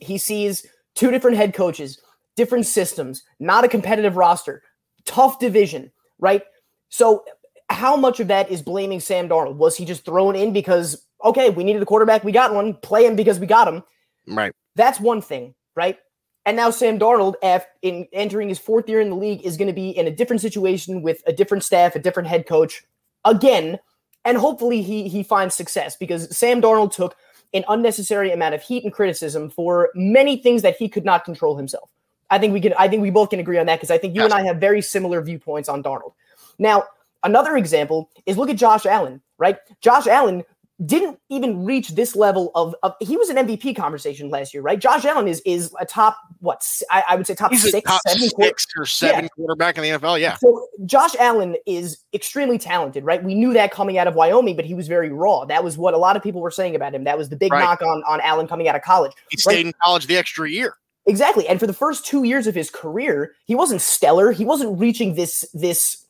He 0.00 0.18
sees 0.18 0.66
two 0.94 1.10
different 1.10 1.36
head 1.36 1.54
coaches, 1.54 2.00
different 2.34 2.66
systems, 2.66 3.22
not 3.38 3.64
a 3.64 3.68
competitive 3.68 4.16
roster, 4.16 4.62
tough 5.04 5.38
division, 5.38 5.92
right? 6.18 6.42
So 6.88 7.24
how 7.70 7.96
much 7.96 8.18
of 8.20 8.28
that 8.28 8.50
is 8.50 8.62
blaming 8.62 9.00
Sam 9.00 9.28
Darnold? 9.28 9.56
Was 9.56 9.76
he 9.76 9.84
just 9.84 10.04
thrown 10.04 10.34
in 10.34 10.52
because 10.52 11.06
okay, 11.24 11.50
we 11.50 11.64
needed 11.64 11.82
a 11.82 11.86
quarterback, 11.86 12.22
we 12.22 12.32
got 12.32 12.54
one, 12.54 12.74
play 12.74 13.06
him 13.06 13.16
because 13.16 13.38
we 13.38 13.46
got 13.46 13.66
him. 13.66 13.82
Right. 14.26 14.52
That's 14.76 15.00
one 15.00 15.20
thing, 15.20 15.54
right? 15.74 15.98
And 16.46 16.56
now 16.56 16.70
Sam 16.70 16.98
Darnold, 16.98 17.34
after 17.42 17.68
in 17.82 18.06
entering 18.12 18.48
his 18.48 18.58
fourth 18.58 18.88
year 18.88 19.00
in 19.00 19.10
the 19.10 19.16
league, 19.16 19.42
is 19.42 19.56
going 19.56 19.68
to 19.68 19.74
be 19.74 19.90
in 19.90 20.06
a 20.06 20.10
different 20.10 20.42
situation 20.42 21.00
with 21.02 21.22
a 21.26 21.32
different 21.32 21.64
staff, 21.64 21.96
a 21.96 21.98
different 21.98 22.28
head 22.28 22.46
coach 22.46 22.84
again, 23.24 23.78
and 24.24 24.36
hopefully 24.36 24.82
he 24.82 25.08
he 25.08 25.22
finds 25.22 25.54
success 25.54 25.96
because 25.96 26.36
Sam 26.36 26.60
Darnold 26.60 26.92
took 26.92 27.16
an 27.54 27.64
unnecessary 27.68 28.30
amount 28.32 28.54
of 28.54 28.62
heat 28.62 28.84
and 28.84 28.92
criticism 28.92 29.48
for 29.48 29.90
many 29.94 30.36
things 30.36 30.62
that 30.62 30.76
he 30.76 30.88
could 30.88 31.04
not 31.04 31.24
control 31.24 31.56
himself. 31.56 31.88
I 32.30 32.38
think 32.38 32.52
we 32.52 32.60
can. 32.60 32.74
I 32.78 32.88
think 32.88 33.00
we 33.00 33.10
both 33.10 33.30
can 33.30 33.40
agree 33.40 33.58
on 33.58 33.66
that 33.66 33.76
because 33.76 33.90
I 33.90 33.96
think 33.96 34.14
you 34.14 34.22
yes. 34.22 34.32
and 34.32 34.40
I 34.40 34.46
have 34.46 34.58
very 34.58 34.82
similar 34.82 35.22
viewpoints 35.22 35.68
on 35.68 35.82
Darnold. 35.82 36.12
Now, 36.58 36.84
another 37.22 37.56
example 37.56 38.10
is 38.26 38.36
look 38.36 38.50
at 38.50 38.56
Josh 38.56 38.84
Allen. 38.84 39.22
Right, 39.38 39.58
Josh 39.80 40.06
Allen 40.06 40.44
didn't 40.84 41.18
even 41.28 41.64
reach 41.64 41.90
this 41.90 42.16
level 42.16 42.50
of, 42.56 42.74
of, 42.82 42.94
he 43.00 43.16
was 43.16 43.28
an 43.28 43.36
MVP 43.36 43.76
conversation 43.76 44.28
last 44.28 44.52
year, 44.52 44.62
right? 44.62 44.78
Josh 44.78 45.04
Allen 45.04 45.28
is 45.28 45.40
is 45.46 45.72
a 45.78 45.86
top 45.86 46.18
what 46.40 46.64
I, 46.90 47.04
I 47.10 47.16
would 47.16 47.26
say 47.26 47.34
top 47.34 47.52
He's 47.52 47.70
six, 47.70 47.88
top 47.88 48.00
seven 48.06 48.28
six 48.28 48.66
or 48.76 48.84
seven 48.84 49.24
yeah. 49.24 49.28
quarterback 49.36 49.76
in 49.76 49.84
the 49.84 49.90
NFL. 49.90 50.20
Yeah. 50.20 50.36
So 50.36 50.66
Josh 50.84 51.14
Allen 51.16 51.56
is 51.64 51.98
extremely 52.12 52.58
talented, 52.58 53.04
right? 53.04 53.22
We 53.22 53.34
knew 53.34 53.52
that 53.52 53.70
coming 53.70 53.98
out 53.98 54.08
of 54.08 54.16
Wyoming, 54.16 54.56
but 54.56 54.64
he 54.64 54.74
was 54.74 54.88
very 54.88 55.10
raw. 55.10 55.44
That 55.44 55.62
was 55.62 55.78
what 55.78 55.94
a 55.94 55.98
lot 55.98 56.16
of 56.16 56.22
people 56.22 56.40
were 56.40 56.50
saying 56.50 56.74
about 56.74 56.92
him. 56.92 57.04
That 57.04 57.16
was 57.16 57.28
the 57.28 57.36
big 57.36 57.52
right. 57.52 57.60
knock 57.60 57.80
on 57.82 58.02
on 58.04 58.20
Allen 58.20 58.48
coming 58.48 58.66
out 58.66 58.74
of 58.74 58.82
college. 58.82 59.12
He 59.30 59.36
stayed 59.36 59.54
right? 59.54 59.66
in 59.66 59.72
college 59.84 60.08
the 60.08 60.16
extra 60.16 60.50
year. 60.50 60.74
Exactly. 61.06 61.46
And 61.46 61.60
for 61.60 61.66
the 61.66 61.72
first 61.72 62.04
two 62.06 62.24
years 62.24 62.46
of 62.46 62.54
his 62.54 62.70
career, 62.70 63.34
he 63.44 63.54
wasn't 63.54 63.80
stellar. 63.80 64.32
He 64.32 64.44
wasn't 64.44 64.78
reaching 64.78 65.14
this 65.14 65.44
this 65.54 66.04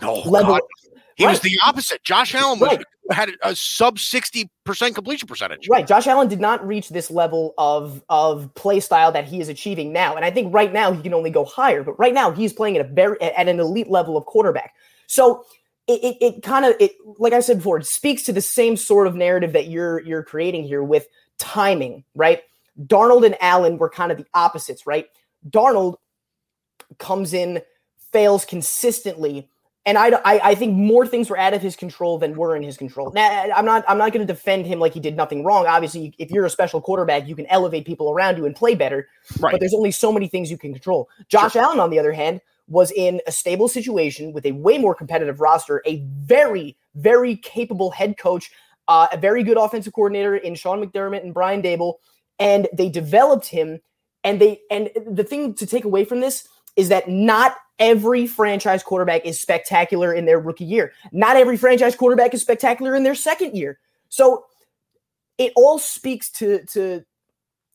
no, 0.00 0.20
level. 0.20 0.54
God. 0.54 0.62
He 1.16 1.24
right. 1.24 1.30
was 1.30 1.40
the 1.40 1.58
opposite. 1.66 2.02
Josh 2.02 2.34
Allen 2.34 2.58
was, 2.58 2.76
right. 2.76 2.84
had 3.10 3.30
a 3.42 3.56
sub 3.56 3.96
60% 3.96 4.50
completion 4.94 5.26
percentage. 5.26 5.66
Right. 5.66 5.86
Josh 5.86 6.06
Allen 6.06 6.28
did 6.28 6.40
not 6.40 6.64
reach 6.66 6.90
this 6.90 7.10
level 7.10 7.54
of, 7.56 8.02
of 8.10 8.54
play 8.54 8.80
style 8.80 9.10
that 9.12 9.24
he 9.24 9.40
is 9.40 9.48
achieving 9.48 9.94
now. 9.94 10.14
And 10.14 10.26
I 10.26 10.30
think 10.30 10.52
right 10.52 10.70
now 10.70 10.92
he 10.92 11.02
can 11.02 11.14
only 11.14 11.30
go 11.30 11.46
higher, 11.46 11.82
but 11.82 11.98
right 11.98 12.12
now 12.12 12.32
he's 12.32 12.52
playing 12.52 12.76
at 12.76 12.84
a 12.84 12.88
very 12.88 13.20
at 13.22 13.48
an 13.48 13.58
elite 13.58 13.88
level 13.88 14.18
of 14.18 14.26
quarterback. 14.26 14.74
So 15.06 15.46
it, 15.86 16.04
it, 16.04 16.16
it 16.20 16.42
kind 16.42 16.66
of 16.66 16.74
it 16.78 16.92
like 17.18 17.32
I 17.32 17.40
said 17.40 17.58
before, 17.58 17.78
it 17.78 17.86
speaks 17.86 18.22
to 18.24 18.32
the 18.32 18.42
same 18.42 18.76
sort 18.76 19.06
of 19.06 19.14
narrative 19.14 19.54
that 19.54 19.68
you're 19.68 20.00
you're 20.00 20.22
creating 20.22 20.64
here 20.64 20.82
with 20.82 21.06
timing, 21.38 22.04
right? 22.14 22.42
Darnold 22.78 23.24
and 23.24 23.36
Allen 23.40 23.78
were 23.78 23.88
kind 23.88 24.12
of 24.12 24.18
the 24.18 24.26
opposites, 24.34 24.86
right? 24.86 25.06
Darnold 25.48 25.96
comes 26.98 27.32
in, 27.32 27.62
fails 28.12 28.44
consistently 28.44 29.48
and 29.86 29.96
I, 29.96 30.08
I, 30.24 30.40
I, 30.42 30.54
think 30.56 30.76
more 30.76 31.06
things 31.06 31.30
were 31.30 31.38
out 31.38 31.54
of 31.54 31.62
his 31.62 31.76
control 31.76 32.18
than 32.18 32.34
were 32.34 32.56
in 32.56 32.62
his 32.64 32.76
control. 32.76 33.12
Now, 33.12 33.48
I'm 33.54 33.64
not 33.64 33.84
I'm 33.88 33.96
not 33.96 34.12
going 34.12 34.26
to 34.26 34.32
defend 34.32 34.66
him 34.66 34.80
like 34.80 34.92
he 34.92 35.00
did 35.00 35.16
nothing 35.16 35.44
wrong. 35.44 35.66
Obviously, 35.66 36.12
if 36.18 36.30
you're 36.30 36.44
a 36.44 36.50
special 36.50 36.80
quarterback, 36.80 37.28
you 37.28 37.36
can 37.36 37.46
elevate 37.46 37.86
people 37.86 38.10
around 38.10 38.36
you 38.36 38.44
and 38.44 38.54
play 38.54 38.74
better. 38.74 39.08
Right. 39.38 39.52
But 39.52 39.60
there's 39.60 39.72
only 39.72 39.92
so 39.92 40.12
many 40.12 40.26
things 40.26 40.50
you 40.50 40.58
can 40.58 40.72
control. 40.72 41.08
Josh 41.28 41.52
sure. 41.52 41.62
Allen, 41.62 41.78
on 41.78 41.90
the 41.90 42.00
other 42.00 42.12
hand, 42.12 42.40
was 42.66 42.90
in 42.90 43.20
a 43.28 43.32
stable 43.32 43.68
situation 43.68 44.32
with 44.32 44.44
a 44.44 44.52
way 44.52 44.76
more 44.76 44.94
competitive 44.94 45.40
roster, 45.40 45.82
a 45.86 46.02
very 46.18 46.76
very 46.96 47.36
capable 47.36 47.92
head 47.92 48.18
coach, 48.18 48.50
uh, 48.88 49.06
a 49.12 49.16
very 49.16 49.44
good 49.44 49.56
offensive 49.56 49.92
coordinator 49.92 50.36
in 50.36 50.56
Sean 50.56 50.84
McDermott 50.84 51.22
and 51.22 51.32
Brian 51.32 51.62
Daboll, 51.62 51.94
and 52.40 52.68
they 52.72 52.88
developed 52.88 53.46
him. 53.46 53.78
And 54.24 54.40
they 54.40 54.58
and 54.68 54.90
the 55.06 55.22
thing 55.22 55.54
to 55.54 55.66
take 55.66 55.84
away 55.84 56.04
from 56.04 56.20
this 56.20 56.48
is 56.74 56.88
that 56.88 57.08
not 57.08 57.56
every 57.78 58.26
franchise 58.26 58.82
quarterback 58.82 59.24
is 59.24 59.40
spectacular 59.40 60.12
in 60.12 60.24
their 60.24 60.38
rookie 60.38 60.64
year. 60.64 60.92
Not 61.12 61.36
every 61.36 61.56
franchise 61.56 61.94
quarterback 61.94 62.34
is 62.34 62.42
spectacular 62.42 62.94
in 62.94 63.02
their 63.02 63.14
second 63.14 63.56
year. 63.56 63.78
So 64.08 64.46
it 65.38 65.52
all 65.56 65.78
speaks 65.78 66.30
to 66.32 66.64
to 66.66 67.04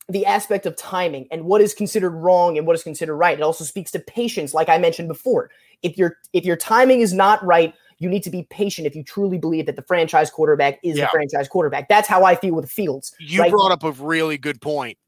the 0.08 0.26
aspect 0.26 0.66
of 0.66 0.76
timing 0.76 1.26
and 1.30 1.44
what 1.44 1.60
is 1.60 1.72
considered 1.72 2.10
wrong 2.10 2.58
and 2.58 2.66
what 2.66 2.74
is 2.74 2.82
considered 2.82 3.16
right. 3.16 3.38
It 3.38 3.42
also 3.42 3.64
speaks 3.64 3.90
to 3.92 4.00
patience, 4.00 4.52
like 4.52 4.68
I 4.68 4.78
mentioned 4.78 5.08
before. 5.08 5.50
If 5.82 5.96
your 5.96 6.18
if 6.32 6.44
your 6.44 6.56
timing 6.56 7.00
is 7.00 7.12
not 7.12 7.44
right, 7.44 7.72
you 7.98 8.08
need 8.08 8.24
to 8.24 8.30
be 8.30 8.42
patient 8.50 8.86
if 8.86 8.96
you 8.96 9.04
truly 9.04 9.38
believe 9.38 9.66
that 9.66 9.76
the 9.76 9.82
franchise 9.82 10.30
quarterback 10.30 10.80
is 10.82 10.98
yeah. 10.98 11.04
the 11.04 11.10
franchise 11.10 11.48
quarterback. 11.48 11.88
That's 11.88 12.08
how 12.08 12.24
I 12.24 12.34
feel 12.34 12.54
with 12.54 12.70
Fields. 12.70 13.14
You 13.20 13.40
right? 13.40 13.50
brought 13.50 13.70
up 13.70 13.84
a 13.84 13.92
really 13.92 14.38
good 14.38 14.60
point. 14.60 14.98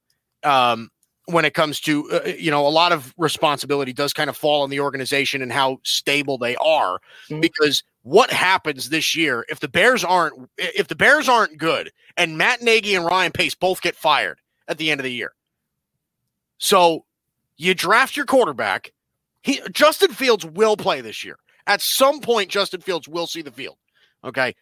Um, 0.44 0.90
when 1.27 1.45
it 1.45 1.55
comes 1.55 1.81
to 1.81 2.11
uh, 2.11 2.29
you 2.29 2.51
know 2.51 2.67
a 2.67 2.69
lot 2.69 2.93
of 2.93 3.15
responsibility 3.17 3.93
does 3.93 4.13
kind 4.13 4.29
of 4.29 4.37
fall 4.37 4.63
on 4.63 4.71
the 4.71 4.81
organization 4.81 5.43
and 5.43 5.53
how 5.53 5.79
stable 5.83 6.39
they 6.39 6.57
are 6.57 7.01
mm-hmm. 7.29 7.41
because 7.41 7.83
what 8.03 8.31
happens 8.31 8.91
this 8.91 9.17
year 9.17 9.45
if 9.49 9.61
the 9.61 9.69
bears 9.69 10.05
aren't 10.05 10.49
if 10.59 10.89
the 10.89 10.95
bears 10.95 11.29
aren't 11.29 11.57
good 11.57 11.91
and 12.17 12.37
matt 12.37 12.63
nagy 12.63 12.95
and 12.95 13.05
ryan 13.05 13.33
pace 13.33 13.55
both 13.55 13.81
get 13.81 13.97
fired 13.97 14.39
at 14.69 14.79
the 14.79 14.91
end 14.91 15.01
of 15.01 15.05
the 15.05 15.13
year. 15.13 15.33
So 16.59 17.05
you 17.57 17.75
draft 17.75 18.17
your 18.17 18.27
quarterback. 18.27 18.93
He 19.43 19.61
justin 19.73 20.13
fields 20.13 20.45
will 20.45 20.77
play 20.77 21.01
this 21.01 21.25
year. 21.25 21.39
At 21.67 21.81
some 21.81 22.21
point 22.21 22.51
justin 22.51 22.81
fields 22.81 23.09
will 23.09 23.27
see 23.27 23.43
the 23.43 23.53
field 23.53 23.79
okay? 24.25 24.55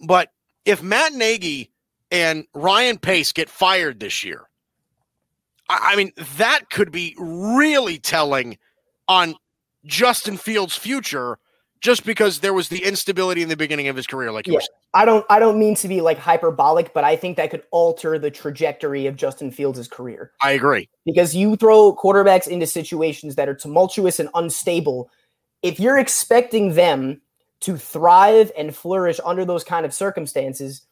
But 0.00 0.30
if 0.64 0.82
matt 0.82 1.12
nagy 1.12 1.70
and 2.10 2.46
ryan 2.54 2.98
pace 2.98 3.32
get 3.32 3.48
fired 3.48 3.98
this 3.98 4.22
year 4.22 4.42
I 5.82 5.96
mean, 5.96 6.12
that 6.36 6.70
could 6.70 6.90
be 6.90 7.14
really 7.18 7.98
telling 7.98 8.58
on 9.08 9.34
Justin 9.84 10.36
Fields' 10.36 10.76
future 10.76 11.38
just 11.80 12.06
because 12.06 12.40
there 12.40 12.54
was 12.54 12.68
the 12.70 12.82
instability 12.82 13.42
in 13.42 13.50
the 13.50 13.56
beginning 13.56 13.88
of 13.88 13.96
his 13.96 14.06
career, 14.06 14.32
like 14.32 14.46
you 14.46 14.54
yeah. 14.54 14.60
I 14.94 15.04
don't 15.04 15.26
I 15.28 15.38
don't 15.38 15.58
mean 15.58 15.74
to 15.76 15.88
be 15.88 16.00
like 16.00 16.18
hyperbolic, 16.18 16.94
but 16.94 17.04
I 17.04 17.14
think 17.14 17.36
that 17.36 17.50
could 17.50 17.64
alter 17.72 18.18
the 18.18 18.30
trajectory 18.30 19.06
of 19.06 19.16
Justin 19.16 19.50
Fields' 19.50 19.86
career. 19.86 20.32
I 20.42 20.52
agree. 20.52 20.88
Because 21.04 21.36
you 21.36 21.56
throw 21.56 21.94
quarterbacks 21.94 22.48
into 22.48 22.66
situations 22.66 23.34
that 23.34 23.50
are 23.50 23.54
tumultuous 23.54 24.18
and 24.18 24.30
unstable. 24.34 25.10
If 25.62 25.78
you're 25.78 25.98
expecting 25.98 26.72
them 26.72 27.20
to 27.60 27.76
thrive 27.76 28.50
and 28.56 28.74
flourish 28.74 29.20
under 29.24 29.44
those 29.44 29.64
kind 29.64 29.84
of 29.84 29.92
circumstances, 29.92 30.82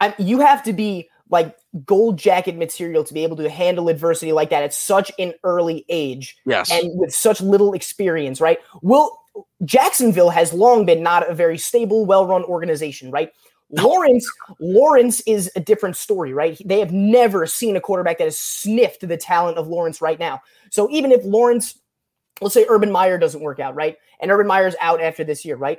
I, 0.00 0.14
you 0.18 0.38
have 0.38 0.62
to 0.64 0.72
be 0.72 1.08
like 1.30 1.56
gold 1.84 2.18
jacket 2.18 2.56
material 2.56 3.02
to 3.04 3.14
be 3.14 3.22
able 3.22 3.36
to 3.36 3.48
handle 3.48 3.88
adversity 3.88 4.32
like 4.32 4.50
that 4.50 4.62
at 4.62 4.74
such 4.74 5.10
an 5.18 5.32
early 5.42 5.84
age. 5.88 6.36
Yes. 6.44 6.70
And 6.70 6.90
with 6.98 7.14
such 7.14 7.40
little 7.40 7.72
experience, 7.72 8.40
right? 8.40 8.58
Will 8.82 9.18
Jacksonville 9.64 10.30
has 10.30 10.52
long 10.52 10.84
been 10.84 11.02
not 11.02 11.28
a 11.28 11.34
very 11.34 11.56
stable, 11.56 12.04
well-run 12.04 12.44
organization, 12.44 13.10
right? 13.10 13.32
Lawrence, 13.70 14.30
Lawrence 14.60 15.22
is 15.22 15.50
a 15.56 15.60
different 15.60 15.96
story, 15.96 16.34
right? 16.34 16.60
They 16.62 16.78
have 16.78 16.92
never 16.92 17.46
seen 17.46 17.74
a 17.74 17.80
quarterback 17.80 18.18
that 18.18 18.24
has 18.24 18.38
sniffed 18.38 19.08
the 19.08 19.16
talent 19.16 19.56
of 19.56 19.66
Lawrence 19.66 20.02
right 20.02 20.18
now. 20.18 20.42
So 20.70 20.90
even 20.90 21.10
if 21.10 21.24
Lawrence, 21.24 21.78
let's 22.42 22.52
say 22.52 22.66
Urban 22.68 22.92
Meyer 22.92 23.16
doesn't 23.16 23.40
work 23.40 23.60
out, 23.60 23.74
right? 23.74 23.96
And 24.20 24.30
Urban 24.30 24.46
Meyer's 24.46 24.76
out 24.78 25.00
after 25.00 25.24
this 25.24 25.42
year, 25.42 25.56
right? 25.56 25.78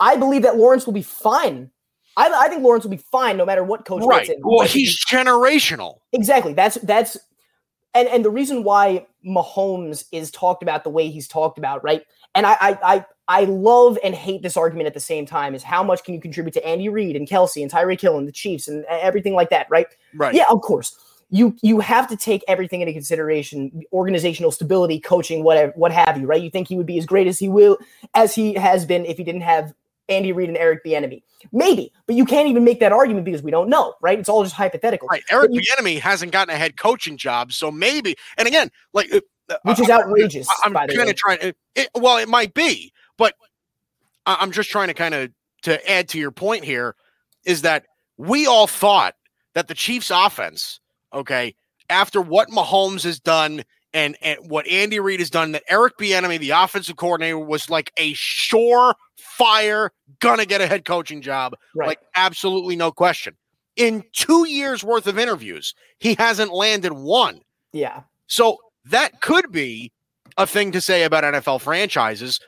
I 0.00 0.16
believe 0.16 0.42
that 0.42 0.56
Lawrence 0.56 0.84
will 0.84 0.94
be 0.94 1.02
fine 1.02 1.70
I, 2.18 2.46
I 2.46 2.48
think 2.48 2.62
Lawrence 2.62 2.84
will 2.84 2.90
be 2.90 2.96
fine 2.96 3.36
no 3.36 3.46
matter 3.46 3.62
what 3.62 3.84
coach 3.84 4.02
right. 4.04 4.26
gets 4.26 4.36
in. 4.36 4.42
Well, 4.42 4.66
he's 4.66 5.02
generational. 5.06 6.00
Exactly. 6.12 6.52
That's 6.52 6.74
that's 6.82 7.16
and 7.94 8.08
and 8.08 8.24
the 8.24 8.30
reason 8.30 8.64
why 8.64 9.06
Mahomes 9.24 10.04
is 10.12 10.30
talked 10.32 10.62
about 10.62 10.82
the 10.82 10.90
way 10.90 11.08
he's 11.08 11.28
talked 11.28 11.58
about, 11.58 11.82
right? 11.84 12.02
And 12.34 12.44
I 12.44 12.56
I 12.60 12.78
I, 12.82 13.06
I 13.28 13.44
love 13.44 13.98
and 14.02 14.16
hate 14.16 14.42
this 14.42 14.56
argument 14.56 14.88
at 14.88 14.94
the 14.94 15.00
same 15.00 15.26
time 15.26 15.54
is 15.54 15.62
how 15.62 15.84
much 15.84 16.02
can 16.02 16.12
you 16.12 16.20
contribute 16.20 16.54
to 16.54 16.66
Andy 16.66 16.88
Reid 16.88 17.14
and 17.14 17.28
Kelce 17.28 17.62
and 17.62 17.70
Tyreek 17.70 18.00
Hill 18.00 18.18
and 18.18 18.26
the 18.26 18.32
Chiefs 18.32 18.66
and 18.66 18.84
everything 18.86 19.34
like 19.34 19.50
that, 19.50 19.68
right? 19.70 19.86
Right. 20.14 20.34
Yeah, 20.34 20.44
of 20.50 20.60
course. 20.60 20.98
You 21.30 21.54
you 21.62 21.78
have 21.78 22.08
to 22.08 22.16
take 22.16 22.42
everything 22.48 22.80
into 22.80 22.92
consideration, 22.92 23.82
organizational 23.92 24.50
stability, 24.50 24.98
coaching, 24.98 25.44
whatever, 25.44 25.72
what 25.76 25.92
have 25.92 26.18
you, 26.18 26.26
right? 26.26 26.42
You 26.42 26.50
think 26.50 26.66
he 26.66 26.76
would 26.76 26.86
be 26.86 26.98
as 26.98 27.06
great 27.06 27.28
as 27.28 27.38
he 27.38 27.48
will 27.48 27.78
as 28.14 28.34
he 28.34 28.54
has 28.54 28.84
been 28.84 29.04
if 29.04 29.18
he 29.18 29.24
didn't 29.24 29.42
have 29.42 29.72
Andy 30.08 30.32
Reid 30.32 30.48
and 30.48 30.58
Eric 30.58 30.84
Bieniemy? 30.84 31.22
Maybe, 31.52 31.92
but 32.06 32.16
you 32.16 32.24
can't 32.24 32.48
even 32.48 32.64
make 32.64 32.80
that 32.80 32.92
argument 32.92 33.24
because 33.24 33.42
we 33.42 33.50
don't 33.50 33.68
know, 33.68 33.94
right? 34.00 34.18
It's 34.18 34.28
all 34.28 34.42
just 34.42 34.54
hypothetical. 34.54 35.08
Right. 35.08 35.22
Eric 35.30 35.50
you, 35.52 35.60
Bieniemy 35.60 36.00
hasn't 36.00 36.32
gotten 36.32 36.54
a 36.54 36.58
head 36.58 36.76
coaching 36.76 37.16
job, 37.16 37.52
so 37.52 37.70
maybe. 37.70 38.16
And 38.36 38.48
again, 38.48 38.70
like 38.92 39.12
uh, 39.12 39.20
uh, 39.50 39.56
which 39.62 39.80
is 39.80 39.90
outrageous. 39.90 40.48
I'm, 40.64 40.76
I'm 40.76 40.88
kind 40.88 41.08
of 41.08 41.16
trying. 41.16 41.38
It, 41.40 41.56
it, 41.74 41.88
well, 41.94 42.18
it 42.18 42.28
might 42.28 42.54
be, 42.54 42.92
but 43.16 43.34
I'm 44.26 44.52
just 44.52 44.70
trying 44.70 44.88
to 44.88 44.94
kind 44.94 45.14
of 45.14 45.30
to 45.62 45.90
add 45.90 46.08
to 46.10 46.18
your 46.18 46.30
point 46.30 46.64
here 46.64 46.94
is 47.44 47.62
that 47.62 47.86
we 48.16 48.46
all 48.46 48.66
thought 48.66 49.14
that 49.54 49.68
the 49.68 49.74
Chiefs 49.74 50.10
offense, 50.10 50.80
okay, 51.12 51.54
after 51.88 52.20
what 52.20 52.48
Mahomes 52.48 53.04
has 53.04 53.18
done 53.18 53.64
and, 53.94 54.16
and 54.20 54.38
what 54.50 54.68
Andy 54.68 55.00
Reid 55.00 55.20
has 55.20 55.30
done, 55.30 55.52
that 55.52 55.64
Eric 55.68 55.96
Bieniemy, 55.98 56.38
the 56.38 56.50
offensive 56.50 56.96
coordinator, 56.96 57.38
was 57.38 57.70
like 57.70 57.92
a 57.96 58.12
sure 58.12 58.94
fire, 59.38 59.92
gonna 60.20 60.44
get 60.44 60.60
a 60.60 60.66
head 60.66 60.84
coaching 60.84 61.22
job. 61.22 61.54
Right. 61.74 61.86
Like 61.88 62.00
absolutely 62.16 62.76
no 62.76 62.90
question. 62.92 63.36
In 63.76 64.02
two 64.12 64.46
years 64.48 64.82
worth 64.82 65.06
of 65.06 65.18
interviews, 65.18 65.74
he 65.98 66.14
hasn't 66.16 66.52
landed 66.52 66.92
one. 66.92 67.40
Yeah. 67.72 68.02
So 68.26 68.58
that 68.86 69.20
could 69.20 69.52
be 69.52 69.92
a 70.36 70.46
thing 70.46 70.72
to 70.72 70.80
say 70.80 71.04
about 71.04 71.24
NFL 71.24 71.60
franchises, 71.60 72.40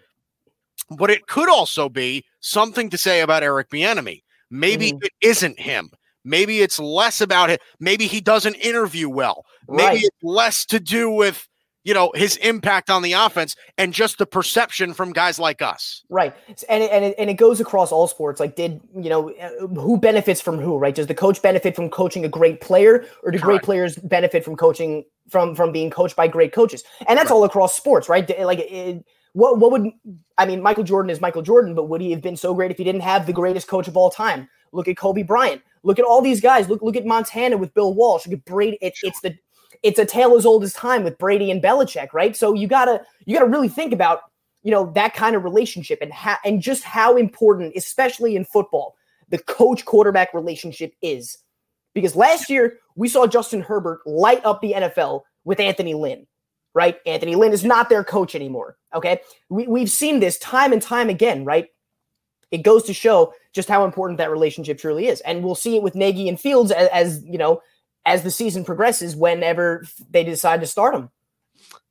but 0.99 1.09
it 1.11 1.27
could 1.29 1.49
also 1.49 1.89
be 1.89 2.25
something 2.41 2.91
to 2.91 2.99
say 2.99 3.21
about 3.21 3.43
Eric 3.45 3.71
Bieniemy. 3.71 4.23
Maybe 4.51 4.93
Mhm. 4.93 5.05
it 5.05 5.13
isn't 5.21 5.61
him. 5.61 5.91
Maybe 6.25 6.61
it's 6.61 6.79
less 6.79 7.21
about 7.21 7.49
it. 7.51 7.63
Maybe 7.79 8.07
he 8.07 8.21
doesn't 8.21 8.57
interview 8.57 9.09
well. 9.09 9.47
Maybe 9.69 9.83
Right. 9.85 10.05
it's 10.05 10.23
less 10.23 10.67
to 10.67 10.81
do 10.81 11.09
with 11.11 11.47
you 11.85 11.95
know 11.95 12.13
his 12.15 12.37
impact 12.37 12.91
on 12.91 13.03
the 13.03 13.13
offense 13.13 13.57
and 13.79 13.93
just 13.93 14.19
the 14.19 14.27
perception 14.27 14.93
from 14.93 15.13
guys 15.13 15.39
like 15.39 15.63
us. 15.63 16.03
Right, 16.09 16.35
and 16.69 16.83
it, 16.83 16.91
and 16.91 17.05
it, 17.05 17.15
and 17.19 17.31
it 17.31 17.35
goes 17.35 17.61
across 17.61 17.93
all 17.93 18.07
sports. 18.07 18.41
Like, 18.41 18.57
did 18.57 18.81
you 18.95 19.09
know 19.09 19.31
uh, 19.31 19.67
who 19.67 19.97
benefits 19.97 20.41
from 20.41 20.59
who? 20.59 20.77
Right? 20.77 20.95
Does 20.95 21.07
the 21.07 21.15
coach 21.15 21.41
benefit 21.43 21.75
from 21.75 21.89
coaching 21.91 22.25
a 22.25 22.29
great 22.29 22.61
player, 22.61 23.05
or 23.23 23.31
do 23.31 23.39
great 23.39 23.63
players 23.63 23.97
benefit 23.97 24.45
from 24.45 24.57
coaching 24.57 25.05
from 25.29 25.55
from 25.55 25.73
being 25.73 25.91
coached 25.91 26.17
by 26.17 26.29
great 26.29 26.53
coaches? 26.53 26.85
And 27.09 27.19
that's 27.19 27.31
all 27.31 27.45
across 27.45 27.77
sports, 27.77 28.09
right? 28.09 28.29
Like, 28.41 28.61
it, 28.61 29.05
what 29.33 29.59
what 29.59 29.71
would 29.73 29.91
I 30.39 30.47
mean? 30.47 30.63
Michael 30.63 30.85
Jordan 30.85 31.11
is 31.11 31.21
Michael 31.21 31.43
Jordan, 31.43 31.75
but 31.75 31.89
would 31.89 32.01
he 32.01 32.11
have 32.11 32.23
been 32.23 32.37
so 32.37 32.55
great 32.55 32.71
if 32.71 32.79
he 32.79 32.85
didn't 32.85 33.03
have 33.03 33.27
the 33.27 33.33
greatest 33.33 33.69
coach 33.69 33.89
of 33.89 33.97
all 33.97 34.11
time? 34.11 34.49
Look 34.73 34.89
at 34.89 34.97
Kobe 34.97 35.23
Bryant. 35.23 35.63
Look 35.83 35.99
at 35.99 36.05
all 36.05 36.21
these 36.21 36.41
guys. 36.41 36.69
Look 36.69 36.83
look 36.83 36.97
at 36.97 37.07
Montana 37.07 37.57
with 37.57 37.73
Bill 37.75 37.95
Walsh. 37.95 38.27
Look 38.27 38.39
at 38.39 38.45
Brady. 38.45 38.79
It, 38.81 38.95
it's 39.03 39.21
the 39.21 39.37
it's 39.83 39.99
a 39.99 40.05
tale 40.05 40.37
as 40.37 40.45
old 40.45 40.63
as 40.63 40.73
time 40.73 41.05
with 41.05 41.19
Brady 41.19 41.51
and 41.51 41.63
Belichick, 41.63 42.13
right? 42.13 42.37
So 42.37 42.55
you 42.55 42.67
gotta 42.67 43.03
you 43.25 43.35
gotta 43.35 43.51
really 43.51 43.69
think 43.69 43.93
about 43.93 44.23
you 44.63 44.71
know 44.71 44.91
that 44.95 45.15
kind 45.15 45.35
of 45.35 45.45
relationship 45.45 45.99
and 46.03 46.13
how 46.13 46.37
and 46.45 46.61
just 46.61 46.83
how 46.85 47.17
important, 47.17 47.75
especially 47.77 48.37
in 48.37 48.45
football, 48.45 48.97
the 49.29 49.39
coach 49.39 49.85
quarterback 49.85 50.35
relationship 50.35 50.93
is. 51.03 51.39
Because 51.95 52.15
last 52.15 52.51
year 52.51 52.79
we 52.95 53.09
saw 53.09 53.27
Justin 53.27 53.63
Herbert 53.63 54.01
light 54.07 54.45
up 54.45 54.61
the 54.61 54.73
NFL 54.73 55.23
with 55.45 55.59
Anthony 55.59 55.95
Lynn, 55.95 56.27
right? 56.75 56.99
Anthony 57.07 57.35
Lynn 57.35 57.53
is 57.53 57.65
not 57.65 57.89
their 57.89 58.05
coach 58.05 58.35
anymore. 58.35 58.77
Okay, 58.95 59.21
we, 59.49 59.67
we've 59.67 59.91
seen 59.91 60.21
this 60.21 60.39
time 60.39 60.73
and 60.73 60.83
time 60.83 61.09
again, 61.09 61.45
right? 61.45 61.69
It 62.51 62.59
goes 62.59 62.83
to 62.85 62.95
show 62.95 63.33
just 63.53 63.69
how 63.69 63.85
important 63.85 64.19
that 64.19 64.31
relationship 64.31 64.79
truly 64.79 65.07
is, 65.07 65.21
and 65.23 65.43
we'll 65.43 65.55
see 65.55 65.77
it 65.77 65.83
with 65.83 65.95
Nagy 65.95 66.29
and 66.29 66.39
Fields 66.39 66.71
as, 66.71 66.89
as 66.93 67.25
you 67.25 67.39
know 67.39 67.63
as 68.11 68.23
the 68.23 68.31
season 68.31 68.65
progresses. 68.65 69.15
Whenever 69.17 69.85
they 70.11 70.25
decide 70.25 70.61
to 70.61 70.67
start 70.67 70.95
him. 70.95 71.11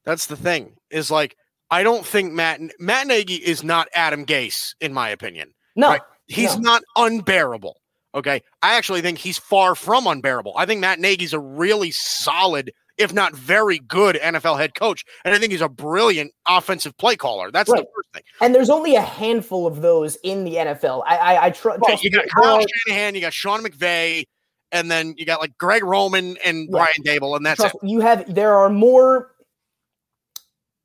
That's 0.05 0.25
the 0.27 0.36
thing. 0.38 0.73
Is 0.89 1.12
like 1.12 1.36
I 1.71 1.84
don't 1.84 2.05
think 2.05 2.34
Matt 2.34 2.60
Matt 2.79 3.08
Nagy 3.08 3.36
is 3.36 3.63
not 3.63 3.88
Adam 3.93 4.25
Gase 4.25 4.73
in 4.82 4.93
my 4.93 5.10
opinion. 5.10 5.53
no, 5.75 5.89
Right. 5.89 6.01
He's 6.27 6.55
No. 6.58 6.62
not 6.71 6.84
unbearable. 6.95 7.77
Okay. 8.15 8.41
I 8.62 8.73
actually 8.75 9.01
think 9.01 9.17
he's 9.19 9.38
far 9.38 9.75
from 9.75 10.08
unbearable. 10.08 10.53
I 10.58 10.65
think 10.65 10.82
Matt 10.82 10.99
Nagy's 10.99 11.34
a 11.34 11.39
really 11.39 11.91
solid, 11.91 12.71
if 12.97 13.13
not 13.13 13.36
very 13.36 13.77
good 13.79 14.15
NFL 14.15 14.58
head 14.58 14.73
coach. 14.73 15.03
And 15.23 15.34
I 15.34 15.38
think 15.38 15.51
he's 15.51 15.62
a 15.62 15.69
brilliant 15.69 16.32
offensive 16.47 16.97
play 16.97 17.15
caller. 17.15 17.51
That's 17.51 17.69
the 17.69 17.77
first 17.77 18.10
thing. 18.13 18.23
And 18.41 18.53
there's 18.55 18.69
only 18.71 18.95
a 18.95 19.01
handful 19.01 19.67
of 19.67 19.82
those 19.82 20.15
in 20.23 20.43
the 20.43 20.55
NFL. 20.55 21.03
I 21.05 21.17
I, 21.17 21.45
I 21.45 21.49
tr- 21.51 21.69
Right. 21.69 21.79
trust 21.86 22.03
You 22.03 22.10
got 22.12 22.25
Kyle 22.29 22.65
Shanahan, 22.88 23.13
you 23.15 23.21
got 23.21 23.34
Sean 23.34 23.63
McVay, 23.63 24.23
and 24.71 24.89
then 24.89 25.15
you 25.17 25.25
got 25.25 25.39
like 25.39 25.58
Greg 25.58 25.84
Roman 25.84 26.38
and. 26.45 26.69
Brian 26.69 26.91
Daboll, 27.05 27.36
and 27.36 27.45
that's 27.45 27.60
trust 27.60 27.75
it. 27.75 27.84
me, 27.84 27.91
you 27.91 28.01
have 28.01 28.34
there 28.34 28.55
are 28.55 28.69
more 28.69 29.32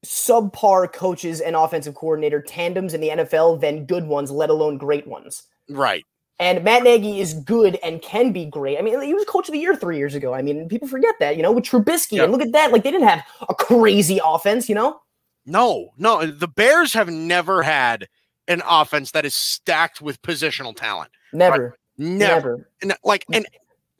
subpar 0.04 0.92
coaches 0.92 1.40
and 1.40 1.56
offensive 1.56 1.94
coordinator 1.94 2.40
tandems 2.40 2.94
in 2.94 3.00
the 3.00 3.08
NFL 3.08 3.60
than 3.60 3.86
good 3.86 4.06
ones, 4.06 4.30
let 4.30 4.50
alone 4.50 4.78
great 4.78 5.06
ones. 5.06 5.42
Right. 5.68 6.04
And 6.38 6.64
Matt 6.64 6.82
Nagy 6.82 7.20
is 7.20 7.34
good 7.34 7.78
and 7.82 8.02
can 8.02 8.32
be 8.32 8.44
great. 8.44 8.78
I 8.78 8.82
mean, 8.82 9.00
he 9.00 9.14
was 9.14 9.24
coach 9.24 9.48
of 9.48 9.52
the 9.52 9.58
year 9.58 9.76
three 9.76 9.98
years 9.98 10.14
ago. 10.14 10.34
I 10.34 10.42
mean, 10.42 10.68
people 10.68 10.88
forget 10.88 11.14
that, 11.20 11.36
you 11.36 11.42
know, 11.42 11.52
with 11.52 11.64
Trubisky. 11.64 12.16
Yeah. 12.16 12.24
And 12.24 12.32
look 12.32 12.42
at 12.42 12.52
that. 12.52 12.72
Like, 12.72 12.82
they 12.82 12.90
didn't 12.90 13.06
have 13.08 13.22
a 13.48 13.54
crazy 13.54 14.20
offense, 14.24 14.68
you 14.68 14.74
know? 14.74 15.00
No, 15.46 15.90
no. 15.96 16.26
The 16.26 16.48
Bears 16.48 16.92
have 16.94 17.08
never 17.08 17.62
had 17.62 18.08
an 18.48 18.62
offense 18.68 19.12
that 19.12 19.24
is 19.24 19.34
stacked 19.34 20.00
with 20.00 20.20
positional 20.22 20.74
talent. 20.74 21.12
Never. 21.32 21.76
Never. 21.96 22.28
Never. 22.28 22.68
And, 22.82 22.94
like, 23.04 23.24
and 23.32 23.46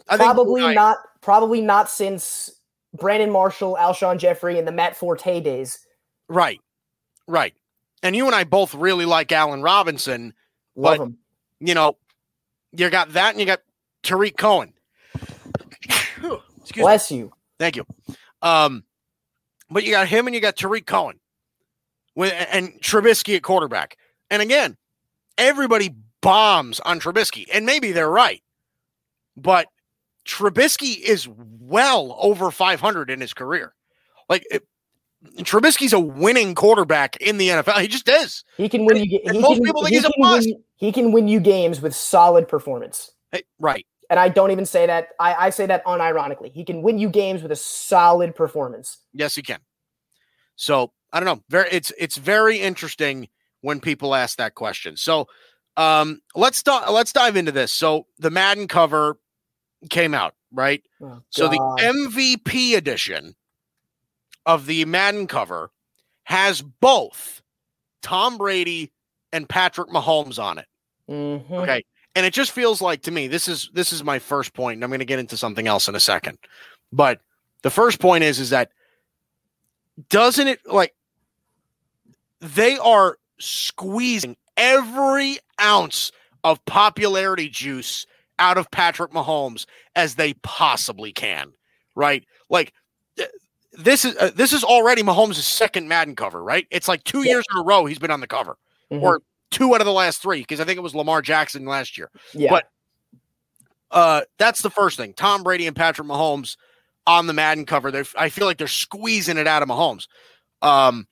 I 0.08 0.16
Probably 0.16 0.74
not. 0.74 0.98
Probably 1.20 1.60
not 1.60 1.88
since 1.88 2.50
Brandon 2.92 3.30
Marshall, 3.30 3.76
Alshon 3.80 4.18
Jeffery, 4.18 4.58
and 4.58 4.68
the 4.68 4.72
Matt 4.72 4.96
Forte 4.96 5.40
days. 5.40 5.78
Right. 6.28 6.60
Right. 7.26 7.54
And 8.02 8.14
you 8.14 8.26
and 8.26 8.34
I 8.34 8.44
both 8.44 8.74
really 8.74 9.06
like 9.06 9.32
Allen 9.32 9.62
Robinson. 9.62 10.34
Love 10.76 10.98
But- 10.98 11.04
him. 11.04 11.18
You 11.60 11.74
know, 11.74 11.96
you 12.72 12.90
got 12.90 13.12
that 13.14 13.30
and 13.30 13.40
you 13.40 13.46
got 13.46 13.62
Tarik 14.02 14.36
Cohen. 14.36 14.74
Excuse 15.14 16.40
me. 16.76 16.82
Bless 16.82 17.10
you. 17.10 17.32
Thank 17.58 17.76
you. 17.76 17.86
Um, 18.42 18.84
but 19.70 19.84
you 19.84 19.92
got 19.92 20.08
him 20.08 20.26
and 20.26 20.34
you 20.34 20.42
got 20.42 20.56
Tarik 20.56 20.84
Cohen 20.84 21.18
with 22.14 22.34
and 22.52 22.72
Trubisky 22.82 23.36
at 23.36 23.42
quarterback. 23.42 23.96
And 24.30 24.42
again, 24.42 24.76
everybody 25.38 25.94
bombs 26.20 26.80
on 26.80 27.00
Trubisky, 27.00 27.46
and 27.52 27.64
maybe 27.64 27.92
they're 27.92 28.10
right. 28.10 28.42
But 29.36 29.68
Trubisky 30.26 30.98
is 30.98 31.28
well 31.28 32.16
over 32.20 32.50
500 32.50 33.10
in 33.10 33.20
his 33.20 33.34
career. 33.34 33.74
Like 34.28 34.46
it, 34.50 34.66
Trubisky's 35.38 35.92
a 35.92 36.00
winning 36.00 36.54
quarterback 36.54 37.16
in 37.16 37.38
the 37.38 37.48
NFL. 37.48 37.80
He 37.80 37.88
just 37.88 38.08
is. 38.08 38.44
He 38.56 38.68
can 38.68 38.84
win 38.84 39.04
you. 39.04 39.20
And 39.24 39.36
He 39.36 39.42
most 39.42 39.56
can, 39.56 39.64
people 39.64 39.82
think 39.82 39.90
he 39.94 39.96
he's 39.96 40.04
a 40.04 40.12
bust. 40.18 40.46
win, 40.46 40.62
he 40.76 40.92
can 40.92 41.12
win 41.12 41.28
you 41.28 41.40
games 41.40 41.80
with 41.80 41.94
solid 41.94 42.48
performance. 42.48 43.10
Hey, 43.32 43.42
right. 43.58 43.86
And 44.10 44.20
I 44.20 44.28
don't 44.28 44.50
even 44.50 44.66
say 44.66 44.86
that. 44.86 45.08
I, 45.18 45.34
I 45.46 45.50
say 45.50 45.66
that 45.66 45.84
unironically. 45.86 46.52
He 46.52 46.64
can 46.64 46.82
win 46.82 46.98
you 46.98 47.08
games 47.08 47.42
with 47.42 47.50
a 47.52 47.56
solid 47.56 48.34
performance. 48.34 48.98
Yes, 49.12 49.34
he 49.34 49.42
can. 49.42 49.60
So 50.56 50.92
I 51.12 51.20
don't 51.20 51.26
know. 51.26 51.42
Very, 51.48 51.68
it's 51.70 51.92
it's 51.98 52.16
very 52.16 52.58
interesting 52.60 53.28
when 53.62 53.80
people 53.80 54.14
ask 54.14 54.36
that 54.38 54.54
question. 54.54 54.96
So 54.96 55.26
um, 55.76 56.20
let's 56.34 56.62
di- 56.62 56.90
let's 56.90 57.12
dive 57.12 57.36
into 57.36 57.50
this. 57.50 57.72
So 57.72 58.06
the 58.18 58.30
Madden 58.30 58.68
cover 58.68 59.18
came 59.90 60.14
out, 60.14 60.34
right? 60.52 60.82
Oh, 61.00 61.20
So 61.30 61.48
the 61.48 61.58
MVP 61.58 62.76
edition 62.76 63.34
of 64.46 64.66
the 64.66 64.84
Madden 64.84 65.26
cover 65.26 65.70
has 66.24 66.62
both 66.62 67.42
Tom 68.02 68.38
Brady 68.38 68.92
and 69.32 69.48
Patrick 69.48 69.88
Mahomes 69.88 70.38
on 70.42 70.58
it. 70.58 70.66
Mhm. 71.08 71.50
Okay. 71.50 71.84
And 72.14 72.24
it 72.24 72.32
just 72.32 72.52
feels 72.52 72.80
like 72.80 73.02
to 73.02 73.10
me, 73.10 73.26
this 73.26 73.48
is 73.48 73.68
this 73.72 73.92
is 73.92 74.04
my 74.04 74.18
first 74.18 74.54
point, 74.54 74.76
and 74.76 74.84
I'm 74.84 74.90
going 74.90 75.00
to 75.00 75.04
get 75.04 75.18
into 75.18 75.36
something 75.36 75.66
else 75.66 75.88
in 75.88 75.94
a 75.94 76.00
second. 76.00 76.38
But 76.92 77.20
the 77.62 77.70
first 77.70 77.98
point 77.98 78.22
is 78.24 78.38
is 78.38 78.50
that 78.50 78.70
doesn't 80.10 80.46
it 80.48 80.60
like 80.66 80.94
they 82.40 82.78
are 82.78 83.18
squeezing 83.38 84.36
every 84.56 85.38
ounce 85.60 86.12
of 86.44 86.64
popularity 86.66 87.48
juice 87.48 88.06
out 88.38 88.58
of 88.58 88.70
Patrick 88.70 89.12
Mahomes 89.12 89.66
as 89.96 90.14
they 90.16 90.34
possibly 90.42 91.12
can, 91.12 91.52
right? 91.94 92.24
Like 92.50 92.72
th- 93.16 93.30
this 93.72 94.04
is 94.04 94.16
uh, 94.16 94.30
this 94.34 94.52
is 94.52 94.64
already 94.64 95.02
Mahomes' 95.02 95.34
second 95.36 95.88
Madden 95.88 96.16
cover, 96.16 96.42
right? 96.42 96.66
It's 96.70 96.88
like 96.88 97.04
two 97.04 97.22
Yeah. 97.22 97.32
years 97.32 97.44
in 97.52 97.60
a 97.60 97.64
row 97.64 97.84
he's 97.86 97.98
been 97.98 98.10
on 98.10 98.20
the 98.20 98.26
cover 98.26 98.56
Mhm. 98.90 99.02
or 99.02 99.22
two 99.50 99.74
out 99.74 99.80
of 99.80 99.84
the 99.86 99.92
last 99.92 100.20
three 100.20 100.40
because 100.40 100.58
I 100.60 100.64
think 100.64 100.76
it 100.78 100.82
was 100.82 100.94
Lamar 100.94 101.22
Jackson 101.22 101.64
last 101.64 101.96
year. 101.98 102.10
yeah. 102.32 102.50
but- 102.50 102.70
Uh, 103.90 104.22
that's 104.38 104.60
the 104.62 104.70
first 104.70 104.96
thing. 104.96 105.12
Tom 105.14 105.44
Brady 105.44 105.68
and 105.68 105.76
Patrick 105.76 106.08
Mahomes 106.08 106.56
on 107.06 107.28
the 107.28 107.32
Madden 107.32 107.64
cover. 107.64 107.92
They're, 107.92 108.06
I 108.18 108.28
feel 108.28 108.44
like 108.46 108.58
they're 108.58 108.66
squeezing 108.66 109.36
it 109.36 109.46
out 109.46 109.62
of 109.62 109.68
Mahomes. 109.68 110.08
Um, 110.62 111.06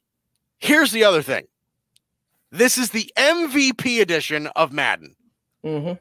here's 0.59 0.91
the 0.91 1.05
other 1.05 1.23
thing. 1.23 1.47
This 2.51 2.77
is 2.79 2.91
the 2.91 3.13
MVP 3.17 4.01
edition 4.01 4.49
of 4.49 4.73
Madden, 4.73 5.15
Mhm. 5.65 6.01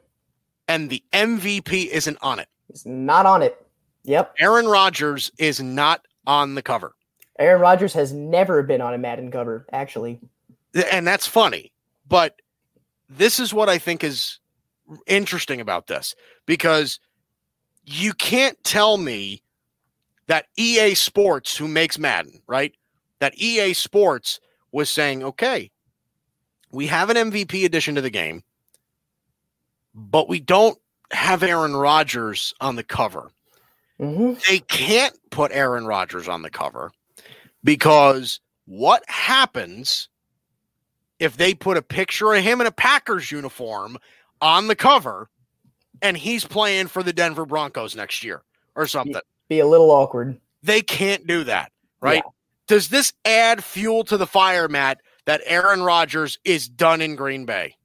And 0.68 0.90
the 0.90 1.02
MVP 1.12 1.86
isn't 1.88 2.18
on 2.22 2.38
it. 2.38 2.48
He's 2.68 2.86
not 2.86 3.26
on 3.26 3.42
it. 3.42 3.64
Yep. 4.04 4.34
Aaron 4.40 4.66
Rodgers 4.66 5.30
is 5.38 5.60
not 5.60 6.06
on 6.26 6.54
the 6.54 6.62
cover. 6.62 6.94
Aaron 7.38 7.60
Rodgers 7.60 7.92
has 7.94 8.12
never 8.12 8.62
been 8.62 8.80
on 8.80 8.94
a 8.94 8.98
Madden 8.98 9.30
cover, 9.30 9.66
actually. 9.72 10.20
and 10.90 11.06
that's 11.06 11.26
funny 11.26 11.70
but 12.08 12.40
this 13.10 13.38
is 13.38 13.52
what 13.52 13.68
i 13.68 13.76
think 13.78 14.02
is 14.02 14.38
interesting 15.06 15.60
about 15.60 15.86
this 15.86 16.14
because 16.46 16.98
you 17.84 18.12
can't 18.14 18.56
tell 18.64 18.96
me 18.96 19.42
that 20.28 20.46
ea 20.56 20.94
sports 20.94 21.54
who 21.56 21.68
makes 21.68 21.98
madden 21.98 22.40
right 22.46 22.74
that 23.18 23.34
ea 23.36 23.72
sports 23.74 24.40
was 24.72 24.88
saying 24.88 25.22
okay 25.22 25.70
we 26.70 26.86
have 26.86 27.10
an 27.10 27.30
mvp 27.30 27.64
addition 27.66 27.94
to 27.94 28.00
the 28.00 28.10
game 28.10 28.42
but 29.94 30.28
we 30.28 30.40
don't 30.40 30.78
have 31.12 31.42
Aaron 31.42 31.76
Rodgers 31.76 32.54
on 32.60 32.76
the 32.76 32.82
cover. 32.82 33.30
hmm 33.98 34.34
They 34.48 34.60
can't 34.60 35.14
put 35.30 35.52
Aaron 35.52 35.86
Rodgers 35.86 36.28
on 36.28 36.42
the 36.42 36.50
cover 36.50 36.92
because 37.64 38.40
what 38.66 39.04
happens 39.08 40.08
if 41.18 41.36
they 41.36 41.54
put 41.54 41.76
a 41.76 41.82
picture 41.82 42.32
of 42.34 42.42
him 42.42 42.60
in 42.60 42.66
a 42.66 42.72
Packers 42.72 43.30
uniform 43.30 43.98
on 44.40 44.66
the 44.66 44.74
cover 44.76 45.28
and 46.00 46.16
he's 46.16 46.44
playing 46.44 46.88
for 46.88 47.02
the 47.02 47.12
Denver 47.12 47.46
Broncos 47.46 47.94
next 47.94 48.24
year 48.24 48.42
or 48.74 48.86
something? 48.86 49.20
Be 49.48 49.60
a 49.60 49.66
little 49.66 49.90
awkward. 49.90 50.40
They 50.62 50.80
can't 50.80 51.26
do 51.26 51.44
that, 51.44 51.70
right? 52.00 52.22
Does 52.66 52.88
this 52.88 53.12
add 53.24 53.62
fuel 53.62 54.04
to 54.04 54.16
the 54.16 54.26
fire, 54.26 54.68
Matt, 54.68 55.00
that 55.26 55.42
Aaron 55.44 55.82
Rodgers 55.82 56.38
is 56.44 56.68
done 56.68 57.00
in 57.00 57.16
Green 57.16 57.44
Bay? 57.44 57.76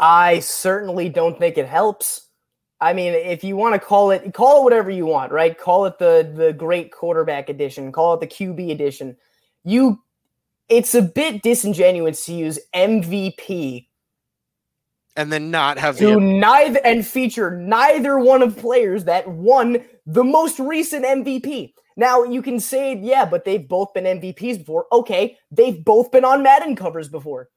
I 0.00 0.40
certainly 0.40 1.10
don't 1.10 1.38
think 1.38 1.58
it 1.58 1.68
helps. 1.68 2.28
I 2.80 2.94
mean, 2.94 3.14
if 3.14 3.44
you 3.44 3.56
want 3.56 3.74
to 3.74 3.80
call 3.80 4.10
it, 4.12 4.34
call 4.34 4.60
it 4.60 4.64
whatever 4.64 4.90
you 4.90 5.06
want, 5.06 5.32
right? 5.32 5.58
Call 5.58 5.86
it 5.86 5.98
the 5.98 6.32
the 6.34 6.52
great 6.54 6.92
quarterback 6.92 7.50
edition, 7.50 7.92
call 7.92 8.14
it 8.14 8.20
the 8.20 8.28
QB 8.28 8.72
edition. 8.72 9.16
You, 9.64 10.02
it's 10.70 10.94
a 10.94 11.02
bit 11.02 11.42
disingenuous 11.42 12.26
to 12.26 12.34
use 12.34 12.58
MVP 12.74 13.86
And 15.16 15.32
then 15.32 15.50
not 15.50 15.78
have 15.78 15.98
to 15.98 16.14
the 16.14 16.20
neither 16.20 16.80
and 16.84 17.06
feature 17.06 17.50
neither 17.56 18.18
one 18.18 18.42
of 18.42 18.56
players 18.56 19.04
that 19.04 19.28
won 19.28 19.84
the 20.06 20.24
most 20.24 20.58
recent 20.60 21.04
MVP. 21.04 21.74
Now 21.96 22.24
you 22.24 22.42
can 22.42 22.60
say, 22.60 22.96
yeah, 22.96 23.26
but 23.26 23.44
they've 23.44 23.68
both 23.68 23.92
been 23.94 24.04
MVPs 24.04 24.58
before. 24.58 24.86
Okay, 24.92 25.36
they've 25.50 25.84
both 25.84 26.10
been 26.12 26.24
on 26.24 26.42
Madden 26.42 26.76
covers 26.76 27.08
before, 27.10 27.50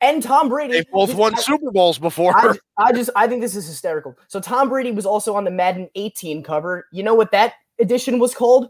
and 0.00 0.22
Tom 0.22 0.48
Brady. 0.48 0.74
they've 0.74 0.90
both 0.90 1.14
won 1.14 1.34
I- 1.34 1.38
Super 1.38 1.70
Bowls 1.70 1.98
before. 1.98 2.36
I, 2.36 2.56
I 2.78 2.92
just 2.92 3.10
I 3.16 3.26
think 3.26 3.40
this 3.42 3.56
is 3.56 3.66
hysterical. 3.66 4.16
So 4.28 4.40
Tom 4.40 4.68
Brady 4.68 4.92
was 4.92 5.06
also 5.06 5.34
on 5.34 5.44
the 5.44 5.50
Madden 5.50 5.88
18 5.94 6.42
cover. 6.42 6.86
You 6.92 7.02
know 7.02 7.14
what 7.14 7.32
that 7.32 7.54
edition 7.80 8.18
was 8.18 8.34
called? 8.34 8.68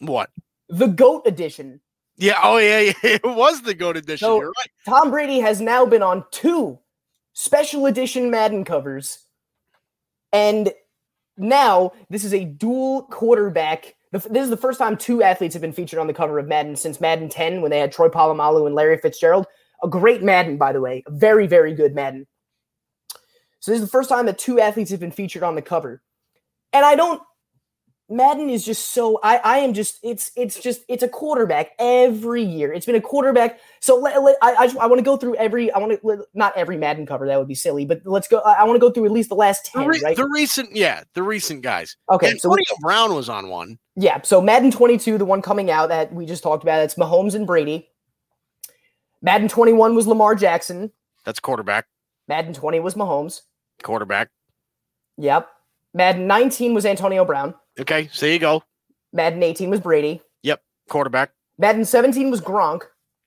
what? 0.00 0.30
The 0.68 0.86
GOAT 0.86 1.22
edition. 1.26 1.80
Yeah. 2.16 2.38
Oh, 2.42 2.56
yeah. 2.58 2.80
yeah. 2.80 2.92
It 3.02 3.24
was 3.24 3.62
the 3.62 3.74
GOAT 3.74 3.96
edition. 3.96 4.26
So- 4.26 4.38
You're 4.40 4.48
right. 4.48 4.70
Tom 4.86 5.10
Brady 5.10 5.40
has 5.40 5.60
now 5.60 5.84
been 5.86 6.02
on 6.02 6.24
two 6.30 6.78
special 7.32 7.86
edition 7.86 8.30
Madden 8.30 8.64
covers. 8.64 9.18
And 10.32 10.72
now 11.36 11.92
this 12.10 12.24
is 12.24 12.32
a 12.34 12.44
dual 12.44 13.02
quarterback. 13.04 13.94
This 14.12 14.26
is 14.26 14.50
the 14.50 14.56
first 14.56 14.78
time 14.78 14.96
two 14.96 15.22
athletes 15.22 15.54
have 15.54 15.60
been 15.62 15.72
featured 15.72 15.98
on 15.98 16.06
the 16.06 16.14
cover 16.14 16.38
of 16.38 16.46
Madden 16.46 16.76
since 16.76 17.00
Madden 17.00 17.28
10 17.28 17.60
when 17.62 17.70
they 17.70 17.80
had 17.80 17.90
Troy 17.92 18.08
Polamalu 18.08 18.66
and 18.66 18.74
Larry 18.74 18.98
Fitzgerald. 18.98 19.46
A 19.84 19.88
great 19.88 20.22
Madden, 20.22 20.56
by 20.56 20.72
the 20.72 20.80
way. 20.80 21.04
A 21.06 21.10
very, 21.12 21.46
very 21.46 21.74
good 21.74 21.94
Madden. 21.94 22.26
So 23.60 23.70
this 23.70 23.80
is 23.80 23.86
the 23.86 23.90
first 23.90 24.08
time 24.08 24.26
that 24.26 24.38
two 24.38 24.58
athletes 24.60 24.90
have 24.90 25.00
been 25.00 25.10
featured 25.12 25.42
on 25.42 25.54
the 25.54 25.62
cover. 25.62 26.02
And 26.72 26.84
I 26.84 26.96
don't 26.96 27.22
Madden 28.10 28.50
is 28.50 28.64
just 28.66 28.92
so 28.92 29.18
I 29.22 29.38
I 29.38 29.58
am 29.58 29.72
just 29.72 29.98
it's 30.02 30.30
it's 30.36 30.60
just 30.60 30.82
it's 30.88 31.02
a 31.02 31.08
quarterback 31.08 31.70
every 31.78 32.42
year. 32.42 32.70
It's 32.72 32.84
been 32.84 32.94
a 32.96 33.00
quarterback. 33.00 33.58
So 33.80 33.96
let, 33.96 34.22
let- 34.22 34.36
I 34.42 34.52
I, 34.54 34.74
I 34.82 34.86
want 34.86 34.98
to 34.98 35.02
go 35.04 35.16
through 35.16 35.36
every 35.36 35.70
I 35.72 35.78
want 35.78 35.98
to 36.02 36.24
not 36.34 36.52
every 36.54 36.76
Madden 36.76 37.06
cover 37.06 37.26
that 37.26 37.38
would 37.38 37.48
be 37.48 37.54
silly, 37.54 37.86
but 37.86 38.02
let's 38.04 38.28
go. 38.28 38.40
I, 38.40 38.54
I 38.54 38.64
want 38.64 38.76
to 38.76 38.80
go 38.80 38.90
through 38.90 39.06
at 39.06 39.10
least 39.12 39.30
the 39.30 39.34
last 39.36 39.72
The, 39.72 39.78
ten, 39.80 39.88
re- 39.88 40.00
right? 40.04 40.16
the 40.16 40.28
recent, 40.28 40.76
yeah, 40.76 41.04
the 41.14 41.22
recent 41.22 41.62
guys. 41.62 41.96
Okay, 42.12 42.30
And 42.32 42.40
so 42.40 42.50
Antonio 42.50 42.64
Brown 42.82 43.14
was 43.14 43.30
on 43.30 43.48
one. 43.48 43.78
yeah, 43.96 44.20
so 44.22 44.40
Madden 44.42 44.70
22, 44.70 45.16
the 45.16 45.24
one 45.24 45.40
coming 45.40 45.70
out 45.70 45.88
that 45.88 46.12
we 46.12 46.26
just 46.26 46.42
talked 46.42 46.62
about, 46.62 46.82
it's 46.82 46.96
Mahomes 46.96 47.34
and 47.34 47.46
Brady. 47.46 47.88
Madden 49.24 49.48
21 49.48 49.94
was 49.94 50.06
Lamar 50.06 50.34
Jackson. 50.34 50.92
That's 51.24 51.40
quarterback. 51.40 51.86
Madden 52.28 52.52
20 52.52 52.78
was 52.80 52.94
Mahomes. 52.94 53.40
Quarterback. 53.82 54.28
Yep. 55.16 55.48
Madden 55.94 56.26
19 56.26 56.74
was 56.74 56.84
Antonio 56.84 57.24
Brown. 57.24 57.54
Okay, 57.80 58.10
so 58.12 58.26
you 58.26 58.38
go. 58.38 58.62
Madden 59.14 59.42
18 59.42 59.70
was 59.70 59.80
Brady. 59.80 60.20
Yep, 60.42 60.60
quarterback. 60.90 61.30
Madden 61.56 61.86
17 61.86 62.30
was 62.30 62.42
Gronk. 62.42 62.82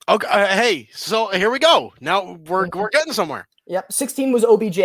Okay, 0.08 0.28
uh, 0.28 0.46
hey, 0.46 0.88
so 0.92 1.30
here 1.30 1.50
we 1.50 1.58
go. 1.58 1.92
Now 2.00 2.38
we're 2.46 2.68
we're 2.72 2.90
getting 2.90 3.12
somewhere. 3.12 3.48
Yep. 3.66 3.90
16 3.92 4.30
was 4.30 4.44
OBJ. 4.44 4.78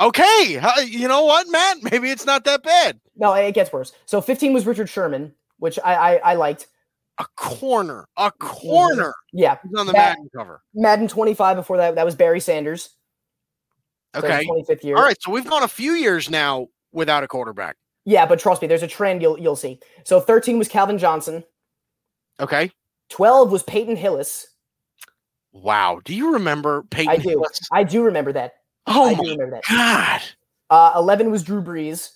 Okay, 0.00 0.54
huh, 0.60 0.80
you 0.80 1.06
know 1.06 1.24
what, 1.24 1.48
Matt? 1.48 1.76
Maybe 1.92 2.10
it's 2.10 2.26
not 2.26 2.44
that 2.46 2.64
bad. 2.64 2.98
No, 3.14 3.32
it 3.32 3.52
gets 3.54 3.72
worse. 3.72 3.92
So 4.06 4.20
15 4.20 4.54
was 4.54 4.66
Richard 4.66 4.88
Sherman, 4.88 5.34
which 5.58 5.78
I 5.84 5.94
I, 5.94 6.14
I 6.16 6.34
liked. 6.34 6.66
A 7.20 7.26
corner, 7.36 8.06
a 8.16 8.30
corner 8.32 9.12
Yeah. 9.32 9.58
He's 9.62 9.74
on 9.78 9.86
the 9.86 9.92
That- 9.92 10.16
Madden 10.18 10.30
cover. 10.36 10.62
Madden 10.74 11.08
25 11.08 11.56
before 11.56 11.76
that, 11.78 11.96
that 11.96 12.04
was 12.04 12.14
Barry 12.14 12.38
Sanders. 12.40 12.90
Okay, 14.16 14.44
25th 14.46 14.84
year. 14.84 14.96
all 14.96 15.02
right. 15.02 15.16
So 15.20 15.30
we've 15.32 15.48
gone 15.48 15.62
a 15.62 15.68
few 15.68 15.92
years 15.92 16.30
now 16.30 16.68
without 16.92 17.22
a 17.24 17.28
quarterback. 17.28 17.76
Yeah, 18.04 18.24
but 18.24 18.38
trust 18.38 18.62
me, 18.62 18.68
there's 18.68 18.82
a 18.82 18.88
trend 18.88 19.20
you'll 19.20 19.38
you'll 19.38 19.56
see. 19.56 19.80
So 20.04 20.18
13 20.20 20.58
was 20.58 20.66
Calvin 20.68 20.96
Johnson. 20.96 21.44
Okay. 22.40 22.70
12 23.10 23.50
was 23.52 23.62
Peyton 23.64 23.96
Hillis. 23.96 24.46
Wow. 25.52 26.00
Do 26.04 26.14
you 26.14 26.32
remember 26.34 26.84
Peyton? 26.90 27.12
I 27.12 27.16
do. 27.16 27.28
Hillis? 27.30 27.60
I 27.72 27.82
do 27.84 28.02
remember 28.02 28.32
that. 28.32 28.54
Oh 28.86 29.04
I 29.10 29.14
do 29.14 29.22
remember 29.30 29.50
that. 29.50 29.64
God. 29.68 30.22
Uh, 30.70 30.92
11 30.96 31.30
was 31.30 31.42
Drew 31.42 31.62
Brees. 31.62 32.12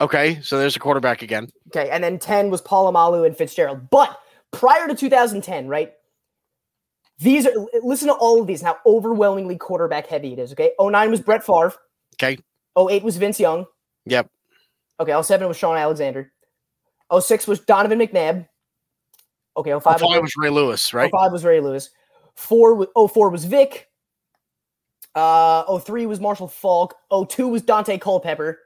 Okay, 0.00 0.40
so 0.42 0.58
there's 0.58 0.76
a 0.76 0.78
quarterback 0.78 1.22
again. 1.22 1.48
Okay, 1.68 1.90
and 1.90 2.02
then 2.02 2.18
10 2.18 2.50
was 2.50 2.62
Polamalu 2.62 3.26
and 3.26 3.36
Fitzgerald. 3.36 3.90
But 3.90 4.18
prior 4.52 4.86
to 4.86 4.94
2010, 4.94 5.66
right? 5.66 5.92
These 7.18 7.46
are 7.46 7.52
listen 7.82 8.06
to 8.08 8.14
all 8.14 8.40
of 8.40 8.46
these 8.46 8.62
now. 8.62 8.76
Overwhelmingly 8.86 9.56
quarterback 9.56 10.06
heavy 10.06 10.32
it 10.32 10.38
is. 10.38 10.52
Okay, 10.52 10.70
09 10.78 11.10
was 11.10 11.20
Brett 11.20 11.44
Favre. 11.44 11.74
Okay. 12.14 12.38
08 12.78 13.02
was 13.02 13.16
Vince 13.16 13.40
Young. 13.40 13.66
Yep. 14.06 14.30
Okay, 15.00 15.20
07 15.20 15.48
was 15.48 15.56
Shaun 15.56 15.76
Alexander. 15.76 16.32
06 17.18 17.48
was 17.48 17.60
Donovan 17.60 17.98
McNabb. 17.98 18.46
Okay, 19.56 19.70
05 19.70 19.82
Five 19.82 20.00
was, 20.00 20.20
was 20.20 20.36
Ray 20.36 20.50
Lewis, 20.50 20.94
right? 20.94 21.10
05 21.10 21.32
was 21.32 21.44
Ray 21.44 21.60
Lewis. 21.60 21.90
Four 22.36 22.74
was 22.74 22.88
04 23.12 23.30
was 23.30 23.44
Vick. 23.44 23.88
Uh, 25.16 25.78
03 25.78 26.06
was 26.06 26.20
Marshall 26.20 26.46
Faulk. 26.46 26.94
02 27.10 27.48
was 27.48 27.62
Daunte 27.62 28.00
Culpepper. 28.00 28.60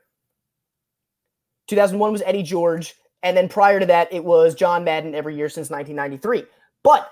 2001 1.72 2.12
was 2.12 2.22
Eddie 2.22 2.42
George. 2.42 2.94
And 3.22 3.35
then 3.35 3.48
prior 3.48 3.80
to 3.80 3.87
that, 3.87 4.12
it 4.12 4.24
was 4.24 4.54
John 4.54 4.85
Madden 4.85 5.14
every 5.14 5.35
year 5.35 5.48
since 5.48 5.70
1993. 5.70 6.44
But 6.82 7.11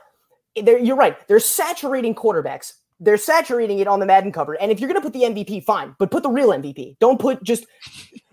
you're 0.55 0.97
right. 0.97 1.17
They're 1.29 1.41
saturating 1.41 2.15
quarterbacks. 2.15 2.75
They're 2.99 3.17
saturating 3.17 3.79
it 3.79 3.87
on 3.87 4.01
the 4.01 4.07
Madden 4.07 4.33
cover. 4.33 4.61
And 4.61 4.71
if 4.71 4.81
you're 4.81 4.89
going 4.89 5.01
to 5.01 5.09
put 5.09 5.15
the 5.15 5.23
MVP, 5.23 5.65
fine, 5.65 5.97
but 5.99 6.11
put 6.11 6.23
the 6.23 6.29
real 6.29 6.51
MVP. 6.51 6.99
Don't 6.99 7.19
put 7.19 7.43
just, 7.43 7.65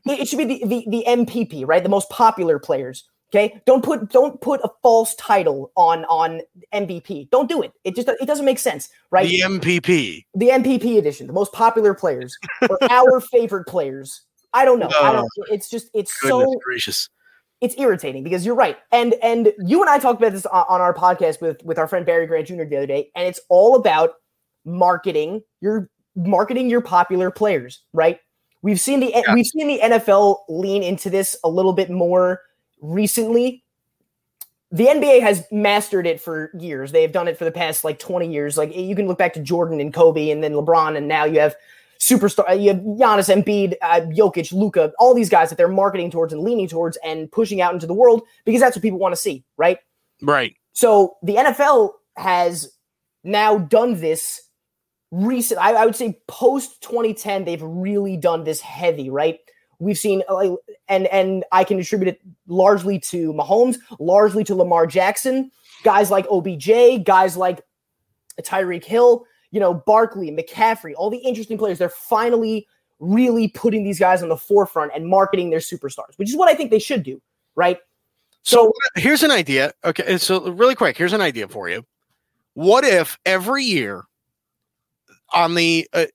it, 0.05 0.19
it 0.19 0.27
should 0.27 0.39
be 0.39 0.43
the, 0.43 0.65
the, 0.65 0.85
the 0.89 1.03
MPP, 1.07 1.65
right? 1.65 1.81
The 1.81 1.89
most 1.89 2.09
popular 2.09 2.59
players. 2.59 3.07
Okay. 3.33 3.61
Don't 3.65 3.83
put, 3.83 4.09
don't 4.09 4.41
put 4.41 4.59
a 4.63 4.69
false 4.81 5.15
title 5.15 5.71
on, 5.77 6.03
on 6.05 6.41
MVP. 6.73 7.29
Don't 7.29 7.47
do 7.47 7.61
it. 7.61 7.71
It 7.85 7.95
just, 7.95 8.09
it 8.09 8.25
doesn't 8.25 8.45
make 8.45 8.59
sense, 8.59 8.89
right? 9.11 9.29
The 9.29 9.41
MPP. 9.41 10.25
the 10.33 10.49
MPP 10.49 10.97
edition, 10.97 11.27
the 11.27 11.33
most 11.33 11.53
popular 11.53 11.93
players 11.93 12.37
or 12.69 12.77
our 12.89 13.21
favorite 13.21 13.67
players. 13.67 14.23
I 14.53 14.65
don't 14.65 14.79
know. 14.79 14.89
I 15.01 15.11
don't. 15.11 15.25
Oh, 15.39 15.43
it's 15.51 15.69
just 15.69 15.89
it's 15.93 16.13
so 16.19 16.55
gracious. 16.63 17.09
it's 17.61 17.75
irritating 17.77 18.23
because 18.23 18.45
you're 18.45 18.55
right. 18.55 18.77
And 18.91 19.13
and 19.21 19.53
you 19.59 19.81
and 19.81 19.89
I 19.89 19.99
talked 19.99 20.19
about 20.21 20.31
this 20.33 20.45
on, 20.45 20.65
on 20.69 20.81
our 20.81 20.93
podcast 20.93 21.41
with 21.41 21.61
with 21.63 21.77
our 21.77 21.87
friend 21.87 22.05
Barry 22.05 22.25
Grant 22.27 22.47
Jr. 22.47 22.63
the 22.63 22.77
other 22.77 22.87
day, 22.87 23.11
and 23.15 23.27
it's 23.27 23.39
all 23.49 23.75
about 23.75 24.13
marketing 24.65 25.41
your 25.61 25.89
marketing 26.15 26.69
your 26.69 26.81
popular 26.81 27.29
players, 27.31 27.81
right? 27.93 28.19
We've 28.63 28.79
seen 28.79 28.99
the 28.99 29.11
Yeah. 29.13 29.33
we've 29.33 29.45
seen 29.45 29.67
the 29.67 29.79
NFL 29.79 30.39
lean 30.49 30.81
into 30.83 31.09
this 31.09 31.37
a 31.43 31.49
little 31.49 31.73
bit 31.73 31.89
more 31.89 32.41
recently. 32.81 33.63
The 34.71 34.87
NBA 34.87 35.21
has 35.21 35.45
mastered 35.51 36.05
it 36.05 36.19
for 36.19 36.51
years. 36.59 36.91
They 36.91 37.01
have 37.03 37.13
done 37.13 37.27
it 37.29 37.37
for 37.37 37.45
the 37.45 37.51
past 37.51 37.85
like 37.85 37.99
20 37.99 38.29
years. 38.31 38.57
Like 38.57 38.75
you 38.75 38.95
can 38.95 39.07
look 39.07 39.17
back 39.17 39.33
to 39.33 39.39
Jordan 39.39 39.79
and 39.79 39.93
Kobe 39.93 40.29
and 40.29 40.43
then 40.43 40.53
LeBron 40.53 40.97
and 40.97 41.07
now 41.07 41.23
you 41.23 41.39
have 41.39 41.55
superstar 41.99 42.61
you 42.61 42.69
have 42.69 42.79
Giannis 42.79 43.33
Embiid, 43.33 43.75
uh, 43.81 44.01
Jokic, 44.01 44.51
Luka, 44.53 44.91
all 44.99 45.13
these 45.13 45.29
guys 45.29 45.49
that 45.49 45.57
they're 45.57 45.67
marketing 45.67 46.11
towards 46.11 46.33
and 46.33 46.41
leaning 46.41 46.67
towards 46.67 46.97
and 47.03 47.31
pushing 47.31 47.61
out 47.61 47.73
into 47.73 47.87
the 47.87 47.93
world 47.93 48.23
because 48.45 48.61
that's 48.61 48.75
what 48.75 48.83
people 48.83 48.99
want 48.99 49.13
to 49.13 49.21
see, 49.21 49.43
right? 49.57 49.79
Right. 50.21 50.55
So 50.73 51.17
the 51.23 51.35
NFL 51.35 51.93
has 52.15 52.71
now 53.23 53.57
done 53.57 53.99
this 53.99 54.41
recent. 55.11 55.59
I, 55.59 55.73
I 55.73 55.85
would 55.85 55.95
say 55.95 56.19
post 56.27 56.81
2010, 56.81 57.45
they've 57.45 57.61
really 57.61 58.17
done 58.17 58.43
this 58.43 58.61
heavy, 58.61 59.09
right? 59.09 59.39
We've 59.79 59.97
seen, 59.97 60.23
uh, 60.27 60.55
and 60.87 61.05
and 61.07 61.45
I 61.51 61.63
can 61.63 61.79
attribute 61.79 62.07
it 62.07 62.21
largely 62.47 62.99
to 62.99 63.31
Mahomes, 63.33 63.77
largely 63.99 64.43
to 64.45 64.55
Lamar 64.55 64.87
Jackson, 64.87 65.51
guys 65.83 66.09
like 66.09 66.25
OBJ, 66.31 67.03
guys 67.03 67.37
like 67.37 67.61
Tyreek 68.41 68.83
Hill, 68.83 69.25
you 69.51 69.59
know, 69.59 69.73
Barkley, 69.73 70.31
McCaffrey, 70.31 70.93
all 70.95 71.09
the 71.09 71.17
interesting 71.17 71.57
players. 71.57 71.79
They're 71.79 71.89
finally 71.89 72.67
really 72.99 73.47
putting 73.47 73.83
these 73.83 73.99
guys 73.99 74.23
on 74.23 74.29
the 74.29 74.37
forefront 74.37 74.91
and 74.95 75.07
marketing 75.07 75.49
their 75.49 75.59
superstars, 75.59 76.17
which 76.17 76.29
is 76.29 76.35
what 76.35 76.49
I 76.49 76.55
think 76.55 76.71
they 76.71 76.79
should 76.79 77.03
do, 77.03 77.21
right? 77.55 77.79
So 78.43 78.71
here's 78.95 79.23
an 79.23 79.31
idea. 79.31 79.73
Okay, 79.83 80.17
so 80.17 80.49
really 80.51 80.75
quick, 80.75 80.97
here's 80.97 81.13
an 81.13 81.21
idea 81.21 81.47
for 81.47 81.69
you. 81.69 81.85
What 82.53 82.83
if 82.83 83.19
every 83.25 83.63
year 83.63 84.05
on 85.33 85.53
the 85.55 85.87
uh, 85.93 86.05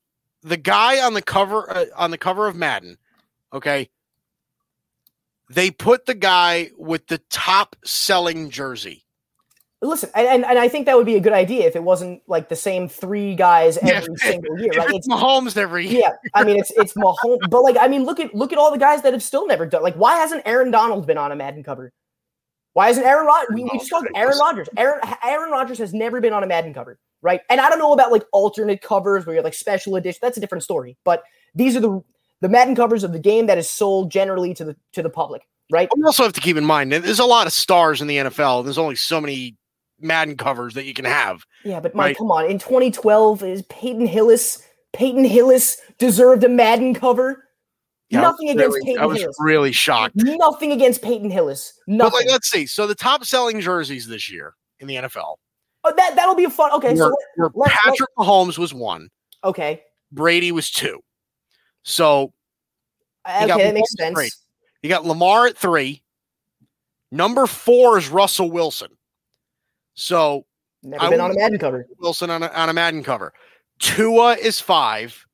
the 0.43 0.57
guy 0.57 1.05
on 1.05 1.15
the 1.15 1.23
cover 1.23 1.71
uh, 1.71 1.85
on 1.97 2.11
the 2.11 2.19
cover 2.19 2.49
of 2.49 2.57
Madden, 2.57 2.97
okay, 3.53 3.91
they 5.51 5.71
put 5.71 6.07
the 6.07 6.15
guy 6.15 6.71
with 6.77 7.07
the 7.07 7.19
top 7.31 7.77
selling 7.85 8.51
jersey. 8.51 9.02
Listen, 9.85 10.11
and, 10.15 10.45
and, 10.45 10.59
I 10.61 10.69
think 10.69 10.87
that 10.87 10.97
would 10.97 11.07
be 11.07 11.17
a 11.17 11.21
good 11.21 11.33
idea 11.33 11.67
if 11.67 11.75
it 11.75 11.83
wasn't 11.83 12.23
like 12.29 12.49
the 12.49 12.55
same 12.55 12.89
three 12.89 13.35
guys 13.35 13.77
Yeah. 13.83 13.95
every 13.95 14.17
single 14.17 14.57
year. 14.61 14.71
Right? 14.77 14.91
it's 14.95 15.09
Mahomes 15.09 15.57
every 15.57 15.89
year. 15.89 16.03
yeah, 16.03 16.13
I 16.35 16.45
mean 16.45 16.57
it's 16.57 16.71
it's 16.77 16.93
Mahomes, 16.95 17.51
but 17.51 17.63
like 17.63 17.77
I 17.81 17.89
mean 17.89 18.05
look 18.05 18.21
at 18.21 18.33
look 18.33 18.53
at 18.53 18.59
all 18.59 18.71
the 18.71 18.79
guys 18.79 19.03
that 19.03 19.13
have 19.13 19.23
still 19.23 19.47
never 19.47 19.67
done. 19.67 19.83
Like 19.83 19.97
why 19.97 20.17
hasn't 20.17 20.43
Aaron 20.47 20.71
Donald 20.71 21.07
been 21.07 21.19
on 21.19 21.33
a 21.33 21.37
Madden 21.37 21.65
cover? 21.65 21.93
Why 22.75 22.89
isn't 22.91 23.05
Aaron 23.05 23.27
Rodgers? 23.27 23.49
We, 23.53 23.65
we 23.65 23.79
just 23.79 23.91
talked 23.91 24.09
Aaron 24.15 24.39
Rodgers. 24.39 24.69
Aaron 24.77 25.01
Aaron 25.25 25.51
Rodgers 25.51 25.79
has 25.79 25.93
never 25.93 26.21
been 26.21 26.33
on 26.33 26.45
a 26.45 26.47
Madden 26.47 26.73
cover, 26.73 26.99
right? 27.21 27.41
And 27.51 27.61
I 27.61 27.69
don't 27.69 27.81
know 27.81 27.93
about 27.93 28.13
like 28.13 28.25
alternate 28.33 28.83
covers 28.83 29.27
where 29.27 29.35
you're 29.35 29.45
like 29.45 29.55
special 29.55 29.97
edition. 29.97 30.21
That's 30.23 30.37
a 30.37 30.41
different 30.41 30.63
story. 30.63 30.97
But 31.05 31.25
these 31.55 31.77
are 31.77 31.81
the 31.81 32.03
the 32.41 32.49
Madden 32.49 32.77
covers 32.77 33.05
of 33.05 33.13
the 33.13 33.19
game 33.19 33.47
that 33.47 33.59
is 33.59 33.69
sold 33.69 34.11
generally 34.13 34.55
to 34.55 34.65
the 34.65 34.77
to 34.93 35.03
the 35.03 35.11
public, 35.11 35.43
right? 35.73 35.89
We 35.95 36.05
also 36.05 36.23
have 36.23 36.33
to 36.35 36.41
keep 36.41 36.57
in 36.57 36.65
mind 36.65 36.93
that 36.93 37.03
there's 37.03 37.19
a 37.19 37.25
lot 37.25 37.47
of 37.49 37.53
stars 37.53 38.01
in 38.01 38.07
the 38.07 38.17
NFL. 38.19 38.65
There's 38.65 38.79
only 38.79 38.97
so 38.97 39.21
many 39.21 39.57
Madden 40.03 40.37
covers 40.37 40.75
that 40.75 40.85
you 40.85 40.95
can 40.95 41.05
have. 41.05 41.45
Yeah, 41.65 41.81
but 41.81 41.95
Mike, 41.95 42.07
Right. 42.07 42.19
come 42.19 42.31
on. 42.31 42.51
In 42.51 42.59
2012, 42.59 43.43
is 43.43 43.63
Peyton 43.69 44.07
Hillis 44.07 44.63
Peyton 44.93 45.25
Hillis 45.25 45.79
deserved 45.99 46.45
a 46.45 46.49
Madden 46.49 46.95
cover? 46.95 47.49
Nothing 48.11 48.51
against 48.51 48.75
really, 48.75 48.85
Peyton 48.85 49.03
I 49.03 49.07
was 49.07 49.19
Hillis. 49.21 49.37
really 49.41 49.73
shocked. 49.73 50.15
Nothing 50.17 50.71
against 50.73 51.01
Peyton 51.01 51.31
Hillis. 51.31 51.73
But 51.89 52.13
like, 52.13 52.27
let's 52.27 52.51
see. 52.51 52.67
So 52.67 52.87
the 52.87 52.95
top 52.95 53.25
selling 53.25 53.59
jerseys 53.61 54.07
this 54.07 54.31
year 54.31 54.55
in 54.81 54.87
the 54.87 54.97
NFL 54.97 55.37
oh, 55.85 55.95
that 55.97 56.15
that'll 56.17 56.35
be 56.35 56.45
a 56.45 56.51
fun. 56.51 56.71
Okay, 56.73 56.95
so 56.95 57.15
let- 57.39 57.57
let- 57.57 57.71
Patrick 57.71 58.11
Mahomes 58.19 58.59
was 58.59 58.75
one, 58.75 59.09
okay, 59.45 59.83
Brady 60.11 60.53
was 60.53 60.71
two. 60.71 61.01
So 61.85 62.33
okay, 63.29 63.47
that 63.47 63.75
makes 63.75 63.93
sense. 63.97 64.15
great. 64.15 64.33
you 64.83 64.89
got 64.89 65.05
Lamar 65.07 65.47
at 65.47 65.57
three. 65.57 66.03
Number 67.11 67.47
four 67.47 67.99
is 67.99 68.09
Russell 68.09 68.51
Wilson. 68.51 68.89
So 69.95 70.47
Never 70.83 71.05
I 71.05 71.11
been 71.11 71.21
on 71.21 71.31
a 71.31 71.35
Madden 71.35 71.59
cover. 71.59 71.87
Wilson 71.99 72.31
on 72.31 72.43
a, 72.43 72.49
on 72.49 72.69
a 72.69 72.73
Madden 72.73 73.05
cover. 73.05 73.33
Tua 73.79 74.35
is 74.35 74.61
five. 74.61 75.27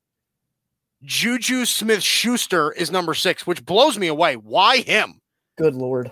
Juju 1.03 1.65
Smith 1.65 2.03
Schuster 2.03 2.71
is 2.73 2.91
number 2.91 3.13
six, 3.13 3.47
which 3.47 3.65
blows 3.65 3.97
me 3.97 4.07
away. 4.07 4.35
Why 4.35 4.77
him? 4.77 5.21
Good 5.57 5.73
lord. 5.75 6.11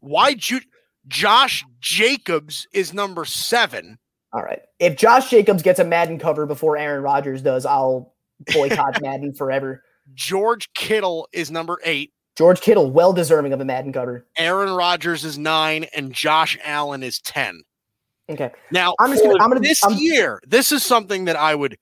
Why 0.00 0.34
Ju- 0.34 0.60
Josh 1.06 1.64
Jacobs 1.80 2.66
is 2.72 2.94
number 2.94 3.24
seven? 3.24 3.98
All 4.32 4.42
right. 4.42 4.60
If 4.78 4.96
Josh 4.96 5.30
Jacobs 5.30 5.62
gets 5.62 5.78
a 5.78 5.84
Madden 5.84 6.18
cover 6.18 6.46
before 6.46 6.76
Aaron 6.76 7.02
Rodgers 7.02 7.42
does, 7.42 7.66
I'll 7.66 8.14
boycott 8.52 9.00
Madden 9.02 9.34
forever. 9.34 9.82
George 10.14 10.72
Kittle 10.74 11.28
is 11.32 11.50
number 11.50 11.78
eight. 11.84 12.12
George 12.36 12.60
Kittle, 12.60 12.90
well 12.90 13.12
deserving 13.12 13.52
of 13.52 13.60
a 13.60 13.64
Madden 13.64 13.92
cover. 13.92 14.26
Aaron 14.36 14.70
Rodgers 14.74 15.24
is 15.24 15.38
nine, 15.38 15.84
and 15.94 16.12
Josh 16.12 16.58
Allen 16.62 17.02
is 17.02 17.18
ten. 17.20 17.62
Okay. 18.28 18.50
Now, 18.70 18.94
I'm 18.98 19.10
just 19.10 19.22
gonna- 19.24 19.42
I'm 19.42 19.50
gonna- 19.50 19.60
this 19.60 19.82
I'm- 19.84 19.94
year, 19.96 20.40
this 20.46 20.72
is 20.72 20.84
something 20.84 21.24
that 21.26 21.36
I 21.36 21.54
would 21.54 21.78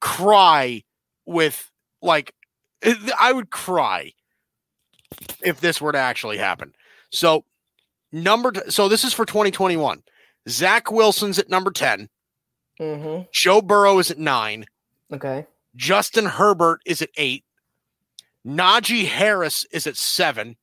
cry 0.00 0.82
with. 1.26 1.70
Like, 2.00 2.34
I 3.18 3.32
would 3.32 3.50
cry 3.50 4.12
if 5.40 5.60
this 5.60 5.80
were 5.80 5.92
to 5.92 5.98
actually 5.98 6.38
happen. 6.38 6.74
So, 7.10 7.44
number, 8.12 8.52
t- 8.52 8.70
so 8.70 8.88
this 8.88 9.04
is 9.04 9.12
for 9.14 9.24
2021. 9.24 10.02
Zach 10.48 10.90
Wilson's 10.90 11.38
at 11.38 11.48
number 11.48 11.70
10. 11.70 12.08
Mm-hmm. 12.80 13.22
Joe 13.32 13.62
Burrow 13.62 13.98
is 13.98 14.10
at 14.10 14.18
nine. 14.18 14.66
Okay. 15.12 15.46
Justin 15.76 16.26
Herbert 16.26 16.80
is 16.84 17.00
at 17.02 17.10
eight. 17.16 17.44
Najee 18.46 19.06
Harris 19.06 19.64
is 19.72 19.86
at 19.86 19.96
seven. 19.96 20.56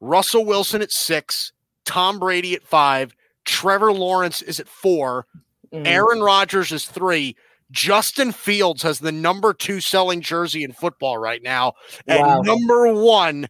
Russell 0.00 0.44
Wilson 0.44 0.82
at 0.82 0.90
six. 0.90 1.52
Tom 1.84 2.18
Brady 2.18 2.54
at 2.54 2.62
five. 2.66 3.14
Trevor 3.44 3.92
Lawrence 3.92 4.42
is 4.42 4.58
at 4.60 4.68
four. 4.68 5.26
Mhm. 5.72 5.86
Aaron 5.86 6.20
Rodgers 6.20 6.72
is 6.72 6.86
three. 6.86 7.36
Justin 7.70 8.32
Fields 8.32 8.82
has 8.82 8.98
the 8.98 9.12
number 9.12 9.54
two 9.54 9.80
selling 9.80 10.20
jersey 10.20 10.62
in 10.62 10.72
football 10.72 11.16
right 11.18 11.42
now. 11.42 11.72
And 12.06 12.20
Wow. 12.20 12.40
number 12.42 12.92
one 12.92 13.48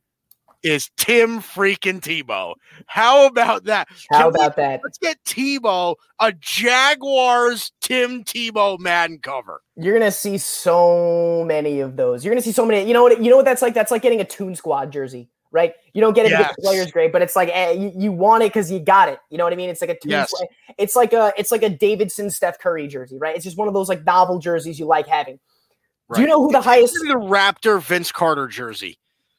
is 0.63 0.91
Tim 0.97 1.41
freaking 1.41 2.01
Tebow. 2.01 2.55
How 2.87 3.27
about 3.27 3.65
that? 3.65 3.89
How 4.11 4.25
Can 4.25 4.33
we- 4.33 4.41
about 4.41 4.57
that? 4.57 4.81
let's 4.85 4.99
get 4.99 5.23
Tebow 5.25 5.97
a 6.21 6.33
Jaguars 6.33 7.73
Tim 7.81 8.25
Tebow 8.25 8.79
Madden 8.79 9.19
cover. 9.23 9.61
You're 9.77 9.99
gonna 9.99 10.11
see 10.13 10.39
so 10.39 11.45
many 11.47 11.81
of 11.81 11.97
those. 11.97 12.25
You're 12.25 12.35
gonna 12.35 12.43
see 12.43 12.53
so 12.53 12.65
many. 12.67 12.87
You 12.87 12.95
know 12.95 13.03
what? 13.03 13.23
You 13.23 13.31
know 13.31 13.37
what 13.37 13.45
that's 13.45 13.63
like? 13.63 13.75
That's 13.75 13.91
like 13.91 14.03
getting 14.03 14.21
a 14.21 14.25
Toon 14.25 14.55
Squad 14.55 14.93
jersey, 14.93 15.29
right? 15.51 15.75
You 15.95 16.01
don't 16.01 16.13
get 16.15 16.27
it 16.27 16.31
because 16.31 16.55
the 16.57 16.63
Yes. 16.63 16.71
player's 16.71 16.91
great, 16.93 17.13
but 17.13 17.23
it's 17.23 17.35
like 17.37 17.49
eh, 17.53 17.73
you, 17.73 17.93
you 17.97 18.13
want 18.13 18.43
it 18.43 18.51
because 18.51 18.71
you 18.71 18.79
got 18.79 19.09
it. 19.09 19.19
You 19.31 19.39
know 19.39 19.45
what 19.45 19.53
I 19.53 19.57
mean? 19.57 19.71
It's 19.71 19.81
like 19.81 19.91
a 19.91 19.99
Toon 19.99 20.11
Yes. 20.11 20.31
Squad. 20.31 20.47
It's 20.79 20.95
like 20.97 21.13
a 21.13 21.33
it's 21.37 21.51
like 21.51 21.63
a 21.63 21.71
Davidson 21.71 22.31
Steph 22.31 22.59
Curry 22.59 22.87
jersey, 22.87 23.19
right? 23.19 23.35
It's 23.35 23.45
just 23.45 23.57
one 23.59 23.69
of 23.69 23.75
those 23.75 23.89
like 23.89 24.05
novel 24.05 24.39
jerseys 24.39 24.79
you 24.79 24.87
like 24.87 25.07
having. 25.07 25.39
Do 26.15 26.21
you 26.21 26.27
know 26.27 26.43
who 26.43 26.53
the 26.53 26.61
highest, 26.61 26.95
Maybe 27.01 27.15
the 27.15 27.21
Raptor 27.27 27.81
Vince 27.81 28.13
Carter 28.13 28.47
jersey. 28.47 28.99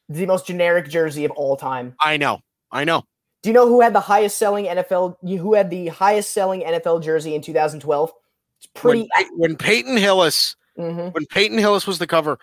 The 0.10 0.26
most 0.26 0.48
generic 0.48 0.90
jersey 0.90 1.26
of 1.26 1.32
all 1.32 1.56
time? 1.56 1.96
I 2.00 2.18
know. 2.18 2.40
I 2.72 2.84
know. 2.84 3.04
Do 3.42 3.50
you 3.50 3.54
know 3.54 3.68
who 3.68 3.82
had 3.82 3.94
the 3.94 4.00
highest 4.00 4.38
selling 4.38 4.66
NFL? 4.66 5.16
Who 5.38 5.54
had 5.54 5.70
the 5.70 5.88
highest 5.88 6.32
selling 6.32 6.62
NFL 6.62 7.04
jersey 7.04 7.36
in 7.36 7.42
2012? 7.42 8.12
It's 8.58 8.68
pretty. 8.74 9.08
When, 9.16 9.38
when 9.38 9.56
Peyton 9.58 9.98
Hillis, 9.98 10.56
Mhm. 10.78 11.14
when 11.14 11.26
Peyton 11.28 11.58
Hillis 11.58 11.86
was 11.86 12.00
the 12.00 12.08
cover 12.08 12.40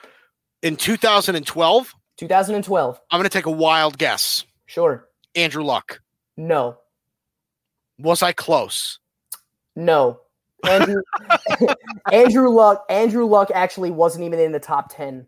in 0.63 0.77
2012, 0.77 1.95
2012. 2.19 3.01
I'm 3.11 3.19
going 3.19 3.25
to 3.25 3.31
take 3.31 3.47
a 3.47 3.51
wild 3.51 3.97
guess. 3.99 4.45
Sure. 4.67 5.09
Andrew 5.35 5.65
Luck. 5.65 6.01
No. 6.37 6.77
Was 7.99 8.23
I 8.23 8.33
close? 8.33 8.99
No. 9.75 10.21
Andrew 10.69 11.01
Andrew 12.13 12.51
Luck 12.51 12.85
Andrew 12.91 13.25
Luck 13.25 13.51
actually 13.55 13.91
wasn't 13.91 14.25
even 14.25 14.39
in 14.39 14.53
the 14.53 14.61
top 14.61 14.95
10. 14.95 15.27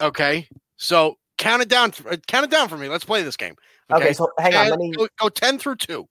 Okay. 0.00 0.46
So 0.76 1.16
count 1.38 1.62
it 1.62 1.68
down. 1.68 1.92
uh, 2.10 2.16
Count 2.26 2.44
it 2.44 2.50
down 2.50 2.68
for 2.68 2.76
me. 2.76 2.88
Let's 2.88 3.04
play 3.04 3.22
this 3.22 3.36
game. 3.36 3.56
Okay, 3.90 4.12
so 4.12 4.30
hang 4.38 4.54
on, 4.54 4.68
let 4.70 4.78
me 4.78 4.90
go, 4.92 5.06
go 5.20 5.28
10 5.28 5.58
through 5.58 5.76
2. 5.76 6.06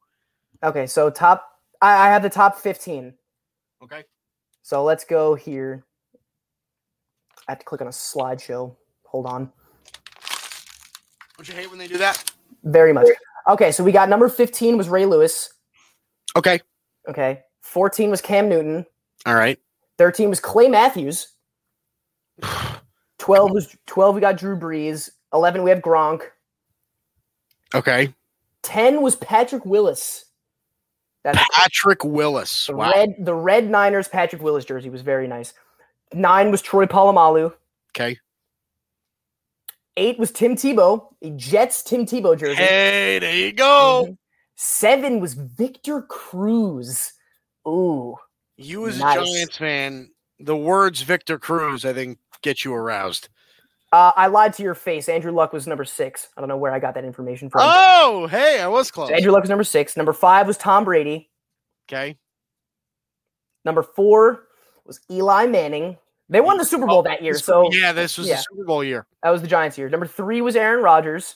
Okay, 0.64 0.88
so 0.88 1.10
top 1.10 1.46
I, 1.82 2.08
I 2.08 2.10
have 2.12 2.24
the 2.24 2.30
top 2.30 2.58
15. 2.58 3.14
Okay. 3.84 4.04
So 4.64 4.84
let's 4.84 5.04
go 5.04 5.36
here. 5.36 5.86
I 7.48 7.52
have 7.52 7.60
to 7.60 7.66
click 7.66 7.82
on 7.82 7.88
a 7.88 7.92
slideshow. 7.92 8.76
Hold 9.04 9.26
on. 9.26 9.52
Don't 11.38 11.48
you 11.48 11.54
hate 11.54 11.70
when 11.70 11.78
they 11.78 11.88
do 11.88 11.98
that? 11.98 12.32
Very 12.64 12.94
much. 12.94 13.08
Okay, 13.48 13.72
so 13.72 13.84
we 13.84 13.92
got 13.92 14.10
number 14.10 14.30
15 14.30 14.78
was 14.78 14.90
Ray 14.90 15.06
Lewis. 15.06 15.54
Okay. 16.36 16.60
Okay. 17.08 17.44
14 17.62 18.10
was 18.10 18.22
Cam 18.22 18.50
Newton. 18.50 18.86
All 19.26 19.36
right. 19.36 19.60
13 19.98 20.30
was 20.30 20.40
Clay 20.40 20.68
Matthews. 20.68 21.28
12 23.26 23.52
was 23.52 23.76
12 23.88 24.16
we 24.16 24.22
got 24.22 24.38
Drew 24.38 24.56
Brees. 24.58 25.10
11 25.34 25.64
we 25.64 25.72
have 25.72 25.80
Gronk. 25.80 26.22
Okay. 27.74 28.14
10 28.62 29.02
was 29.02 29.16
Patrick 29.16 29.66
Willis. 29.66 30.26
That's 31.24 31.40
Patrick 31.54 32.04
Willis. 32.04 32.68
the 32.68 32.76
Wow. 32.76 32.92
red 32.92 33.16
the 33.20 33.34
red 33.34 33.68
Niners 33.68 34.08
Patrick 34.08 34.44
Willis 34.44 34.64
jersey 34.64 34.92
was 34.92 35.02
very 35.02 35.28
nice. 35.28 35.54
9 36.14 36.52
was 36.52 36.62
Troy 36.62 36.86
Polamalu. 36.86 37.52
Okay. 37.90 38.20
8 39.98 40.20
was 40.20 40.32
Tim 40.32 40.56
Tebow, 40.56 41.08
a 41.24 41.32
Jets 41.32 41.82
Tim 41.82 42.06
Tebow 42.06 42.38
jersey. 42.38 42.56
Hey, 42.56 43.18
there 43.18 43.36
you 43.36 43.54
go. 43.54 44.16
7 44.56 45.20
was 45.20 45.34
Victor 45.34 46.04
Cruz. 46.04 47.14
Ooh. 47.68 48.18
You 48.58 48.88
as 48.88 49.00
Nice. 49.00 49.18
a 49.18 49.26
Giants 49.26 49.58
fan, 49.58 50.12
the 50.40 50.56
words 50.56 51.02
Victor 51.02 51.40
Cruz, 51.40 51.86
I 51.86 51.94
think, 51.94 52.20
get 52.46 52.64
you 52.64 52.74
aroused. 52.74 53.28
Uh, 53.92 54.12
I 54.16 54.28
lied 54.28 54.54
to 54.54 54.64
your 54.64 54.76
face. 54.76 55.10
Andrew 55.10 55.32
Luck 55.32 55.52
was 55.52 55.68
number 55.68 55.84
6. 55.84 56.30
I 56.36 56.42
don't 56.42 56.48
know 56.48 56.58
where 56.58 56.72
I 56.72 56.80
got 56.80 56.94
that 56.94 57.06
information 57.06 57.50
from. 57.50 57.62
Oh, 57.64 58.28
hey, 58.28 58.60
I 58.62 58.68
was 58.68 58.92
close. 58.92 59.10
So 59.10 59.16
Andrew 59.16 59.32
Luck 59.32 59.42
was 59.42 59.50
number 59.50 59.64
6. 59.64 59.98
Number 59.98 60.14
5 60.14 60.48
was 60.48 60.58
Tom 60.58 60.86
Brady. 60.86 61.30
Okay. 61.90 62.18
Number 63.64 63.84
4 63.84 64.44
was 64.86 65.00
Eli 65.10 65.48
Manning. 65.48 65.98
They 66.30 66.42
won 66.42 66.58
the 66.58 66.66
Super 66.66 66.88
Bowl 66.88 67.04
that 67.04 67.22
year, 67.22 67.38
so 67.38 67.72
yeah, 67.72 67.94
this 67.94 68.18
was 68.18 68.28
yeah. 68.28 68.38
the 68.38 68.46
Super 68.50 68.66
Bowl 68.66 68.84
year. 68.84 69.06
that 69.22 69.30
was 69.30 69.44
the 69.44 69.48
Giants 69.48 69.78
year. 69.78 69.90
Number 69.90 70.08
3 70.08 70.42
was 70.42 70.56
Aaron 70.56 70.84
Rodgers. 70.84 71.36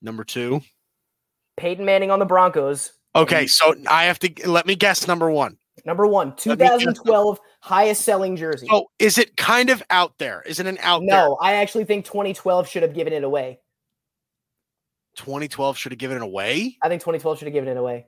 Number 0.00 0.22
two. 0.22 0.60
Peyton 1.56 1.84
Manning 1.84 2.12
on 2.12 2.20
the 2.20 2.24
Broncos. 2.24 2.92
Okay, 3.16 3.48
so 3.48 3.74
I 3.88 4.04
have 4.04 4.20
to 4.20 4.48
let 4.48 4.66
me 4.66 4.76
guess 4.76 5.08
number 5.08 5.28
one. 5.28 5.56
Number 5.84 6.06
one, 6.06 6.28
Let 6.44 6.58
me 6.58 6.68
2012 6.68 7.40
highest 7.60 8.02
selling 8.02 8.36
jersey. 8.36 8.66
Oh, 8.70 8.86
is 8.98 9.18
it 9.18 9.36
kind 9.36 9.70
of 9.70 9.82
out 9.90 10.18
there? 10.18 10.42
Is 10.46 10.60
it 10.60 10.66
an 10.66 10.78
out 10.80 11.00
there? 11.00 11.16
no, 11.16 11.36
I 11.40 11.54
actually 11.54 11.84
think 11.84 12.04
2012 12.04 12.68
should 12.68 12.82
have 12.82 12.94
given 12.94 13.12
it 13.12 13.24
away. 13.24 13.60
2012 15.16 15.76
should 15.76 15.92
have 15.92 15.98
given 15.98 16.16
it 16.16 16.22
away. 16.22 16.76
I 16.82 16.88
think 16.88 17.02
2012 17.02 17.38
should 17.38 17.46
have 17.46 17.52
given 17.52 17.68
it 17.68 17.76
away. 17.76 18.06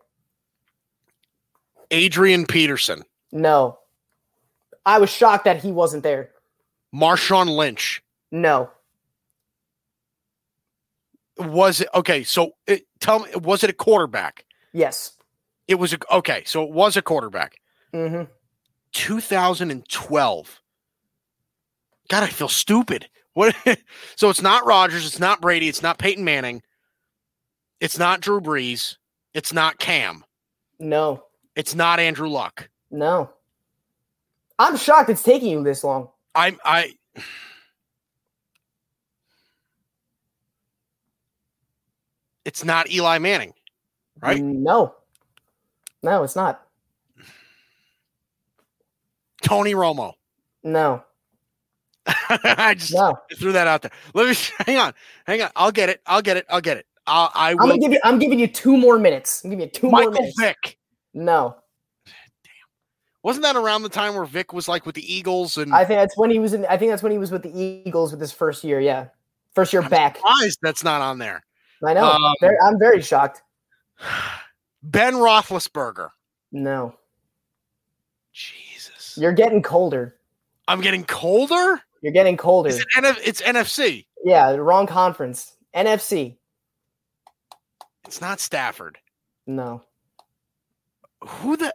Adrian 1.91 2.47
Peterson. 2.47 3.03
No. 3.33 3.79
I 4.87 4.99
was 4.99 5.11
shocked 5.11 5.45
that 5.45 5.59
he 5.59 5.73
wasn't 5.73 6.03
there. 6.03 6.31
Marshawn 6.95 7.57
Lynch. 7.57 8.03
No. 8.31 8.71
Was 11.39 11.81
it 11.81 11.89
okay? 11.95 12.23
So 12.23 12.53
it, 12.66 12.87
tell 13.01 13.21
me, 13.21 13.31
was 13.35 13.64
it 13.64 13.71
a 13.71 13.75
quarterback? 13.75 14.45
Yes. 14.73 15.12
It 15.71 15.79
was 15.79 15.93
a 15.93 15.99
okay. 16.12 16.43
So 16.47 16.64
it 16.64 16.71
was 16.73 16.97
a 16.97 17.03
quarterback. 17.03 17.61
hmm 17.95 18.25
2012. 18.93 20.61
God, 22.09 22.23
I 22.25 22.27
feel 22.27 22.49
stupid. 22.49 23.09
What? 23.35 23.55
so 24.16 24.31
it's 24.31 24.43
not 24.43 24.66
Rodgers. 24.66 25.07
It's 25.07 25.21
not 25.21 25.41
Brady. 25.41 25.68
It's 25.68 25.81
not 25.81 25.97
Peyton 25.97 26.25
Manning. 26.25 26.61
It's 27.79 28.01
not 28.01 28.21
Drew 28.21 28.41
Brees. 28.41 28.97
It's 29.33 29.53
not 29.53 29.79
Cam. 29.79 30.25
No. 30.81 31.23
It's 31.55 31.77
not 31.77 32.01
Andrew 32.01 32.29
Luck. 32.29 32.68
No. 32.91 33.31
I'm 34.59 34.77
shocked 34.77 35.09
it's 35.09 35.23
taking 35.23 35.51
you 35.51 35.62
this 35.62 35.85
long. 35.85 36.09
I'm 36.35 36.59
I. 36.64 36.95
It's 42.47 42.64
not 42.64 42.91
Eli 42.91 43.18
Manning, 43.18 43.53
right? 44.21 44.43
No. 44.43 44.95
No, 46.03 46.22
it's 46.22 46.36
not. 46.36 46.66
Tony 49.42 49.74
Romo. 49.74 50.12
No. 50.62 51.03
I 52.07 52.74
just 52.76 52.92
No. 52.92 53.16
threw 53.36 53.53
that 53.53 53.66
out 53.66 53.82
there. 53.82 53.90
Let 54.14 54.28
me 54.28 54.34
hang 54.66 54.78
on, 54.78 54.94
hang 55.26 55.42
on. 55.42 55.51
I'll 55.57 55.72
get 55.72 55.88
it. 55.88 56.01
I'll 56.07 56.22
get 56.22 56.36
it. 56.36 56.46
I'll 56.48 56.61
get 56.61 56.76
it. 56.76 56.86
I'll, 57.07 57.30
I 57.34 57.55
will. 57.55 57.62
I'm 57.62 57.68
will. 57.68 57.76
gonna 57.76 57.80
give 57.80 57.92
you 57.92 58.01
I'm 58.05 58.18
giving 58.18 58.38
you 58.38 58.46
two 58.46 58.76
more 58.76 58.98
minutes. 58.98 59.42
I'm 59.44 59.51
giving 59.51 59.64
you 59.64 59.70
two 59.70 59.90
more 59.90 60.01
Michael 60.01 60.12
minutes. 60.12 60.34
Vick. 60.38 60.78
No. 61.14 61.57
Damn. 62.07 62.14
Wasn't 63.22 63.42
that 63.42 63.57
around 63.57 63.82
the 63.82 63.88
time 63.88 64.14
where 64.14 64.24
Vick 64.24 64.53
was 64.53 64.68
like 64.68 64.86
with 64.86 64.94
the 64.94 65.12
Eagles 65.14 65.57
and 65.59 65.72
I 65.74 65.84
think 65.84 65.98
that's 66.01 66.16
when 66.16 66.30
he 66.30 66.38
was 66.38 66.53
in 66.53 66.64
I 66.66 66.76
think 66.76 66.90
that's 66.90 67.03
when 67.03 67.12
he 67.12 67.18
was 67.18 67.30
with 67.30 67.42
the 67.42 67.59
Eagles 67.59 68.12
with 68.12 68.20
his 68.20 68.32
first 68.32 68.64
year, 68.64 68.80
yeah. 68.80 69.07
First 69.55 69.72
year 69.72 69.82
back. 69.82 70.16
surprised 70.16 70.59
that's 70.62 70.84
not 70.84 71.01
on 71.03 71.18
there. 71.18 71.42
I 71.84 71.94
know. 71.94 72.05
Um, 72.05 72.34
I'm 72.66 72.78
very 72.78 73.01
shocked. 73.03 73.42
Ben 74.83 75.14
Roethlisberger. 75.14 76.11
No. 76.53 76.95
Jesus. 78.33 79.16
You're 79.20 79.33
getting 79.33 79.62
colder. 79.62 80.16
I'm 80.68 80.81
getting 80.81 81.05
colder. 81.05 81.81
You're 82.01 82.12
getting 82.12 82.37
colder. 82.37 82.70
It 82.70 82.85
NF- 82.97 83.20
it's 83.24 83.43
NFC. 83.43 84.07
Yeah, 84.24 84.53
the 84.53 84.62
wrong 84.62 84.87
conference. 84.87 85.57
NFC. 85.74 86.37
It's 88.07 88.20
not 88.20 88.41
Stafford. 88.41 88.99
No. 89.47 89.85
Who 91.22 91.57
the? 91.57 91.74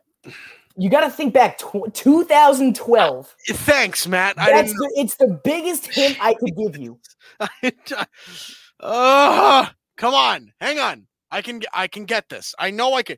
You 0.78 0.90
got 0.90 1.02
to 1.02 1.10
think 1.10 1.34
back 1.34 1.58
tw- 1.58 1.94
2012. 1.94 3.36
Thanks, 3.48 4.08
Matt. 4.08 4.36
That's 4.36 4.74
the, 4.74 4.92
it's 4.98 5.16
the 5.16 5.40
biggest 5.44 5.88
hint 5.88 6.18
I 6.20 6.34
could 6.34 6.56
give 6.58 6.78
you. 6.78 7.00
uh, 8.80 9.68
come 9.96 10.14
on, 10.14 10.52
hang 10.60 10.80
on. 10.80 11.08
I 11.36 11.42
can. 11.42 11.62
I 11.74 11.88
can 11.88 12.06
get 12.06 12.30
this. 12.30 12.56
I 12.60 12.72
know 12.72 12.94
I 12.94 13.04
can. 13.04 13.18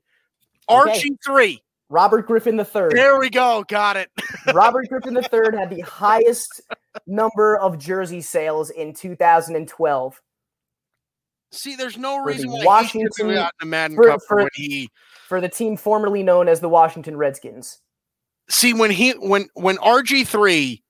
Okay. 0.70 0.92
RG 0.92 1.18
three. 1.26 1.62
Robert 1.90 2.28
Griffin 2.28 2.60
III. 2.60 2.90
There 2.92 3.18
we 3.20 3.30
go. 3.30 3.64
Got 3.70 3.96
it. 3.96 4.10
Robert 4.54 4.90
Griffin 4.90 5.16
III 5.16 5.58
had 5.58 5.70
the 5.70 5.80
highest 5.86 6.62
number 7.06 7.58
of 7.58 7.78
jersey 7.78 8.20
sales 8.20 8.70
in 8.70 8.94
2012 8.94 10.22
See, 11.54 11.78
there's 11.78 11.98
no 11.98 12.18
the 12.18 12.24
reason 12.24 12.52
why 12.52 12.60
he 12.60 12.66
Washington- 12.66 13.28
have 13.30 13.36
gotten 13.36 13.52
a 13.62 13.66
Madden 13.66 13.96
for- 13.96 14.08
Cup 14.08 14.20
for- 14.28 14.36
when 14.38 14.50
he. 14.54 14.90
for 15.30 15.40
the 15.40 15.48
team 15.48 15.78
formerly 15.78 16.24
known 16.24 16.50
as 16.50 16.60
the 16.60 16.68
Washington 16.68 17.16
Redskins. 17.16 17.80
See, 18.50 18.74
when 18.74 18.92
he 18.92 19.12
when 19.14 19.48
when 19.54 19.78
RG 19.78 20.28
three, 20.28 20.84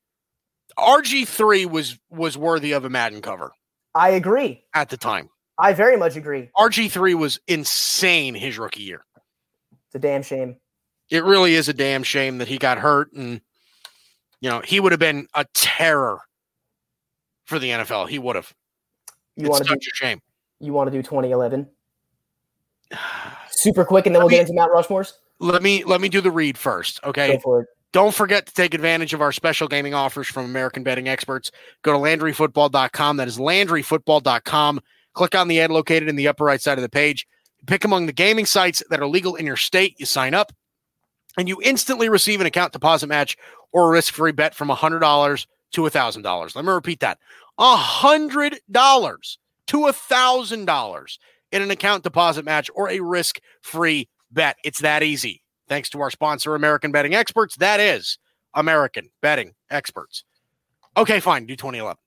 RG 0.79 1.27
three 1.27 1.67
was 1.67 1.99
was 2.09 2.37
worthy 2.37 2.71
of 2.71 2.85
a 2.85 2.89
Madden 2.89 3.21
cover 3.21 3.51
I 3.93 4.09
agree. 4.09 4.63
at 4.73 4.89
the 4.89 4.97
time. 4.97 5.29
I 5.59 5.73
very 5.73 5.97
much 5.97 6.15
agree. 6.15 6.49
RG 6.55 6.91
three 6.91 7.15
was 7.15 7.39
insane 7.47 8.35
his 8.35 8.57
rookie 8.57 8.83
year. 8.83 9.03
It's 9.87 9.95
a 9.95 9.99
damn 9.99 10.21
shame. 10.21 10.57
It 11.09 11.23
really 11.23 11.55
is 11.55 11.69
a 11.69 11.73
damn 11.73 12.03
shame 12.03 12.37
that 12.39 12.47
he 12.47 12.57
got 12.57 12.77
hurt, 12.77 13.11
and 13.13 13.41
you 14.41 14.49
know 14.49 14.61
he 14.61 14.79
would 14.79 14.91
have 14.91 14.99
been 14.99 15.27
a 15.33 15.45
terror 15.53 16.19
for 17.45 17.59
the 17.59 17.69
NFL. 17.69 18.09
He 18.09 18.19
would 18.19 18.35
have. 18.35 18.53
You 19.35 19.45
it's 19.45 19.49
want 19.49 19.63
to 19.63 19.69
do 19.69 19.75
such 19.75 19.87
a 19.87 19.95
shame. 19.95 20.21
you 20.59 20.73
want 20.73 20.91
to 20.91 20.91
do 20.91 21.03
2011 21.03 21.67
super 23.49 23.85
quick, 23.85 24.05
and 24.05 24.15
then 24.15 24.21
we'll 24.21 24.29
get 24.29 24.41
into 24.41 24.53
Mount 24.53 24.71
Rushmore's. 24.71 25.19
Let 25.39 25.61
me 25.61 25.83
let 25.83 26.01
me 26.01 26.09
do 26.09 26.21
the 26.21 26.31
read 26.31 26.57
first, 26.57 26.99
okay? 27.03 27.33
Go 27.33 27.39
for 27.39 27.61
it. 27.61 27.67
Don't 27.93 28.13
forget 28.13 28.45
to 28.45 28.53
take 28.53 28.73
advantage 28.73 29.13
of 29.13 29.21
our 29.21 29.31
special 29.31 29.67
gaming 29.67 29.93
offers 29.93 30.27
from 30.27 30.45
American 30.45 30.83
Betting 30.83 31.07
Experts. 31.07 31.51
Go 31.83 31.93
to 31.93 31.99
LandryFootball.com. 31.99 33.17
That 33.17 33.27
is 33.27 33.37
LandryFootball.com. 33.37 34.81
Click 35.17 35.33
on 35.33 35.47
the 35.47 35.59
ad 35.59 35.71
located 35.71 36.07
in 36.07 36.15
the 36.15 36.27
upper 36.27 36.45
right 36.45 36.61
side 36.61 36.77
of 36.77 36.83
the 36.83 36.89
page. 36.89 37.27
Pick 37.65 37.83
among 37.83 38.05
the 38.05 38.13
gaming 38.13 38.45
sites 38.45 38.83
that 38.91 38.99
are 38.99 39.07
legal 39.07 39.33
in 39.33 39.47
your 39.47 39.57
state. 39.57 39.95
You 39.97 40.05
sign 40.05 40.35
up, 40.35 40.53
and 41.39 41.49
you 41.49 41.59
instantly 41.63 42.07
receive 42.07 42.39
an 42.39 42.45
account 42.45 42.71
deposit 42.71 43.07
match 43.07 43.35
or 43.71 43.87
a 43.87 43.91
risk-free 43.91 44.33
bet 44.33 44.53
from 44.53 44.69
$100 44.69 45.47
to 45.71 45.81
$1,000. 45.81 46.55
Let 46.55 46.65
me 46.65 46.71
repeat 46.71 46.99
that. 46.99 47.17
$100 47.59 48.59
to 49.67 49.77
$1,000 49.77 51.17
in 51.51 51.61
an 51.63 51.71
account 51.71 52.03
deposit 52.03 52.45
match 52.45 52.69
or 52.75 52.87
a 52.87 52.99
risk-free 52.99 54.07
bet. 54.29 54.57
It's 54.63 54.81
that 54.81 55.01
easy. 55.01 55.41
Thanks 55.67 55.89
to 55.89 56.01
our 56.01 56.11
sponsor, 56.11 56.53
American 56.53 56.91
Betting 56.91 57.15
Experts. 57.15 57.55
That 57.55 57.79
is 57.79 58.19
American 58.53 59.09
Betting 59.23 59.55
Experts. 59.71 60.23
Okay, 60.95 61.19
fine. 61.19 61.47
Do 61.47 61.55
2011. 61.55 61.97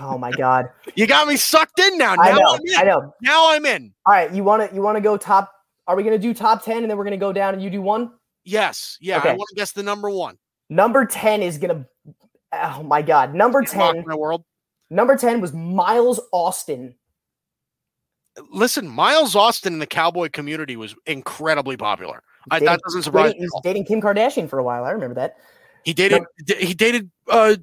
Oh 0.00 0.16
my 0.18 0.30
god. 0.32 0.70
You 0.94 1.06
got 1.06 1.28
me 1.28 1.36
sucked 1.36 1.78
in 1.78 1.98
now. 1.98 2.14
I 2.18 2.32
know. 2.32 2.54
I'm 2.54 2.60
in. 2.66 2.74
I 2.76 2.82
know. 2.84 3.14
Now 3.22 3.50
I'm 3.50 3.66
in. 3.66 3.92
All 4.06 4.12
right, 4.14 4.32
you 4.32 4.42
want 4.44 4.68
to 4.68 4.74
you 4.74 4.80
want 4.82 4.96
to 4.96 5.00
go 5.02 5.16
top? 5.16 5.50
Are 5.86 5.94
we 5.96 6.02
going 6.02 6.18
to 6.18 6.22
do 6.22 6.32
top 6.32 6.64
10 6.64 6.78
and 6.78 6.90
then 6.90 6.96
we're 6.96 7.04
going 7.04 7.12
to 7.12 7.18
go 7.18 7.32
down 7.32 7.52
and 7.54 7.62
you 7.62 7.68
do 7.68 7.82
one? 7.82 8.12
Yes. 8.44 8.96
Yeah. 9.00 9.16
I 9.16 9.18
Okay. 9.18 9.28
want 9.36 9.48
to 9.50 9.54
guess 9.54 9.72
the 9.72 9.82
number 9.82 10.08
one. 10.10 10.38
Number 10.70 11.04
10 11.04 11.42
is 11.42 11.58
going 11.58 11.76
to 11.76 12.14
Oh 12.52 12.82
my 12.82 13.02
god. 13.02 13.34
Number 13.34 13.58
Rock 13.58 13.68
10 13.68 13.96
in 13.96 14.04
the 14.06 14.16
world. 14.16 14.44
Number 14.88 15.16
10 15.16 15.40
was 15.40 15.52
Miles 15.52 16.20
Austin. 16.32 16.94
Listen, 18.50 18.88
Miles 18.88 19.36
Austin 19.36 19.74
in 19.74 19.78
the 19.78 19.86
cowboy 19.86 20.28
community 20.30 20.76
was 20.76 20.94
incredibly 21.06 21.76
popular. 21.76 22.22
I, 22.50 22.58
Dating- 22.58 22.66
that 22.72 22.80
doesn't 22.84 23.02
surprise 23.02 23.26
dating, 23.32 23.40
me. 23.40 23.44
he 23.46 23.50
was 23.52 23.60
dating 23.62 23.84
Kim 23.86 24.00
Kardashian 24.00 24.48
for 24.48 24.58
a 24.58 24.62
while. 24.64 24.84
I 24.84 24.90
remember 24.90 25.14
that. 25.14 25.36
He 25.84 25.92
dated. 25.94 26.22
He 26.58 26.74
dated. 26.74 27.10
Uh, 27.28 27.56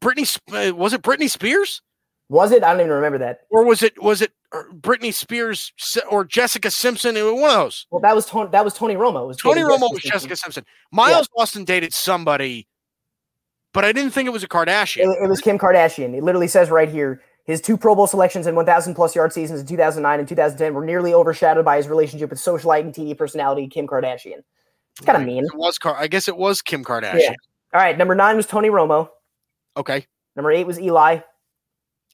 Britney. 0.00 0.38
Uh, 0.70 0.74
Was 0.74 0.92
it 0.92 1.02
Britney 1.02 1.28
Spears 1.30 1.82
Was 2.28 2.52
it? 2.52 2.62
I 2.62 2.72
don't 2.72 2.80
even 2.80 2.92
remember 2.92 3.18
that. 3.18 3.40
or 3.50 3.64
was 3.64 3.82
it 3.82 4.00
was 4.02 4.22
it 4.22 4.32
uh, 4.52 4.62
Britney 4.74 5.12
Spears 5.12 5.72
or 6.10 6.24
Jessica 6.24 6.70
Simpson? 6.70 7.16
It 7.16 7.22
was 7.22 7.32
one 7.34 7.50
of 7.50 7.56
those. 7.56 7.86
Well, 7.90 8.00
that 8.02 8.14
was 8.14 8.26
Tony. 8.26 8.50
That 8.50 8.64
was 8.64 8.74
Tony 8.74 8.94
Romo. 8.94 9.26
Was 9.26 9.36
Tony 9.38 9.62
Romo 9.62 9.80
was 9.90 10.02
Simpson. 10.02 10.10
Jessica 10.10 10.36
Simpson. 10.36 10.64
Miles 10.92 11.28
Austin 11.36 11.64
dated 11.64 11.92
somebody, 11.92 12.66
but 13.74 13.84
I 13.84 13.92
didn't 13.92 14.12
think 14.12 14.26
it 14.26 14.32
was 14.32 14.42
a 14.44 14.48
Kardashian. 14.48 14.98
It, 15.04 15.24
it 15.24 15.28
was 15.28 15.40
Kim 15.40 15.58
Kardashian. 15.58 16.14
It 16.14 16.22
literally 16.22 16.48
says 16.48 16.70
right 16.70 16.88
here 16.88 17.22
his 17.44 17.60
two 17.62 17.76
Pro 17.78 17.94
Bowl 17.94 18.06
selections 18.06 18.46
and 18.46 18.56
1,000 18.56 18.94
plus 18.94 19.16
yard 19.16 19.32
seasons 19.32 19.60
in 19.60 19.66
2009 19.66 20.18
and 20.18 20.28
2010 20.28 20.74
were 20.74 20.84
nearly 20.84 21.14
overshadowed 21.14 21.64
by 21.64 21.78
his 21.78 21.88
relationship 21.88 22.28
with 22.28 22.38
socialite 22.38 22.80
and 22.80 22.92
TV 22.94 23.16
personality 23.16 23.66
Kim 23.68 23.86
Kardashian. 23.86 24.42
It's 24.96 25.06
kind 25.06 25.16
of 25.16 25.26
mean. 25.26 25.44
It 25.44 25.54
was 25.54 25.78
Car- 25.78 25.96
I 25.96 26.08
guess 26.08 26.28
it 26.28 26.36
was 26.36 26.60
Kim 26.60 26.84
Kardashian. 26.84 27.20
Yeah. 27.20 27.34
All 27.72 27.80
right, 27.80 27.96
number 27.96 28.14
nine 28.14 28.36
was 28.36 28.46
Tony 28.46 28.68
Romo. 28.68 29.08
Okay. 29.78 30.04
Number 30.36 30.52
eight 30.52 30.66
was 30.66 30.78
Eli. 30.78 31.20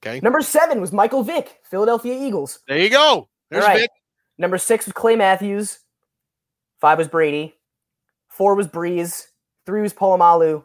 Okay. 0.05 0.21
Number 0.21 0.41
seven 0.43 0.81
was 0.81 0.93
Michael 0.93 1.23
Vick, 1.23 1.59
Philadelphia 1.71 2.15
Eagles. 2.15 2.61
There 2.69 2.79
you 2.79 2.91
go. 2.91 3.29
There's 3.51 3.65
All 3.65 3.71
right. 3.71 3.81
Vick. 3.81 3.91
Number 4.39 4.59
six 4.59 4.85
was 4.87 4.93
Clay 4.93 5.17
Matthews. 5.17 5.79
Five 6.81 6.99
was 6.99 7.09
Brady. 7.09 7.55
Four 8.29 8.55
was 8.55 8.69
Brees. 8.69 9.25
Three 9.67 9.81
was 9.81 9.95
Polamalu. 9.95 10.63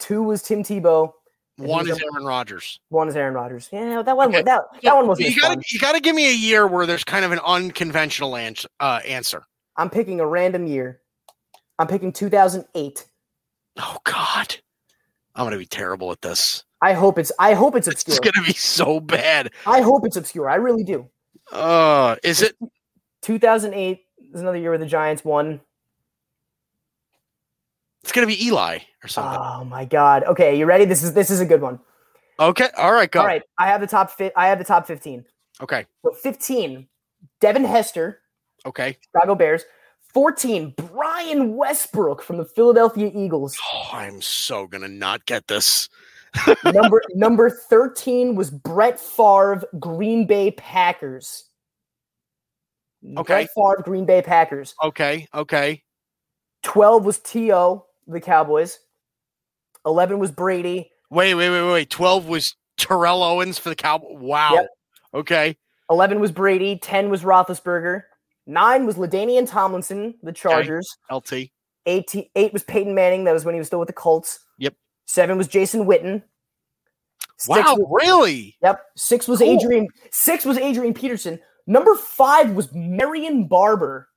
Two 0.00 0.22
was 0.22 0.42
Tim 0.42 0.62
Tebow. 0.62 1.12
One 1.56 1.88
is 1.88 2.00
Aaron 2.02 2.24
Rodgers. 2.24 2.80
One 2.88 3.08
is 3.08 3.14
Aaron 3.14 3.34
Rodgers. 3.34 3.68
Yeah, 3.72 4.02
that 4.02 4.16
one. 4.16 4.30
Okay. 4.30 4.42
That, 4.42 4.62
that 4.82 4.96
one 4.96 5.06
wasn't 5.06 5.28
You 5.28 5.40
gotta 5.40 5.54
fun. 5.54 5.62
you 5.70 5.78
gotta 5.78 6.00
give 6.00 6.16
me 6.16 6.28
a 6.28 6.34
year 6.34 6.66
where 6.66 6.84
there's 6.84 7.04
kind 7.04 7.24
of 7.24 7.30
an 7.30 7.38
unconventional 7.46 8.34
ans- 8.36 8.66
uh, 8.80 9.00
answer. 9.06 9.44
I'm 9.76 9.88
picking 9.88 10.18
a 10.18 10.26
random 10.26 10.66
year. 10.66 11.00
I'm 11.78 11.86
picking 11.86 12.12
2008. 12.12 13.06
Oh 13.78 13.98
God, 14.04 14.56
I'm 15.34 15.44
gonna 15.46 15.58
be 15.58 15.66
terrible 15.66 16.12
at 16.12 16.22
this. 16.22 16.64
I 16.80 16.92
hope 16.92 17.18
it's. 17.18 17.32
I 17.38 17.54
hope 17.54 17.74
it's 17.76 17.88
obscure. 17.88 18.16
It's 18.16 18.30
gonna 18.30 18.46
be 18.46 18.52
so 18.52 19.00
bad. 19.00 19.50
I 19.66 19.80
hope 19.80 20.06
it's 20.06 20.16
obscure. 20.16 20.48
I 20.48 20.56
really 20.56 20.84
do. 20.84 21.08
Uh, 21.50 22.16
is 22.22 22.42
it? 22.42 22.56
2008 23.22 24.04
is 24.34 24.40
another 24.40 24.58
year 24.58 24.70
where 24.70 24.78
the 24.78 24.86
Giants 24.86 25.24
won. 25.24 25.60
It's 28.02 28.12
gonna 28.12 28.26
be 28.26 28.46
Eli 28.46 28.78
or 29.02 29.08
something. 29.08 29.40
Oh 29.42 29.64
my 29.64 29.84
God. 29.86 30.24
Okay, 30.24 30.58
you 30.58 30.66
ready? 30.66 30.84
This 30.84 31.02
is 31.02 31.14
this 31.14 31.30
is 31.30 31.40
a 31.40 31.46
good 31.46 31.62
one. 31.62 31.80
okay. 32.38 32.68
All 32.76 32.92
right. 32.92 33.10
Go. 33.10 33.20
All 33.20 33.26
right, 33.26 33.42
I 33.58 33.66
have 33.68 33.80
the 33.80 33.86
top 33.86 34.10
fit. 34.10 34.32
I 34.36 34.48
have 34.48 34.58
the 34.58 34.64
top 34.64 34.86
15. 34.86 35.24
Okay. 35.62 35.86
So 36.04 36.12
15, 36.12 36.86
Devin 37.40 37.64
Hester, 37.64 38.20
Okay. 38.66 38.96
Chicago 39.02 39.34
Bears. 39.34 39.64
14, 40.14 40.74
Brian 40.76 41.56
Westbrook 41.56 42.22
from 42.22 42.38
the 42.38 42.44
Philadelphia 42.44 43.10
Eagles. 43.14 43.58
Oh, 43.72 43.90
I'm 43.92 44.22
so 44.22 44.66
gonna 44.66 44.88
not 44.88 45.26
get 45.26 45.48
this. 45.48 45.88
number 46.64 47.02
number 47.14 47.50
13 47.50 48.34
was 48.34 48.50
Brett 48.50 48.98
Favre, 48.98 49.62
Green 49.78 50.26
Bay 50.26 50.52
Packers. 50.52 51.44
Okay. 53.16 53.44
Brett 53.44 53.50
Favre, 53.54 53.82
Green 53.84 54.06
Bay 54.06 54.22
Packers. 54.22 54.74
Okay, 54.82 55.28
okay. 55.34 55.82
12 56.62 57.04
was 57.04 57.18
T.O., 57.18 57.84
the 58.06 58.20
Cowboys. 58.20 58.78
11 59.84 60.18
was 60.18 60.30
Brady. 60.30 60.90
Wait, 61.10 61.34
wait, 61.34 61.50
wait, 61.50 61.70
wait. 61.70 61.90
Twelve 61.90 62.26
was 62.26 62.56
Terrell 62.76 63.22
Owens 63.22 63.58
for 63.58 63.68
the 63.68 63.76
Cowboys. 63.76 64.16
Wow. 64.18 64.54
Yep. 64.54 64.68
Okay. 65.14 65.56
11 65.90 66.18
was 66.20 66.32
Brady. 66.32 66.78
10 66.78 67.10
was 67.10 67.22
Roethlisberger. 67.22 68.02
9 68.46 68.86
was 68.86 68.96
LaDainian 68.96 69.48
Tomlinson, 69.48 70.14
the 70.22 70.32
Chargers. 70.32 70.88
LT. 71.10 71.50
Eight, 71.86 72.14
eight 72.34 72.52
was 72.52 72.62
Peyton 72.64 72.94
Manning. 72.94 73.24
That 73.24 73.32
was 73.32 73.44
when 73.44 73.54
he 73.54 73.58
was 73.58 73.66
still 73.66 73.78
with 73.78 73.88
the 73.88 73.92
Colts. 73.94 74.40
Yep. 74.58 74.74
Seven 75.06 75.36
was 75.38 75.48
Jason 75.48 75.84
Witten. 75.86 76.22
Six 77.36 77.48
Wow, 77.48 77.76
was- 77.76 78.02
really? 78.06 78.56
Yep. 78.62 78.80
Six 78.96 79.28
was 79.28 79.40
Cool. 79.40 79.48
Adrian. 79.60 79.88
Six 80.10 80.44
was 80.44 80.56
Adrian 80.58 80.94
Peterson. 80.94 81.40
Number 81.66 81.94
five 81.94 82.50
was 82.50 82.72
Marion 82.72 83.46
Barber. 83.48 84.08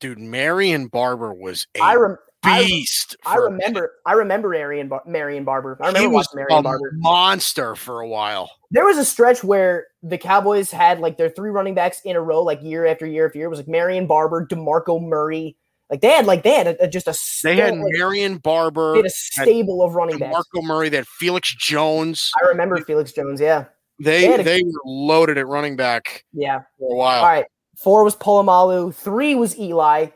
Dude, 0.00 0.18
Marion 0.18 0.86
Barber 0.86 1.34
was 1.34 1.66
a 1.76 1.82
I 1.82 1.96
rem- 1.96 2.16
beast. 2.42 3.16
I 3.24 3.34
for- 3.36 3.44
remember. 3.44 3.92
I 4.06 4.12
remember 4.12 4.54
Arian 4.54 4.88
Bar- 4.88 5.02
Marion 5.06 5.44
Barber. 5.44 5.76
I 5.80 5.86
he 5.90 5.94
remember 5.94 6.16
was 6.16 6.26
watching 6.26 6.36
Marion 6.36 6.58
a 6.58 6.62
Barber. 6.62 6.90
monster 6.94 7.74
for 7.76 8.00
a 8.00 8.08
while. 8.08 8.50
There 8.70 8.84
was 8.84 8.98
a 8.98 9.04
stretch 9.04 9.42
where 9.44 9.86
the 10.02 10.18
Cowboys 10.18 10.70
had 10.70 11.00
like 11.00 11.16
their 11.18 11.28
three 11.30 11.50
running 11.50 11.74
backs 11.74 12.00
in 12.04 12.16
a 12.16 12.20
row, 12.20 12.42
like 12.42 12.62
year 12.62 12.86
after 12.86 13.06
year 13.06 13.26
after 13.26 13.38
year. 13.38 13.46
It 13.46 13.50
was 13.50 13.58
like 13.60 13.68
Marion 13.68 14.06
Barber, 14.06 14.46
Demarco 14.46 15.02
Murray. 15.02 15.56
Like 15.90 16.00
they 16.02 16.08
had 16.10 16.24
like 16.26 16.42
they 16.44 16.54
had 16.54 16.66
a, 16.68 16.84
a- 16.84 16.88
just 16.88 17.08
a 17.08 17.18
They 17.42 17.56
had 17.56 17.74
like, 17.76 17.92
Marion 17.96 18.38
Barber, 18.38 18.92
they 18.92 18.98
had 18.98 19.06
a 19.06 19.10
stable 19.10 19.82
of 19.82 19.94
running 19.94 20.18
backs. 20.18 20.32
Marco 20.32 20.62
Murray, 20.66 20.88
they 20.88 20.98
had 20.98 21.08
Felix 21.08 21.52
Jones. 21.54 22.30
I 22.40 22.46
remember 22.48 22.78
Felix 22.84 23.12
Jones. 23.12 23.40
Yeah, 23.40 23.64
They 23.98 24.28
They 24.36 24.42
they 24.44 24.62
were 24.62 24.70
loaded 24.86 25.36
at 25.36 25.46
running 25.48 25.74
back 25.76 26.24
yeah. 26.32 26.60
for 26.78 26.92
a 26.92 26.96
while. 26.96 27.18
All 27.20 27.26
right. 27.28 27.44
Four 27.76 28.04
was 28.04 28.14
Polamalu, 28.14 28.94
Three 28.94 29.34
was 29.34 29.58
Eli. 29.58 30.08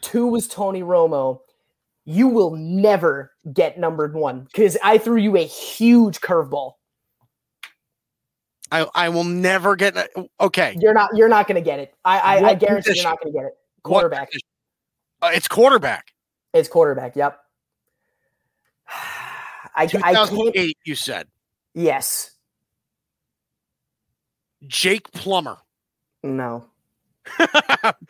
Two 0.00 0.26
was 0.26 0.48
Tony 0.48 0.82
Romo. 0.82 1.40
You 2.10 2.26
will 2.26 2.56
never 2.56 3.30
get 3.52 3.78
numbered 3.78 4.14
one 4.16 4.40
because 4.40 4.76
I 4.82 4.98
threw 4.98 5.16
you 5.16 5.36
a 5.36 5.44
huge 5.44 6.20
curveball. 6.20 6.72
I, 8.72 8.84
I 8.96 9.08
will 9.10 9.22
never 9.22 9.76
get 9.76 9.96
okay. 10.40 10.76
You're 10.80 10.92
not. 10.92 11.10
You're 11.14 11.28
not 11.28 11.46
going 11.46 11.54
to 11.54 11.64
get 11.64 11.78
it. 11.78 11.94
I. 12.04 12.18
I, 12.18 12.48
I 12.48 12.54
guarantee 12.54 12.90
position? 12.90 13.02
you're 13.04 13.10
not 13.12 13.22
going 13.22 13.32
to 13.32 13.38
get 13.38 13.46
it. 13.46 13.52
Quarterback. 13.84 14.30
Uh, 15.22 15.30
it's 15.32 15.46
quarterback. 15.46 16.12
It's 16.52 16.68
quarterback. 16.68 17.14
Yep. 17.14 17.38
I, 19.76 19.84
I 19.84 19.86
can't. 19.86 20.04
2008, 20.04 20.78
you 20.84 20.96
said. 20.96 21.28
Yes. 21.74 22.32
Jake 24.66 25.12
Plummer. 25.12 25.58
No. 26.24 26.64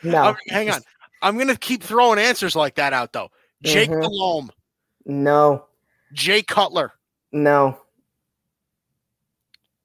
No. 0.03 0.35
hang 0.49 0.71
on. 0.71 0.81
I'm 1.21 1.35
going 1.35 1.49
to 1.49 1.57
keep 1.57 1.83
throwing 1.83 2.19
answers 2.19 2.57
like 2.57 2.77
that 2.77 2.95
out, 2.95 3.13
though. 3.13 3.31
Jake. 3.63 3.91
Delhomme, 3.91 4.51
No. 5.07 5.67
Jay 6.13 6.43
Cutler. 6.43 6.93
No. 7.33 7.79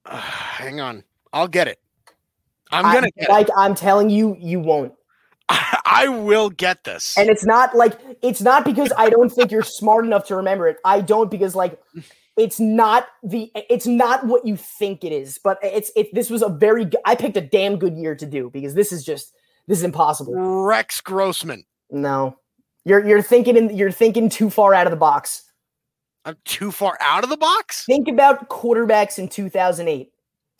Uh, 0.04 0.16
hang 0.20 0.80
on. 0.80 1.04
I'll 1.32 1.48
get 1.48 1.68
it. 1.68 1.78
I'm 2.72 2.92
going 2.92 3.04
to 3.04 3.10
get 3.18 3.30
like 3.30 3.48
I'm 3.56 3.74
telling 3.74 4.10
you, 4.10 4.36
you 4.40 4.58
won't. 4.58 4.92
it. 4.92 4.98
I 5.86 6.08
will 6.08 6.50
get 6.50 6.82
this. 6.84 7.16
And 7.16 7.28
it's 7.30 7.44
not 7.44 7.76
like 7.76 7.98
it's 8.22 8.40
not 8.42 8.64
because 8.64 8.92
I 8.98 9.08
don't 9.08 9.30
think 9.30 9.52
you're 9.52 9.62
smart 9.62 10.04
enough 10.04 10.26
to 10.26 10.36
remember 10.36 10.66
it. 10.66 10.78
I 10.84 11.00
don't 11.00 11.30
because 11.30 11.54
like 11.54 11.80
it's 12.36 12.58
not 12.58 13.06
the 13.22 13.52
it's 13.54 13.86
not 13.86 14.26
what 14.26 14.44
you 14.44 14.56
think 14.56 15.04
it 15.04 15.12
is. 15.12 15.38
But 15.42 15.58
it's 15.62 15.92
it. 15.94 16.12
This 16.12 16.28
was 16.28 16.42
a 16.42 16.48
very 16.48 16.90
I 17.04 17.14
picked 17.14 17.36
a 17.36 17.40
damn 17.40 17.78
good 17.78 17.96
year 17.96 18.16
to 18.16 18.26
do 18.26 18.50
because 18.52 18.74
this 18.74 18.90
is 18.90 19.04
just 19.04 19.32
this 19.68 19.78
is 19.78 19.84
impossible. 19.84 20.34
Rex 20.34 21.00
Grossman. 21.00 21.64
No, 21.90 22.36
you're 22.86 23.04
you're 23.04 23.20
thinking 23.20 23.56
in, 23.56 23.76
you're 23.76 23.90
thinking 23.90 24.28
too 24.28 24.48
far 24.48 24.72
out 24.72 24.86
of 24.86 24.92
the 24.92 24.96
box. 24.96 25.42
I'm 26.24 26.36
too 26.44 26.70
far 26.70 26.96
out 27.00 27.24
of 27.24 27.30
the 27.30 27.36
box. 27.36 27.84
Think 27.84 28.06
about 28.08 28.48
quarterbacks 28.48 29.18
in 29.18 29.28
2008. 29.28 30.10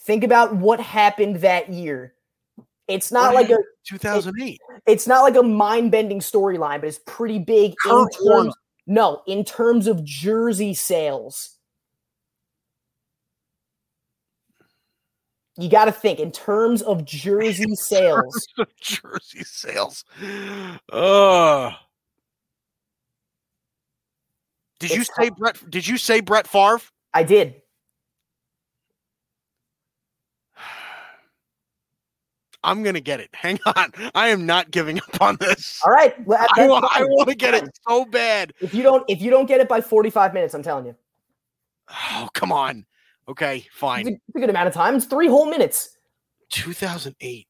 Think 0.01 0.25
about 0.25 0.55
what 0.55 0.81
happened 0.81 1.37
that 1.37 1.69
year. 1.73 2.15
It's 2.89 3.11
not 3.13 3.33
What 3.33 3.49
like 3.49 3.51
a 3.51 3.63
2008. 3.87 4.61
it's 4.87 5.07
not 5.07 5.23
like 5.23 5.37
a 5.37 5.43
mind-bending 5.43 6.21
storyline, 6.21 6.81
but 6.81 6.89
it's 6.89 7.01
pretty 7.07 7.39
big 7.39 7.75
Kurt 7.83 8.09
Warner. 8.21 8.45
terms, 8.45 8.55
no, 8.89 9.23
in 9.27 9.45
terms 9.45 9.87
of 9.87 10.05
jersey 10.05 10.75
sales. 10.75 11.51
You 15.59 15.71
got 15.71 15.87
to 15.87 15.93
think 15.93 16.19
in 16.21 16.33
terms 16.33 16.83
of 16.83 17.05
jersey 17.05 17.75
sales. 17.77 18.47
Jersey 18.81 19.43
sales. 19.45 20.05
Uh 20.93 21.73
Did 24.79 24.91
you 24.91 25.01
It's 25.01 25.11
say 25.17 25.31
Brett? 25.31 25.71
Did 25.71 25.87
you 25.87 25.97
say 25.97 26.21
Brett 26.21 26.47
Favre? 26.47 26.81
I 27.15 27.23
did. 27.23 27.55
I'm 32.63 32.83
gonna 32.83 33.01
get 33.01 33.21
it. 33.21 33.31
Hang 33.33 33.59
on. 33.67 33.93
I 34.15 34.29
am 34.29 34.45
not 34.45 34.71
giving 34.71 34.99
up 34.99 35.21
on 35.21 35.37
this. 35.41 35.81
All 35.85 35.93
right. 35.93 36.15
well, 36.27 36.47
I 36.57 36.67
want, 36.67 36.85
I 36.93 37.05
want 37.05 37.29
to 37.31 37.35
get 37.35 37.55
it 37.55 37.65
so 37.89 38.05
bad. 38.05 38.53
If 38.61 38.75
you 38.75 38.83
don't, 38.83 39.05
if 39.09 39.23
you 39.23 39.31
don't 39.31 39.47
get 39.47 39.61
it 39.61 39.69
by 39.69 39.81
45 39.81 40.35
minutes, 40.35 40.53
I'm 40.55 40.63
telling 40.63 40.87
you, 40.87 40.95
Oh, 42.13 42.29
come 42.35 42.53
on. 42.53 42.85
Okay, 43.29 43.57
it's 43.57 43.67
a, 43.67 43.71
fine. 43.79 44.07
it's 44.09 44.21
a 44.37 44.41
good 44.41 44.51
amount 44.51 44.69
of 44.69 44.75
time. 44.75 44.95
It's 44.95 45.07
three 45.07 45.27
whole 45.27 45.47
minutes. 45.47 45.97
2008. 46.51 47.47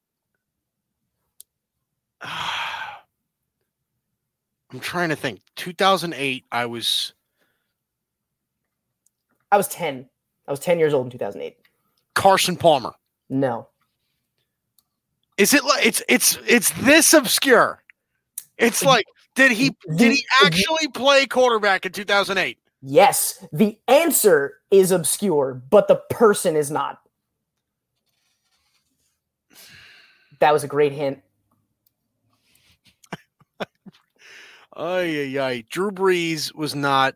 I'm 4.73 4.81
trying 4.81 5.11
to 5.11 5.17
think. 5.17 5.41
2008. 5.57 6.45
I 6.51 6.67
was 6.67 7.13
I 9.57 9.59
was 9.59 9.69
10. 9.69 10.07
I 10.47 10.51
was 10.51 10.61
10 10.61 10.79
years 10.79 10.93
old 10.93 11.07
in 11.07 11.11
2008. 11.13 11.57
Carson 12.13 12.57
Palmer. 12.57 12.93
No. 13.31 13.69
Is 15.39 15.55
it 15.55 15.65
like 15.65 15.87
it's 15.87 16.03
it's 16.11 16.39
it's 16.47 16.73
this 16.83 17.15
obscure? 17.15 17.83
It's 18.59 18.85
like 18.85 19.07
did 19.35 19.53
he 19.53 19.75
did 19.97 20.13
he 20.13 20.27
actually 20.45 20.89
play 20.89 21.25
quarterback 21.25 21.87
in 21.87 21.93
2008? 21.93 22.59
Yes, 22.83 23.43
the 23.51 23.79
answer 23.89 24.59
is 24.71 24.93
obscure, 24.93 25.55
but 25.71 25.89
the 25.89 26.03
person 26.11 26.55
is 26.55 26.71
not. 26.71 27.01
That 30.41 30.53
was 30.53 30.65
a 30.65 30.69
great 30.69 30.93
hint. 30.93 31.23
Ay, 34.77 34.77
ay, 34.77 35.39
ay. 35.39 35.65
Drew 35.71 35.91
Brees 35.91 36.55
was 36.55 36.75
not. 36.75 37.15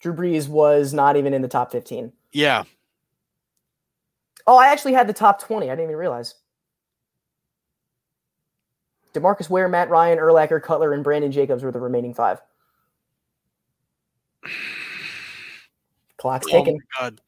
Drew 0.00 0.14
Brees 0.14 0.48
was 0.48 0.92
not 0.94 1.16
even 1.16 1.34
in 1.34 1.42
the 1.42 1.48
top 1.48 1.70
15. 1.72 2.12
Yeah, 2.32 2.64
Oh, 4.46 4.56
I 4.56 4.68
actually 4.68 4.94
had 4.94 5.06
the 5.06 5.12
top 5.12 5.40
20. 5.40 5.66
I 5.70 5.74
didn't 5.74 5.84
even 5.84 5.96
realize. 5.96 6.34
Demarcus 9.14 9.50
Ware, 9.50 9.68
Matt 9.68 9.90
Ryan, 9.90 10.18
Urlacher, 10.18 10.60
Cutler, 10.62 10.92
and 10.92 11.04
Brandon 11.04 11.30
Jacobs 11.30 11.62
were 11.62 11.70
the 11.70 11.78
remaining 11.78 12.14
five. 12.14 12.40
Clock's 16.16 16.46
Oh 16.48 16.58
my 16.58 16.58
ticking. 16.64 16.80
god, 16.98 17.20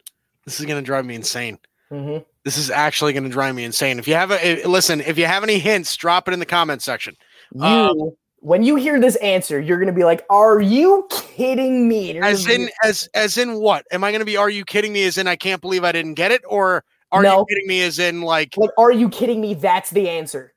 this 0.44 0.58
is 0.58 0.66
gonna 0.66 0.82
drive 0.82 1.04
me 1.04 1.14
insane. 1.14 1.58
hmm 1.90 2.18
This 2.44 2.56
is 2.56 2.70
actually 2.70 3.12
gonna 3.12 3.28
drive 3.28 3.54
me 3.54 3.64
insane. 3.64 3.98
If 3.98 4.08
you 4.08 4.14
have 4.14 4.30
a 4.32 4.64
listen, 4.64 5.00
if 5.00 5.18
you 5.18 5.26
have 5.26 5.42
any 5.42 5.58
hints, 5.58 5.96
drop 5.96 6.28
it 6.28 6.34
in 6.34 6.40
the 6.40 6.46
comment 6.46 6.82
section. 6.82 7.16
You, 7.54 7.62
Um, 7.62 8.12
when 8.40 8.62
you 8.62 8.76
hear 8.76 8.98
this 9.00 9.16
answer, 9.16 9.60
you're 9.60 9.78
going 9.78 9.86
to 9.86 9.92
be 9.92 10.04
like, 10.04 10.24
"Are 10.30 10.60
you 10.60 11.06
kidding 11.36 11.88
me?" 11.88 12.18
As 12.20 12.48
in, 12.48 12.68
as 12.84 13.08
as 13.14 13.38
in 13.38 13.54
what? 13.54 13.86
Am 13.92 14.04
I 14.04 14.12
gonna 14.12 14.24
be? 14.24 14.36
Are 14.36 14.50
you 14.50 14.64
kidding 14.64 14.92
me? 14.92 15.04
As 15.04 15.18
in, 15.18 15.26
I 15.28 15.36
can't 15.36 15.60
believe 15.60 15.84
I 15.84 15.92
didn't 15.92 16.14
get 16.14 16.30
it, 16.32 16.42
or 16.46 16.84
are 17.10 17.22
No. 17.22 17.38
you 17.40 17.46
kidding 17.48 17.66
me? 17.66 17.82
As 17.82 17.98
in, 17.98 18.22
like 18.22 18.56
like, 18.56 18.70
"Are 18.78 18.92
you 18.92 19.08
kidding 19.08 19.40
me?" 19.40 19.54
That's 19.54 19.90
the 19.90 20.08
answer. 20.08 20.54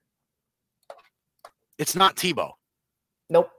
it's 1.78 1.96
not 1.96 2.16
Tebow. 2.16 2.52
Nope. 3.30 3.50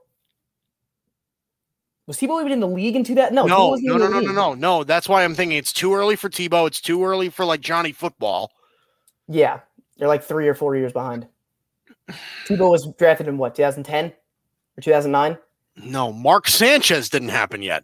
Was 2.07 2.17
Tebow 2.17 2.39
even 2.39 2.51
in 2.53 2.59
the 2.61 2.67
league 2.67 2.95
in 2.95 3.03
two 3.03 3.15
that? 3.15 3.33
No, 3.33 3.45
No, 3.45 3.75
no, 3.79 3.97
no, 3.97 4.07
no, 4.07 4.19
no, 4.21 4.31
no, 4.31 4.53
no. 4.53 4.83
That's 4.83 5.07
why 5.09 5.23
I'm 5.23 5.35
thinking 5.35 5.57
it's 5.57 5.73
too 5.73 5.93
early 5.93 6.15
for 6.15 6.29
Tebow. 6.29 6.65
It's 6.65 6.79
too 6.81 7.03
early 7.03 7.29
for 7.29 7.43
like 7.45 7.59
Johnny 7.61 7.91
Football. 7.91 8.51
Yeah, 9.27 9.59
they're 9.97 10.07
like 10.07 10.23
three 10.23 10.47
or 10.47 10.53
four 10.55 10.75
years 10.77 10.93
behind. 10.93 11.27
Tebow 12.47 12.71
was 12.71 12.87
drafted 12.97 13.27
in 13.27 13.37
what 13.37 13.55
2010 13.55 14.05
or 14.77 14.81
2009? 14.81 15.37
No, 15.77 16.11
Mark 16.11 16.47
Sanchez 16.47 17.09
didn't 17.09 17.29
happen 17.29 17.61
yet. 17.61 17.83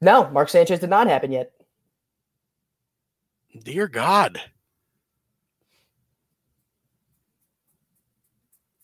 No, 0.00 0.28
Mark 0.30 0.48
Sanchez 0.48 0.80
did 0.80 0.90
not 0.90 1.06
happen 1.06 1.32
yet. 1.32 1.52
Dear 3.62 3.86
God. 3.88 4.40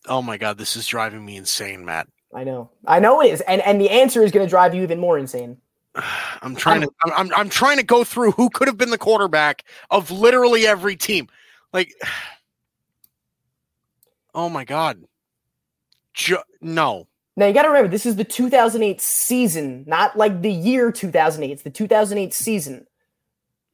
Oh 0.07 0.22
my 0.22 0.38
god, 0.38 0.57
this 0.57 0.76
is 0.76 0.86
driving 0.86 1.24
me 1.24 1.36
insane, 1.36 1.84
Matt. 1.84 2.09
I 2.34 2.45
know. 2.45 2.70
I 2.86 3.01
know 3.01 3.20
it 3.20 3.32
is. 3.32 3.41
And 3.43 3.61
and 3.62 3.80
the 3.80 3.91
answer 3.91 4.22
is 4.22 4.30
going 4.30 4.47
to 4.47 4.51
drive 4.51 4.74
you 4.74 4.82
even 4.82 5.01
more 5.01 5.18
insane. 5.18 5.57
I'm 6.43 6.55
trying 6.55 6.82
to 6.82 6.91
I'm, 7.05 7.12
I'm 7.12 7.34
I'm 7.34 7.49
trying 7.49 7.76
to 7.78 7.82
go 7.82 8.05
through 8.05 8.32
who 8.32 8.49
could 8.51 8.68
have 8.68 8.78
been 8.78 8.91
the 8.91 8.99
quarterback 8.99 9.64
of 9.91 10.11
literally 10.11 10.66
every 10.66 10.97
team. 10.97 11.28
Like 11.72 11.93
Oh 14.34 14.49
my 14.49 14.64
god. 14.64 15.03
No. 16.61 17.09
Now 17.41 17.47
you 17.47 17.55
got 17.55 17.62
to 17.62 17.68
remember 17.68 17.88
this 17.88 18.05
is 18.05 18.16
the 18.16 18.24
2008 18.24 19.01
season, 19.01 19.84
not 19.86 20.14
like 20.14 20.43
the 20.43 20.53
year 20.53 20.93
2008. 20.93 21.51
It's 21.51 21.62
the 21.62 21.70
2008 21.70 22.34
season. 22.34 22.86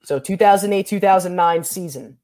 So 0.05 0.21
2008 0.21 0.87
2009 0.87 1.64
season. 1.64 2.19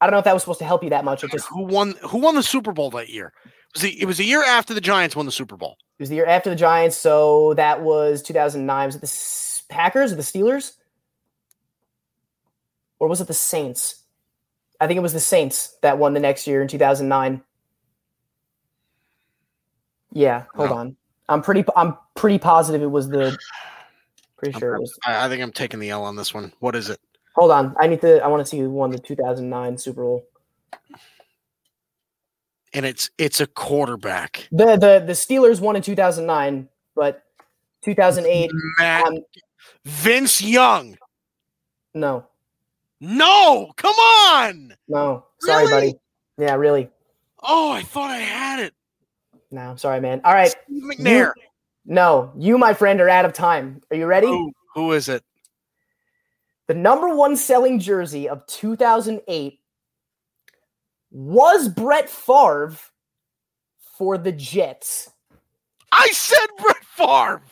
I 0.00 0.06
don't 0.06 0.12
know 0.12 0.18
if 0.18 0.24
that 0.24 0.32
was 0.32 0.42
supposed 0.42 0.60
to 0.60 0.64
help 0.64 0.82
you 0.82 0.88
that 0.88 1.04
much. 1.04 1.22
It 1.22 1.32
just 1.32 1.48
Who 1.48 1.64
won 1.64 1.92
who 2.00 2.16
won 2.16 2.34
the 2.34 2.42
Super 2.42 2.72
Bowl 2.72 2.88
that 2.92 3.10
year? 3.10 3.34
It 3.44 3.74
was 3.74 3.82
the, 3.82 4.00
it 4.00 4.06
was 4.06 4.20
a 4.20 4.24
year 4.24 4.42
after 4.42 4.72
the 4.72 4.80
Giants 4.80 5.14
won 5.14 5.26
the 5.26 5.32
Super 5.32 5.58
Bowl. 5.58 5.76
it 5.98 6.02
was 6.02 6.08
the 6.08 6.14
year 6.14 6.24
after 6.24 6.48
the 6.48 6.56
Giants, 6.56 6.96
so 6.96 7.52
that 7.52 7.82
was 7.82 8.22
2009. 8.22 8.86
Was 8.86 8.96
it 8.96 9.02
the 9.02 9.74
Packers 9.74 10.12
or 10.12 10.16
the 10.16 10.22
Steelers? 10.22 10.76
Or 12.98 13.06
was 13.06 13.20
it 13.20 13.26
the 13.26 13.34
Saints? 13.34 14.02
I 14.80 14.86
think 14.86 14.96
it 14.96 15.02
was 15.02 15.12
the 15.12 15.20
Saints 15.20 15.76
that 15.82 15.98
won 15.98 16.14
the 16.14 16.20
next 16.20 16.46
year 16.46 16.62
in 16.62 16.68
2009. 16.68 17.42
Yeah, 20.12 20.44
hold 20.54 20.70
Wow. 20.70 20.76
on. 20.78 20.96
I'm 21.28 21.42
pretty 21.42 21.64
I'm 21.76 21.96
pretty 22.14 22.38
positive 22.38 22.82
it 22.82 22.90
was 22.90 23.08
the 23.08 23.36
pretty 24.36 24.58
sure 24.58 24.74
it 24.76 24.80
was 24.80 24.96
I, 25.06 25.26
I 25.26 25.28
think 25.28 25.42
I'm 25.42 25.52
taking 25.52 25.80
the 25.80 25.90
L 25.90 26.04
on 26.04 26.16
this 26.16 26.34
one. 26.34 26.52
What 26.60 26.76
is 26.76 26.90
it? 26.90 27.00
Hold 27.36 27.50
on. 27.50 27.74
I 27.80 27.86
need 27.86 28.00
to 28.02 28.22
I 28.22 28.28
want 28.28 28.40
to 28.44 28.46
see 28.48 28.58
who 28.58 28.70
won 28.70 28.90
the 28.90 28.98
2009 28.98 29.78
Super 29.78 30.02
Bowl. 30.02 30.26
And 32.74 32.86
it's 32.86 33.10
it's 33.18 33.40
a 33.40 33.46
quarterback. 33.46 34.48
The 34.50 34.76
the 34.76 35.02
the 35.06 35.12
Steelers 35.12 35.60
won 35.60 35.76
in 35.76 35.82
2009, 35.82 36.68
but 36.94 37.22
2008 37.82 38.50
Matt 38.78 39.06
um, 39.06 39.18
Vince 39.84 40.40
Young. 40.42 40.96
no. 41.94 42.26
No, 43.04 43.72
come 43.76 43.96
on. 43.96 44.74
No. 44.86 45.26
Sorry, 45.40 45.64
Really? 45.66 45.72
buddy. 45.90 45.94
Yeah, 46.38 46.54
really. 46.54 46.88
Oh, 47.42 47.72
I 47.72 47.82
thought 47.82 48.10
I 48.12 48.18
had 48.20 48.60
it. 48.60 48.74
No, 49.52 49.60
I'm 49.60 49.78
sorry, 49.78 50.00
man. 50.00 50.20
All 50.24 50.32
right. 50.32 50.48
Steve 50.48 50.82
McNair. 50.82 51.32
No, 51.84 52.32
you, 52.38 52.56
my 52.58 52.74
friend, 52.74 53.00
are 53.00 53.08
out 53.08 53.24
of 53.24 53.32
time. 53.34 53.82
Are 53.90 53.96
you 53.96 54.06
ready? 54.06 54.26
Who, 54.26 54.52
who 54.74 54.92
is 54.92 55.08
it? 55.08 55.22
The 56.68 56.74
number 56.74 57.14
one 57.14 57.36
selling 57.36 57.78
jersey 57.78 58.28
of 58.28 58.46
2008 58.46 59.58
was 61.10 61.68
Brett 61.68 62.08
Favre 62.08 62.74
for 63.98 64.16
the 64.16 64.32
Jets. 64.32 65.10
I 65.90 66.08
said 66.12 66.46
Brett 66.58 66.84
Favre. 66.96 67.42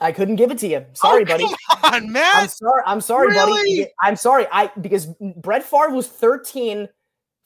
I 0.00 0.10
couldn't 0.12 0.36
give 0.36 0.50
it 0.50 0.58
to 0.58 0.68
you. 0.68 0.84
Sorry, 0.94 1.22
Oh, 1.22 1.26
buddy. 1.26 1.44
Come 1.70 1.92
on, 1.92 2.12
man. 2.12 2.24
I'm 2.34 2.48
sorry. 2.48 2.82
I'm 2.86 3.00
sorry, 3.00 3.28
buddy. 3.34 3.86
I'm 4.02 4.16
sorry. 4.16 4.46
I 4.50 4.70
because 4.80 5.06
Brett 5.36 5.62
Favre 5.62 5.90
was 5.90 6.08
13 6.08 6.88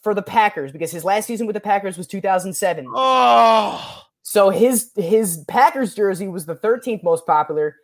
for 0.03 0.15
the 0.15 0.23
Packers 0.23 0.73
because 0.73 0.91
his 0.91 1.05
last 1.05 1.27
season 1.27 1.47
with 1.47 1.55
the 1.55 1.61
Packers 1.61 1.97
was 1.97 2.07
2007. 2.07 2.87
Oh, 2.95 4.03
So 4.23 4.51
his 4.51 4.91
his 4.97 5.45
Packers 5.49 5.95
jersey 5.95 6.29
was 6.29 6.47
the 6.47 6.57
13th 6.57 7.03
most 7.03 7.27
popular, 7.27 7.77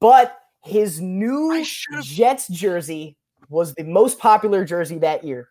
but 0.00 0.38
his 0.64 1.00
new 1.00 1.64
Jets 2.02 2.48
jersey 2.48 3.16
was 3.48 3.74
the 3.74 3.84
most 3.84 4.18
popular 4.18 4.64
jersey 4.64 4.98
that 4.98 5.24
year. 5.24 5.48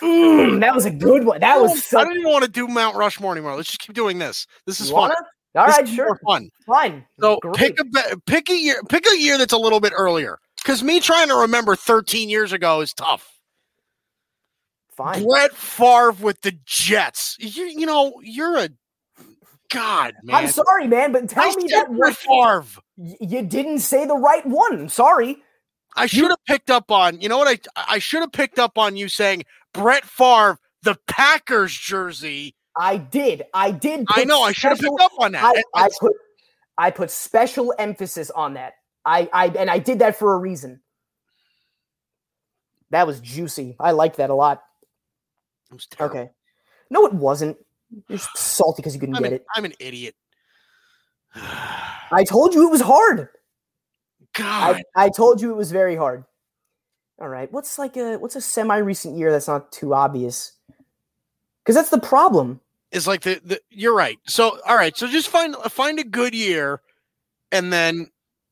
Mm, 0.00 0.60
that 0.60 0.74
was 0.74 0.84
a 0.86 0.90
good 0.90 1.24
one. 1.24 1.40
That 1.40 1.60
was 1.60 1.88
don't- 1.88 2.00
I 2.00 2.04
don't 2.04 2.18
even 2.18 2.30
want 2.32 2.44
to 2.44 2.50
do 2.50 2.66
Mount 2.68 2.96
Rushmore 2.96 3.32
anymore. 3.32 3.56
Let's 3.56 3.68
just 3.68 3.80
keep 3.80 3.94
doing 3.94 4.18
this. 4.18 4.46
This 4.66 4.80
is 4.80 4.90
fun. 4.90 5.12
All 5.56 5.66
This 5.66 5.76
right, 5.78 5.88
sure, 5.88 6.18
fun. 6.26 6.50
fine. 6.66 7.06
So 7.20 7.38
Great. 7.42 7.54
pick 7.56 7.78
a 7.80 8.16
pick 8.26 8.50
a 8.50 8.56
year. 8.58 8.82
Pick 8.88 9.06
a 9.06 9.16
year 9.18 9.38
that's 9.38 9.52
a 9.52 9.58
little 9.58 9.80
bit 9.80 9.92
earlier. 9.96 10.38
Because 10.62 10.82
me 10.82 10.98
trying 10.98 11.28
to 11.28 11.34
remember 11.36 11.76
13 11.76 12.28
years 12.28 12.52
ago 12.52 12.80
is 12.80 12.92
tough. 12.92 13.33
Fine. 14.96 15.26
Brett 15.26 15.54
Favre 15.54 16.12
with 16.12 16.40
the 16.42 16.52
Jets. 16.64 17.36
You, 17.38 17.64
you 17.64 17.86
know, 17.86 18.20
you're 18.22 18.56
a 18.56 18.68
god, 19.70 20.14
man. 20.22 20.36
I'm 20.36 20.48
sorry, 20.48 20.86
man, 20.86 21.12
but 21.12 21.28
tell 21.28 21.44
I 21.44 21.54
me 21.56 21.68
that 21.70 21.92
Brett 21.92 22.16
Favre. 22.16 22.82
you 22.96 23.42
didn't 23.42 23.80
say 23.80 24.06
the 24.06 24.16
right 24.16 24.44
one. 24.46 24.80
I'm 24.80 24.88
sorry. 24.88 25.38
I 25.96 26.06
should 26.06 26.30
have 26.30 26.44
picked 26.46 26.70
up 26.70 26.90
on. 26.90 27.20
You 27.20 27.28
know 27.28 27.38
what? 27.38 27.66
I 27.76 27.84
I 27.94 27.98
should 27.98 28.20
have 28.20 28.32
picked 28.32 28.58
up 28.58 28.78
on 28.78 28.96
you 28.96 29.08
saying 29.08 29.44
Brett 29.72 30.04
Favre, 30.04 30.58
the 30.82 30.96
Packers 31.06 31.72
jersey. 31.72 32.54
I 32.76 32.96
did. 32.96 33.44
I 33.54 33.70
did. 33.70 34.04
I 34.08 34.24
know. 34.24 34.42
I 34.42 34.52
should 34.52 34.70
have 34.70 34.80
picked 34.80 35.00
up 35.00 35.12
on 35.18 35.32
that. 35.32 35.44
I, 35.44 35.84
I 35.84 35.88
put 36.00 36.12
I 36.76 36.90
put 36.90 37.10
special 37.10 37.72
emphasis 37.78 38.30
on 38.30 38.54
that. 38.54 38.74
I, 39.04 39.28
I 39.32 39.46
and 39.48 39.70
I 39.70 39.78
did 39.78 40.00
that 40.00 40.16
for 40.16 40.34
a 40.34 40.38
reason. 40.38 40.80
That 42.90 43.06
was 43.06 43.20
juicy. 43.20 43.76
I 43.78 43.92
liked 43.92 44.16
that 44.16 44.30
a 44.30 44.34
lot. 44.34 44.62
It 45.74 45.78
was 45.78 45.86
terrible. 45.86 46.18
Okay. 46.18 46.30
No, 46.90 47.06
it 47.06 47.12
wasn't. 47.12 47.56
You're 48.08 48.18
salty 48.36 48.82
because 48.82 48.94
you 48.94 49.00
couldn't 49.00 49.16
I'm 49.16 49.22
get 49.22 49.32
an, 49.32 49.36
it. 49.38 49.46
I'm 49.54 49.64
an 49.64 49.74
idiot. 49.78 50.14
I 51.34 52.24
told 52.28 52.54
you 52.54 52.66
it 52.66 52.70
was 52.70 52.80
hard. 52.80 53.28
God, 54.34 54.82
I, 54.96 55.04
I 55.04 55.08
told 55.10 55.40
you 55.40 55.50
it 55.52 55.56
was 55.56 55.70
very 55.70 55.94
hard. 55.96 56.24
All 57.20 57.28
right. 57.28 57.50
What's 57.52 57.78
like 57.78 57.96
a 57.96 58.16
what's 58.16 58.34
a 58.36 58.40
semi 58.40 58.76
recent 58.78 59.16
year 59.16 59.30
that's 59.30 59.46
not 59.48 59.70
too 59.70 59.94
obvious? 59.94 60.52
Because 61.62 61.76
that's 61.76 61.90
the 61.90 62.00
problem. 62.00 62.60
is 62.90 63.06
like 63.06 63.22
the, 63.22 63.40
the 63.44 63.60
you're 63.70 63.94
right. 63.94 64.18
So 64.26 64.58
all 64.66 64.76
right, 64.76 64.96
so 64.96 65.06
just 65.08 65.28
find 65.28 65.54
find 65.70 65.98
a 65.98 66.04
good 66.04 66.34
year, 66.34 66.80
and 67.52 67.72
then 67.72 68.10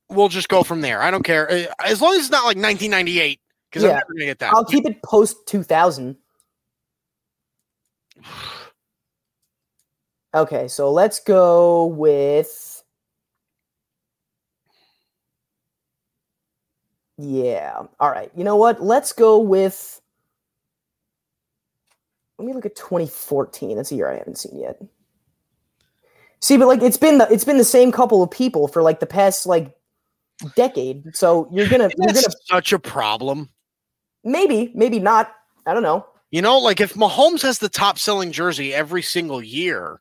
we'll 0.09 0.29
just 0.29 0.49
go 0.49 0.63
from 0.63 0.81
there. 0.81 1.03
I 1.03 1.11
don't 1.11 1.25
care 1.25 1.51
Uh, 1.51 1.65
as 1.85 2.01
long 2.01 2.15
as 2.15 2.21
it's 2.21 2.31
not 2.31 2.45
like 2.45 2.57
1998 2.57 3.41
because 3.71 3.85
I'm 3.85 3.91
never 3.91 4.13
gonna 4.13 4.27
get 4.27 4.39
that. 4.39 4.55
I'll 4.55 4.65
keep 4.65 4.87
it 4.87 5.03
post 5.03 5.47
two 5.47 5.63
thousand. 5.63 6.17
Okay, 10.35 10.69
so 10.69 10.91
let's 10.91 11.21
go 11.21 11.87
with. 11.87 12.83
Yeah. 17.19 17.83
All 18.01 18.11
right. 18.11 18.31
You 18.35 18.45
know 18.45 18.57
what? 18.57 18.83
Let's 18.83 19.13
go 19.13 19.39
with. 19.39 20.01
Let 22.39 22.47
me 22.47 22.55
look 22.55 22.67
at 22.67 22.75
2014. 22.75 23.77
That's 23.77 23.93
a 23.93 23.95
year 23.95 24.11
I 24.11 24.17
haven't 24.17 24.39
seen 24.39 24.59
yet. 24.59 24.83
See, 26.41 26.57
but 26.57 26.67
like 26.67 26.83
it's 26.83 26.97
been 26.97 27.19
the 27.19 27.33
it's 27.33 27.45
been 27.45 27.59
the 27.59 27.65
same 27.65 27.93
couple 27.93 28.23
of 28.23 28.31
people 28.31 28.67
for 28.67 28.83
like 28.83 28.99
the 28.99 29.07
past 29.07 29.47
like 29.47 29.77
decade. 30.57 31.15
So 31.15 31.49
you're 31.53 31.69
gonna 31.69 31.91
you're 31.97 32.13
gonna 32.13 32.27
such 32.47 32.73
a 32.73 32.79
problem. 32.79 33.51
maybe 34.25 34.73
maybe 34.75 34.99
not. 34.99 35.33
I 35.67 35.75
don't 35.75 35.85
know. 35.85 36.07
You 36.33 36.41
know, 36.43 36.59
like 36.59 36.81
if 36.81 36.95
Mahomes 36.95 37.43
has 37.43 37.59
the 37.59 37.69
top 37.69 37.99
selling 37.99 38.33
jersey 38.33 38.73
every 38.73 39.03
single 39.03 39.43
year, 39.43 40.01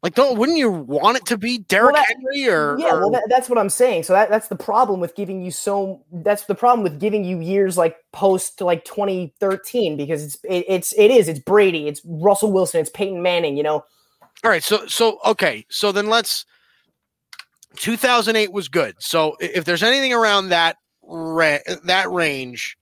like 0.00 0.14
don't 0.14 0.38
wouldn't 0.38 0.56
you 0.58 0.70
want 0.70 1.16
it 1.16 1.26
to 1.26 1.36
be 1.36 1.58
Derrick 1.58 1.96
that- 1.96 2.06
Henry 2.06 2.48
or, 2.48 2.78
yeah, 2.78 2.92
or- 2.94 3.00
well, 3.00 3.10
that, 3.10 3.24
that's 3.28 3.48
what 3.48 3.58
I'm 3.58 3.68
saying. 3.68 4.04
So 4.04 4.12
that, 4.12 4.30
that's 4.30 4.46
the 4.46 4.54
problem 4.56 5.00
with 5.00 5.16
giving 5.16 5.42
you 5.42 5.50
so. 5.50 6.04
That's 6.12 6.44
the 6.44 6.54
problem 6.54 6.84
with 6.84 7.00
giving 7.00 7.24
you 7.24 7.40
years 7.40 7.76
like 7.76 7.96
post 8.12 8.60
like 8.60 8.84
2013 8.84 9.96
because 9.96 10.22
it's 10.22 10.36
it, 10.44 10.64
it's 10.68 10.92
it 10.92 11.10
is 11.10 11.26
it's 11.26 11.40
Brady, 11.40 11.88
it's 11.88 12.00
Russell 12.04 12.52
Wilson, 12.52 12.80
it's 12.80 12.90
Peyton 12.90 13.20
Manning. 13.20 13.56
You 13.56 13.64
know, 13.64 13.84
all 14.44 14.50
right? 14.50 14.62
So 14.62 14.86
so 14.86 15.18
okay, 15.26 15.66
so 15.68 15.92
then 15.92 16.06
let's. 16.06 16.46
2008 17.76 18.50
was 18.52 18.68
good. 18.68 18.96
So 18.98 19.36
if 19.40 19.64
there's 19.64 19.82
anything 19.84 20.12
around 20.12 20.48
that 20.48 20.78
ra- 21.02 21.58
that 21.84 22.10
range, 22.10 22.76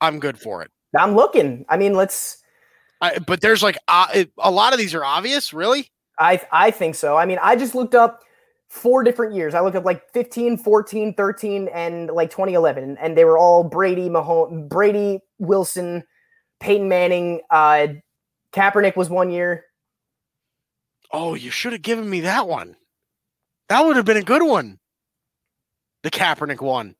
I'm 0.00 0.18
good 0.18 0.38
for 0.38 0.62
it. 0.62 0.70
I'm 0.98 1.14
looking. 1.14 1.64
I 1.68 1.76
mean, 1.76 1.94
let's. 1.94 2.38
I, 3.00 3.18
but 3.18 3.40
there's 3.40 3.62
like 3.62 3.78
uh, 3.88 4.24
a 4.38 4.50
lot 4.50 4.72
of 4.72 4.78
these 4.78 4.94
are 4.94 5.04
obvious, 5.04 5.52
really. 5.52 5.90
I 6.18 6.40
I 6.52 6.70
think 6.70 6.94
so. 6.94 7.16
I 7.16 7.26
mean, 7.26 7.38
I 7.42 7.56
just 7.56 7.74
looked 7.74 7.94
up 7.94 8.22
four 8.68 9.04
different 9.04 9.34
years. 9.34 9.54
I 9.54 9.60
looked 9.60 9.76
up 9.76 9.84
like 9.84 10.10
15, 10.12 10.56
14, 10.56 11.14
13, 11.14 11.68
and 11.74 12.10
like 12.10 12.30
2011, 12.30 12.96
and 13.00 13.16
they 13.16 13.24
were 13.24 13.36
all 13.36 13.64
Brady, 13.64 14.08
Mahomes, 14.08 14.68
Brady, 14.68 15.20
Wilson, 15.38 16.04
Peyton 16.60 16.88
Manning. 16.88 17.40
Uh, 17.50 17.88
Kaepernick 18.52 18.96
was 18.96 19.10
one 19.10 19.30
year. 19.30 19.64
Oh, 21.12 21.34
you 21.34 21.50
should 21.50 21.72
have 21.72 21.82
given 21.82 22.08
me 22.08 22.20
that 22.20 22.48
one. 22.48 22.76
That 23.68 23.84
would 23.84 23.96
have 23.96 24.06
been 24.06 24.16
a 24.16 24.22
good 24.22 24.42
one. 24.42 24.78
The 26.02 26.10
Kaepernick 26.10 26.60
one. 26.60 26.94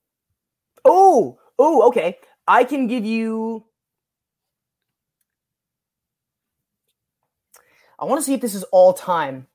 Oh, 0.84 1.38
oh, 1.59 1.86
okay. 1.88 2.18
I 2.47 2.64
can 2.64 2.86
give 2.86 3.05
you. 3.05 3.64
I 8.03 8.05
want 8.05 8.20
to 8.20 8.24
see 8.24 8.34
if 8.34 8.40
this 8.40 8.57
is 8.57 8.64
all 8.64 8.92
time. 8.92 9.46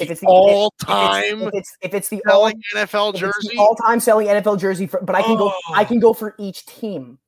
If 0.00 0.10
it's 0.10 0.20
the- 0.20 0.26
all 0.26 0.74
If 0.80 0.86
time 0.86 1.42
it's, 1.42 1.48
if 1.48 1.54
it's 1.54 1.76
if 1.80 1.94
it's 1.94 2.08
the 2.10 2.22
all 2.30 2.50
NFL 2.74 3.14
jersey. 3.14 3.56
all 3.56 3.74
time 3.76 4.00
selling 4.00 4.26
NFL 4.26 4.58
jersey, 4.58 4.86
for, 4.88 5.00
but 5.00 5.14
I 5.14 5.22
can 5.22 5.36
go 5.38 5.48
I 5.72 5.82
Oh. 5.82 5.84
can 5.86 6.00
go 6.00 6.12
for 6.12 6.34
each 6.38 6.66
team. 6.66 7.18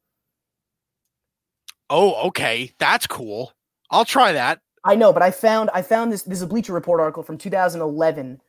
Oh, 1.89 2.29
okay. 2.29 2.73
That's 2.79 3.07
cool. 3.07 3.53
I'll 3.91 4.05
try 4.05 4.33
that. 4.33 4.61
I 4.85 4.95
know, 4.97 5.12
but 5.12 5.23
I 5.23 5.31
found 5.31 5.71
I 5.73 5.83
found 5.83 6.12
this. 6.12 6.23
This 6.23 6.39
is 6.39 6.43
a 6.43 6.47
Bleacher 6.47 6.73
Report 6.73 7.01
article 7.01 7.23
from 7.23 7.39
2011. 7.39 8.41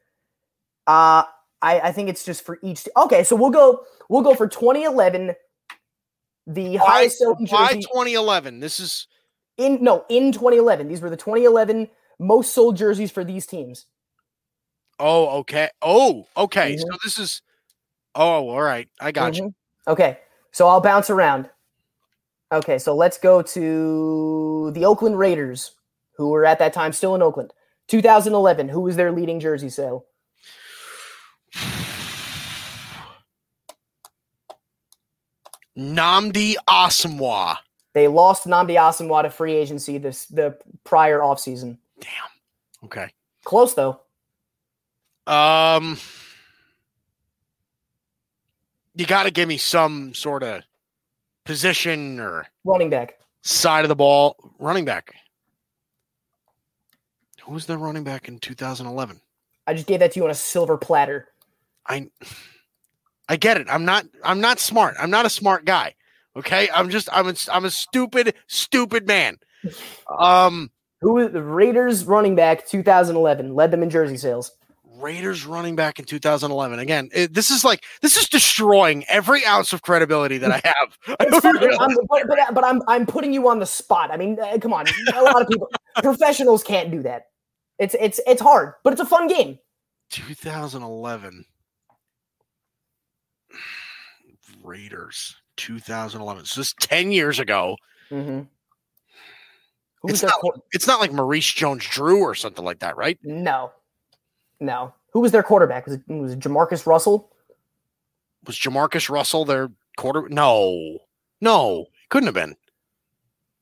Uh, 0.88 1.24
I 1.62 1.80
I 1.82 1.92
think 1.92 2.10
it's 2.10 2.24
just 2.26 2.44
for 2.44 2.58
each. 2.64 2.88
Okay, 2.98 3.24
so 3.24 3.36
we'll 3.36 3.50
go 3.52 3.86
we'll 4.10 4.22
go 4.24 4.34
for 4.34 4.48
2011. 4.48 5.36
The 6.48 6.78
Why, 6.80 6.86
highest 6.86 7.20
selling 7.20 7.46
why 7.48 7.68
jersey 7.70 7.82
2011? 7.82 8.60
This 8.60 8.80
is 8.80 9.08
in 9.62 9.84
no 9.84 10.06
in 10.10 10.32
2011. 10.32 10.88
These 10.88 11.02
were 11.02 11.10
the 11.10 11.18
2011 11.18 11.90
most 12.20 12.54
sold 12.54 12.76
jerseys 12.78 13.12
for 13.12 13.24
these 13.24 13.46
teams. 13.46 13.86
oh 15.00 15.40
okay. 15.40 15.70
Oh, 15.82 16.28
okay. 16.36 16.76
Mhm. 16.76 16.80
So 16.80 16.98
this 17.04 17.18
is 17.18 17.42
oh, 18.16 18.50
all 18.50 18.62
right. 18.62 18.90
I 19.00 19.12
got 19.12 19.38
you. 19.38 19.44
Mhm. 19.44 19.54
Okay, 19.88 20.20
so 20.52 20.68
I'll 20.68 20.82
bounce 20.82 21.10
around. 21.10 21.50
Okay, 22.52 22.78
so 22.78 22.94
let's 22.96 23.18
go 23.18 23.42
to 23.42 24.72
the 24.74 24.86
Oakland 24.86 25.18
Raiders, 25.18 25.72
who 26.18 26.30
were 26.30 26.46
at 26.46 26.60
that 26.60 26.74
time 26.74 26.92
still 26.94 27.16
in 27.16 27.22
Oakland. 27.22 27.54
2011, 27.88 28.70
who 28.70 28.82
was 28.82 28.96
their 28.96 29.12
leading 29.12 29.40
jersey 29.40 29.70
sale? 29.70 30.06
Nnamdi 35.78 36.56
Asomugha. 36.70 37.58
They 37.94 38.08
lost 38.08 38.46
Nnamdi 38.48 38.76
Asomugha 38.76 39.24
to 39.24 39.30
free 39.30 39.54
agency 39.54 39.98
this 39.98 40.26
the 40.28 40.58
prior 40.84 41.20
offseason. 41.20 41.78
Damn. 42.00 42.86
Okay. 42.86 43.10
Close 43.44 43.74
though. 43.74 44.00
Um 45.28 45.98
you 48.96 49.06
got 49.06 49.24
to 49.24 49.32
give 49.32 49.48
me 49.48 49.58
some 49.58 50.14
sort 50.14 50.44
of 50.44 50.64
position 51.46 52.20
or 52.20 52.46
Running 52.66 52.90
back. 52.90 53.18
side 53.42 53.86
of 53.86 53.90
the 53.90 53.96
ball 53.96 54.36
running 54.60 54.86
back. 54.86 55.14
Who 57.44 57.54
was 57.54 57.66
the 57.66 57.78
running 57.78 58.04
back 58.04 58.28
in 58.28 58.38
2011? 58.40 59.20
I 59.68 59.74
just 59.74 59.88
gave 59.88 60.00
that 60.00 60.12
to 60.14 60.20
you 60.20 60.26
on 60.26 60.32
a 60.32 60.36
silver 60.36 60.78
platter. 60.78 61.28
I 61.88 62.10
I 63.30 63.36
get 63.38 63.58
it. 63.58 63.68
I'm 63.70 63.86
not 63.86 64.06
I'm 64.24 64.42
not 64.42 64.60
smart. 64.60 64.96
I'm 65.00 65.10
not 65.10 65.26
a 65.26 65.30
smart 65.30 65.66
guy. 65.66 65.96
Okay? 66.36 66.70
I'm 66.74 66.90
just 66.90 67.10
I'm 67.12 67.28
a, 67.28 67.36
I'm 67.52 67.66
a 67.66 67.72
stupid 67.72 68.36
stupid 68.48 69.08
man. 69.08 69.38
Um 70.20 70.72
Who 71.02 71.14
was 71.14 71.32
the 71.32 71.44
Raiders 71.44 72.06
running 72.06 72.36
back 72.36 72.68
2011 72.68 73.54
led 73.56 73.72
them 73.72 73.84
in 73.84 73.90
jersey 73.90 74.18
sales? 74.18 74.52
Raiders 74.98 75.48
running 75.48 75.76
back 75.76 75.98
in 75.98 76.06
2011. 76.06 76.78
Again, 76.78 77.10
it, 77.12 77.34
this 77.34 77.50
is 77.50 77.64
like 77.66 77.84
this 78.04 78.18
is 78.18 78.30
destroying 78.30 79.04
every 79.08 79.44
ounce 79.46 79.74
of 79.74 79.82
credibility 79.82 80.38
that 80.38 80.52
I 80.52 80.62
have. 80.64 80.98
I 81.08 81.16
It's 81.26 81.32
don't 81.32 81.42
fine, 81.42 81.56
realize- 81.58 81.80
I'm- 81.80 81.98
but, 82.08 82.28
but, 82.28 82.40
but 82.54 82.64
I'm 82.64 82.82
I'm 82.88 83.06
putting 83.08 83.34
you 83.34 83.48
on 83.50 83.58
the 83.60 83.66
spot. 83.66 84.12
I 84.12 84.18
mean, 84.18 84.38
uh, 84.40 84.58
come 84.62 84.74
on. 84.74 84.86
A 85.16 85.24
lot 85.24 85.42
of 85.42 85.48
people, 85.48 85.70
professionals 86.04 86.62
can't 86.64 86.92
do 86.92 87.02
that. 87.04 87.28
It's 87.80 87.96
it's 88.00 88.20
it's 88.28 88.42
hard, 88.42 88.74
but 88.84 88.94
it's 88.94 89.02
a 89.02 89.06
fun 89.06 89.28
game. 89.28 89.58
2011 90.12 91.46
Raiders 94.64 95.36
2011. 95.62 96.46
So 96.46 96.62
this 96.62 96.68
is 96.70 96.74
10 96.82 97.12
years 97.12 97.40
ago. 97.40 97.78
Mm-hmm. 98.10 98.42
It's 100.10 100.24
not, 100.24 100.34
quar- 100.34 100.56
it's 100.72 100.88
not 100.88 101.00
like 101.00 101.14
Maurice 101.14 101.52
Jones-Drew 101.54 102.20
or 102.22 102.34
something 102.34 102.66
like 102.66 102.80
that, 102.80 102.98
right? 102.98 103.20
no, 103.24 103.72
no. 104.60 104.94
Who 105.12 105.20
was 105.20 105.32
their 105.34 105.44
quarterback? 105.44 105.86
Was 105.86 105.96
it, 105.96 106.02
was 106.08 106.32
it 106.34 106.40
Jamarcus 106.40 106.86
Russell? 106.88 107.32
Was 108.48 108.58
Jamarcus 108.58 109.10
Russell 109.10 109.44
their 109.46 109.70
quarter? 109.98 110.28
No, 110.30 111.00
no, 111.42 111.82
It 111.82 112.10
couldn't 112.10 112.28
have 112.28 112.34
been. 112.34 112.56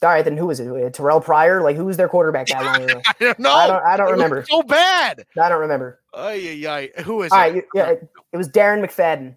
All 0.01 0.09
right, 0.09 0.23
then 0.23 0.37
who 0.37 0.45
was 0.47 0.59
it? 0.61 0.67
Uh, 0.69 0.89
Terrell 0.91 1.19
Pryor? 1.19 1.61
Like 1.61 1.75
who 1.75 1.83
was 1.85 1.97
their 1.97 2.07
quarterback 2.07 2.47
that 2.47 2.63
long 2.63 2.83
ago? 2.89 3.01
I 3.05 3.13
don't 3.19 3.39
know. 3.39 3.51
I 3.51 3.67
don't 3.67 3.85
I 3.85 3.97
don't 3.97 4.11
remember. 4.11 4.45
So 4.49 4.61
bad. 4.63 5.25
I 5.41 5.49
don't 5.49 5.59
remember. 5.59 5.99
Ay, 6.13 6.63
ay, 6.65 6.89
ay. 6.95 7.01
Who 7.01 7.21
is 7.23 7.31
All 7.33 7.39
it? 7.39 7.41
right, 7.41 7.63
yeah, 7.73 7.89
it, 7.89 8.09
it 8.31 8.37
was 8.37 8.47
Darren 8.47 8.81
McFadden. 8.85 9.35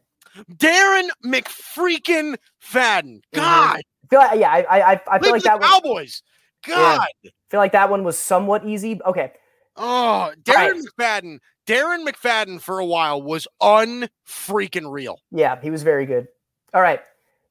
Darren 0.55 1.09
McFreaking 1.25 2.37
Fadden. 2.65 3.21
Mm-hmm. 3.35 3.39
God, 3.41 3.77
I 3.77 3.83
feel 4.11 4.19
like, 4.19 4.41
yeah, 4.41 4.51
I 4.51 4.63
I 4.63 4.93
I- 4.95 5.01
I 5.13 5.19
feel 5.19 5.31
like 5.33 5.43
that 5.45 5.61
one. 5.61 5.69
Cowboys. 5.69 6.23
God. 6.67 7.07
feel 7.51 7.59
like 7.61 7.73
that 7.73 7.91
one 7.91 8.05
was 8.05 8.19
somewhat 8.19 8.65
easy. 8.67 9.01
Okay, 9.05 9.33
Oh, 9.77 10.33
Darren 10.43 10.81
McFadden. 10.99 11.39
Darren 11.67 12.07
McFadden 12.07 12.61
for 12.61 12.79
a 12.79 12.85
while 12.85 13.21
was 13.23 13.47
unfreaking 13.61 14.91
real. 14.91 15.19
yeah, 15.31 15.61
he 15.61 15.71
was 15.71 15.83
very 15.83 16.07
good. 16.07 16.29
All 16.75 16.83
right, 16.83 17.01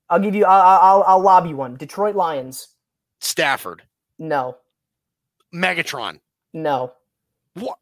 I'll 0.10 0.20
give 0.20 0.34
you. 0.36 0.46
I'll 0.46 0.80
I'll, 0.80 1.04
I'll 1.04 1.22
lob 1.22 1.46
you 1.46 1.56
one. 1.56 1.76
Detroit 1.76 2.16
Lions. 2.16 2.68
Stafford, 3.20 3.84
No, 4.18 4.58
Megatron. 5.54 6.20
no. 6.54 6.94
What? 7.54 7.78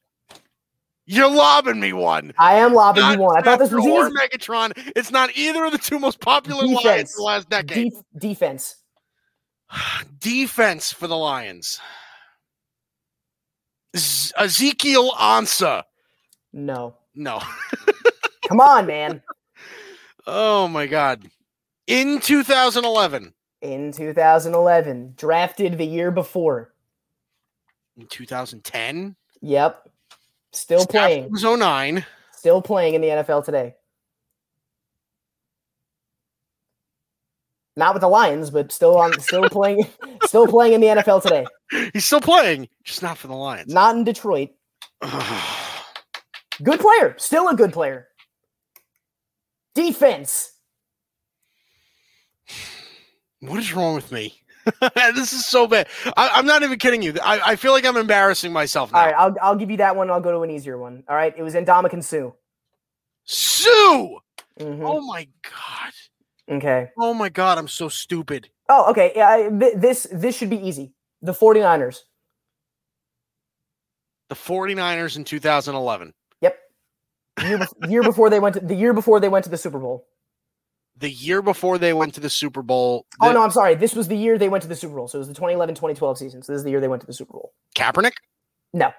You're 1.11 1.31
lobbing 1.31 1.79
me 1.79 1.91
one. 1.91 2.33
I 2.37 2.57
am 2.57 2.75
lobbing 2.75 3.01
Not 3.01 3.17
you 3.17 3.23
one. 3.23 3.35
I 3.35 3.41
thought 3.41 3.57
this 3.57 3.71
was 3.71 3.83
or 3.83 4.05
easy. 4.05 4.15
Megatron. 4.15 4.73
It's 4.95 5.09
not 5.09 5.35
either 5.35 5.65
of 5.65 5.71
the 5.71 5.79
two 5.79 5.97
most 5.97 6.19
popular 6.19 6.63
Lions 6.67 6.83
Defense. 6.83 7.15
in 7.17 7.21
the 7.21 7.23
last 7.23 7.49
decade. 7.49 7.91
Def- 7.93 8.03
defense. 8.15 8.75
Defense 10.19 10.93
for 10.93 11.07
the 11.07 11.17
Lions. 11.17 11.79
Z- 13.97 14.33
Ezekiel 14.37 15.11
Ansah. 15.13 15.81
No. 16.53 16.93
No. 17.15 17.41
Come 18.47 18.59
on, 18.59 18.85
man. 18.85 19.23
Oh 20.27 20.67
my 20.67 20.85
God. 20.85 21.27
In 21.87 22.19
2011. 22.19 23.33
In 23.63 23.91
2011, 23.91 25.13
drafted 25.17 25.79
the 25.79 25.87
year 25.87 26.11
before. 26.11 26.71
In 27.97 28.05
2010. 28.05 29.15
Yep. 29.41 29.88
Still 30.51 30.85
playing. 30.85 31.31
was 31.31 31.43
09. 31.43 32.05
Still 32.33 32.61
playing 32.61 32.95
in 32.95 33.01
the 33.01 33.07
NFL 33.07 33.45
today. 33.45 33.75
Not 37.75 37.93
with 37.93 38.01
the 38.01 38.07
Lions, 38.09 38.49
but 38.49 38.71
still 38.71 38.97
on 38.97 39.17
still 39.19 39.49
playing 39.49 39.87
still 40.25 40.47
playing 40.47 40.73
in 40.73 40.81
the 40.81 40.87
NFL 40.87 41.21
today. 41.21 41.45
He's 41.93 42.05
still 42.05 42.21
playing, 42.21 42.67
just 42.83 43.01
not 43.01 43.17
for 43.17 43.27
the 43.27 43.35
Lions. 43.35 43.73
Not 43.73 43.95
in 43.95 44.03
Detroit. 44.03 44.49
Good 46.61 46.79
player. 46.79 47.15
Still 47.17 47.47
a 47.47 47.55
good 47.55 47.71
player. 47.71 48.07
Defense. 49.75 50.51
what 53.39 53.59
is 53.59 53.73
wrong 53.73 53.95
with 53.95 54.11
me? 54.11 54.41
this 55.15 55.33
is 55.33 55.45
so 55.45 55.67
bad. 55.67 55.87
I, 56.17 56.29
I'm 56.35 56.45
not 56.45 56.63
even 56.63 56.77
kidding 56.79 57.01
you. 57.01 57.15
I, 57.23 57.39
I 57.51 57.55
feel 57.55 57.71
like 57.71 57.85
I'm 57.85 57.97
embarrassing 57.97 58.51
myself 58.53 58.91
now. 58.91 58.99
All 58.99 59.05
right, 59.05 59.15
I'll 59.17 59.35
I'll 59.41 59.55
give 59.55 59.71
you 59.71 59.77
that 59.77 59.95
one. 59.95 60.09
I'll 60.09 60.21
go 60.21 60.31
to 60.31 60.39
an 60.41 60.51
easier 60.51 60.77
one. 60.77 61.03
All 61.07 61.15
right, 61.15 61.33
it 61.37 61.43
was 61.43 61.53
Ndamukong 61.53 62.03
Suh. 62.03 62.31
Sue! 63.25 64.19
Mhm. 64.59 64.81
Oh 64.83 65.01
my 65.01 65.27
God. 65.43 65.93
Okay. 66.57 66.89
Oh 66.97 67.13
my 67.13 67.29
God. 67.29 67.57
I'm 67.57 67.67
so 67.67 67.89
stupid. 67.89 68.49
Oh, 68.67 68.89
okay. 68.91 69.13
Yeah, 69.15 69.29
I, 69.29 69.49
th- 69.49 69.75
this 69.77 70.07
this 70.11 70.35
should 70.35 70.49
be 70.49 70.57
easy. 70.57 70.93
The 71.21 71.31
49ers. 71.33 71.99
The 74.29 74.35
49ers 74.35 75.17
in 75.17 75.23
2011. 75.23 76.13
Yep. 76.41 76.59
Year, 77.43 77.67
year 77.87 78.03
before 78.03 78.29
they 78.29 78.39
went 78.39 78.55
to 78.55 78.61
the 78.61 78.75
year 78.75 78.93
before 78.93 79.19
they 79.19 79.29
went 79.29 79.43
to 79.45 79.49
the 79.49 79.57
Super 79.57 79.79
Bowl. 79.79 80.07
The 80.99 81.09
year 81.09 81.41
before 81.41 81.77
they 81.77 81.93
went 81.93 82.13
to 82.15 82.19
the 82.19 82.29
Super 82.29 82.61
Bowl. 82.61 83.05
oh 83.21 83.31
no, 83.31 83.41
I'm 83.41 83.51
sorry. 83.51 83.73
This 83.75 83.95
was 83.95 84.07
the 84.09 84.17
year 84.17 84.37
they 84.37 84.49
went 84.49 84.61
to 84.63 84.67
the 84.67 84.75
Super 84.75 84.95
Bowl. 84.95 85.07
So 85.07 85.17
it 85.17 85.19
was 85.19 85.27
the 85.29 85.33
2011-2012 85.33 86.17
season. 86.17 86.41
So 86.43 86.51
this 86.51 86.59
is 86.59 86.63
the 86.65 86.71
year 86.71 86.81
they 86.81 86.89
went 86.89 87.01
to 87.01 87.07
the 87.07 87.13
Super 87.13 87.33
Bowl. 87.33 87.53
Kaepernick? 87.75 88.13
No. 88.73 88.91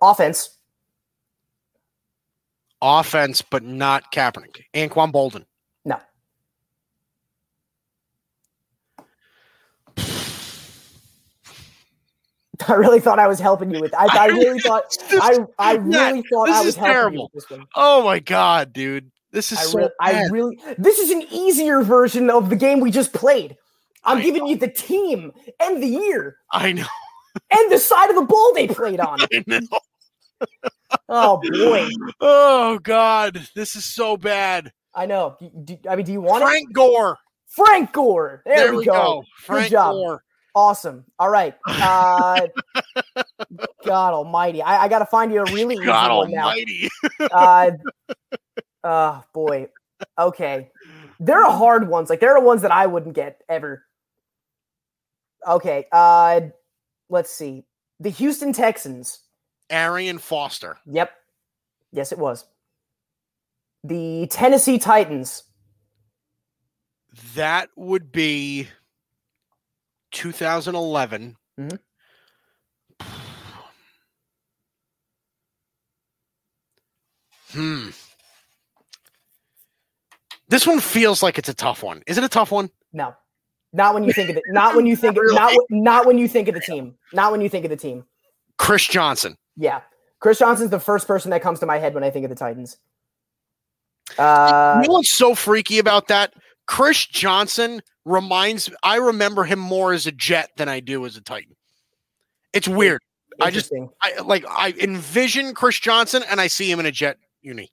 Offense. 0.00 0.56
Offense, 2.80 3.42
but 3.42 3.64
not 3.64 4.12
Kaepernick. 4.12 4.62
Anquan 4.74 5.10
Boldin. 5.12 5.44
No. 5.84 5.98
I 12.68 12.74
really 12.74 13.00
thought 13.00 13.18
I 13.18 13.26
was 13.26 13.40
helping 13.40 13.70
you 13.70 13.80
with. 13.80 13.94
I, 13.94 14.06
I 14.18 14.26
really 14.28 14.60
thought. 14.60 14.84
I 15.10 15.38
I 15.58 15.74
really 15.74 16.22
thought 16.30 16.48
I 16.48 16.62
was 16.64 16.76
helping 16.76 16.92
you 16.92 16.92
terrible. 16.92 17.30
with 17.34 17.48
this 17.48 17.50
one. 17.58 17.66
Oh 17.74 18.04
my 18.04 18.18
God, 18.18 18.72
dude. 18.72 19.10
This 19.36 19.52
is 19.52 19.58
I, 19.58 19.62
so 19.64 19.78
re- 19.78 19.90
I 20.00 20.26
really. 20.28 20.58
This 20.78 20.98
is 20.98 21.10
an 21.10 21.22
easier 21.30 21.82
version 21.82 22.30
of 22.30 22.48
the 22.48 22.56
game 22.56 22.80
we 22.80 22.90
just 22.90 23.12
played. 23.12 23.54
I'm 24.02 24.16
I 24.16 24.22
giving 24.22 24.46
you 24.46 24.56
the 24.56 24.70
team 24.70 25.30
and 25.60 25.82
the 25.82 25.86
year 25.86 26.38
I 26.50 26.72
know. 26.72 26.86
and 27.50 27.70
the 27.70 27.76
side 27.78 28.08
of 28.08 28.16
the 28.16 28.22
ball 28.22 28.54
they 28.54 28.66
played 28.66 28.98
on. 28.98 29.20
I 29.20 29.44
know. 29.46 29.60
Oh 31.08 31.40
boy, 31.42 31.88
Oh 32.20 32.78
God, 32.78 33.46
this 33.54 33.74
is 33.74 33.84
so 33.84 34.16
bad. 34.16 34.72
I 34.94 35.06
know. 35.06 35.36
Do- 35.64 35.78
I 35.88 35.96
mean, 35.96 36.06
do 36.06 36.12
you 36.12 36.20
want 36.20 36.44
Frank 36.44 36.72
Gore. 36.72 37.18
Frank 37.48 37.92
Gore. 37.92 38.42
There, 38.46 38.74
we 38.74 38.84
go. 38.84 39.24
Frank 39.38 39.70
job. 39.70 39.94
Gore. 39.94 40.22
Awesome. 40.54 41.04
All 41.18 41.28
right. 41.28 41.54
Uh, 41.66 42.46
God 43.84 44.14
Almighty, 44.14 44.62
I, 44.62 44.84
I 44.84 44.88
got 44.88 45.00
to 45.00 45.06
find 45.06 45.32
you 45.32 45.40
a 45.40 45.52
really 45.52 45.74
easy 45.74 45.86
God 45.86 46.16
one 46.16 46.30
now. 46.30 46.48
Almighty. 46.50 46.88
Uh, 47.20 47.70
oh 48.86 49.24
boy. 49.34 49.68
Okay. 50.18 50.70
There 51.20 51.44
are 51.44 51.50
hard 51.58 51.88
ones. 51.88 52.08
Like 52.10 52.20
there 52.20 52.36
are 52.36 52.40
ones 52.40 52.62
that 52.62 52.72
I 52.72 52.86
wouldn't 52.86 53.14
get 53.14 53.42
ever. 53.48 53.84
Okay. 55.46 55.86
Uh, 55.92 56.40
let's 57.08 57.30
see. 57.30 57.64
The 58.00 58.10
Houston 58.10 58.52
Texans. 58.52 59.20
Arian 59.70 60.18
Foster. 60.18 60.78
Yep. 60.86 61.10
Yes, 61.92 62.12
it 62.12 62.18
was. 62.18 62.44
The 63.84 64.26
Tennessee 64.30 64.78
Titans. 64.78 65.44
That 67.34 67.70
would 67.76 68.12
be 68.12 68.68
2011. 70.12 71.36
Mhm. 71.58 71.78
Hmm. 77.52 77.88
This 80.48 80.66
one 80.66 80.80
feels 80.80 81.22
like 81.22 81.38
it's 81.38 81.48
a 81.48 81.54
tough 81.54 81.82
one. 81.82 82.02
Is 82.06 82.18
it 82.18 82.24
a 82.24 82.28
tough 82.28 82.52
one? 82.52 82.70
No, 82.92 83.14
not 83.72 83.94
when 83.94 84.04
you 84.04 84.12
think 84.12 84.30
of 84.30 84.36
it. 84.36 84.44
Not 84.48 84.76
when 84.76 84.86
you 84.86 84.96
think. 84.96 85.16
of 85.16 85.22
Not 85.26 85.54
not 85.70 86.06
when 86.06 86.18
you 86.18 86.28
think 86.28 86.48
of 86.48 86.54
the 86.54 86.60
team. 86.60 86.94
Not 87.12 87.32
when 87.32 87.40
you 87.40 87.48
think 87.48 87.64
of 87.64 87.70
the 87.70 87.76
team. 87.76 88.04
Chris 88.58 88.86
Johnson. 88.86 89.36
Yeah, 89.56 89.80
Chris 90.20 90.38
Johnson's 90.38 90.70
the 90.70 90.80
first 90.80 91.06
person 91.06 91.30
that 91.30 91.42
comes 91.42 91.60
to 91.60 91.66
my 91.66 91.78
head 91.78 91.94
when 91.94 92.04
I 92.04 92.10
think 92.10 92.24
of 92.24 92.30
the 92.30 92.36
Titans. 92.36 92.78
Uh, 94.18 94.80
you 94.82 94.88
know 94.88 94.94
what's 94.94 95.16
so 95.16 95.34
freaky 95.34 95.78
about 95.78 96.08
that? 96.08 96.34
Chris 96.66 97.06
Johnson 97.06 97.82
reminds 98.04 98.70
I 98.82 98.96
remember 98.96 99.44
him 99.44 99.58
more 99.58 99.92
as 99.92 100.06
a 100.06 100.12
Jet 100.12 100.50
than 100.56 100.68
I 100.68 100.80
do 100.80 101.04
as 101.06 101.16
a 101.16 101.20
Titan. 101.20 101.56
It's 102.52 102.68
weird. 102.68 103.02
I 103.40 103.50
just. 103.50 103.72
I 104.00 104.20
like 104.22 104.44
I 104.48 104.72
envision 104.80 105.54
Chris 105.54 105.78
Johnson 105.78 106.22
and 106.30 106.40
I 106.40 106.46
see 106.46 106.70
him 106.70 106.80
in 106.80 106.86
a 106.86 106.92
Jet 106.92 107.18
uni. 107.42 107.70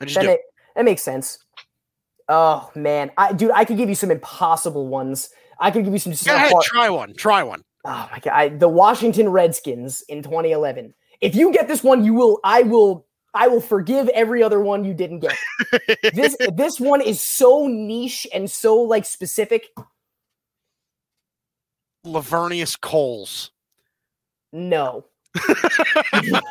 I 0.00 0.04
just 0.04 0.14
that, 0.16 0.22
do. 0.22 0.28
ma- 0.28 0.36
that 0.76 0.84
makes 0.84 1.02
sense. 1.02 1.38
Oh 2.34 2.70
man, 2.74 3.10
I 3.18 3.34
dude, 3.34 3.50
I 3.50 3.66
could 3.66 3.76
give 3.76 3.90
you 3.90 3.94
some 3.94 4.10
impossible 4.10 4.88
ones. 4.88 5.28
I 5.60 5.70
could 5.70 5.84
give 5.84 5.92
you 5.92 5.98
some. 5.98 6.14
Go 6.24 6.34
ahead, 6.34 6.54
try 6.62 6.88
one. 6.88 7.12
Try 7.12 7.42
one. 7.42 7.62
Oh 7.84 8.08
my 8.10 8.20
god, 8.20 8.32
I, 8.32 8.48
the 8.48 8.70
Washington 8.70 9.28
Redskins 9.28 10.02
in 10.08 10.22
2011. 10.22 10.94
If 11.20 11.34
you 11.34 11.52
get 11.52 11.68
this 11.68 11.84
one, 11.84 12.06
you 12.06 12.14
will. 12.14 12.40
I 12.42 12.62
will. 12.62 13.06
I 13.34 13.48
will 13.48 13.60
forgive 13.60 14.08
every 14.08 14.42
other 14.42 14.60
one 14.60 14.82
you 14.82 14.94
didn't 14.94 15.20
get. 15.20 15.36
This 16.14 16.34
this 16.54 16.80
one 16.80 17.02
is 17.02 17.20
so 17.20 17.66
niche 17.66 18.26
and 18.32 18.50
so 18.50 18.76
like 18.76 19.04
specific. 19.04 19.66
Laveranues 22.06 22.80
Coles. 22.80 23.50
No, 24.54 25.04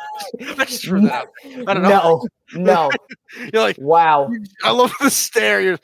That's 0.56 0.80
true. 0.80 1.02
That. 1.02 1.28
I 1.44 1.74
don't 1.74 1.82
know. 1.82 2.24
no, 2.54 2.60
no. 2.60 2.90
You're 3.52 3.62
like, 3.62 3.76
Wow, 3.78 4.30
I 4.64 4.70
love 4.72 4.92
the 5.00 5.10
stare. 5.10 5.60
You're 5.60 5.78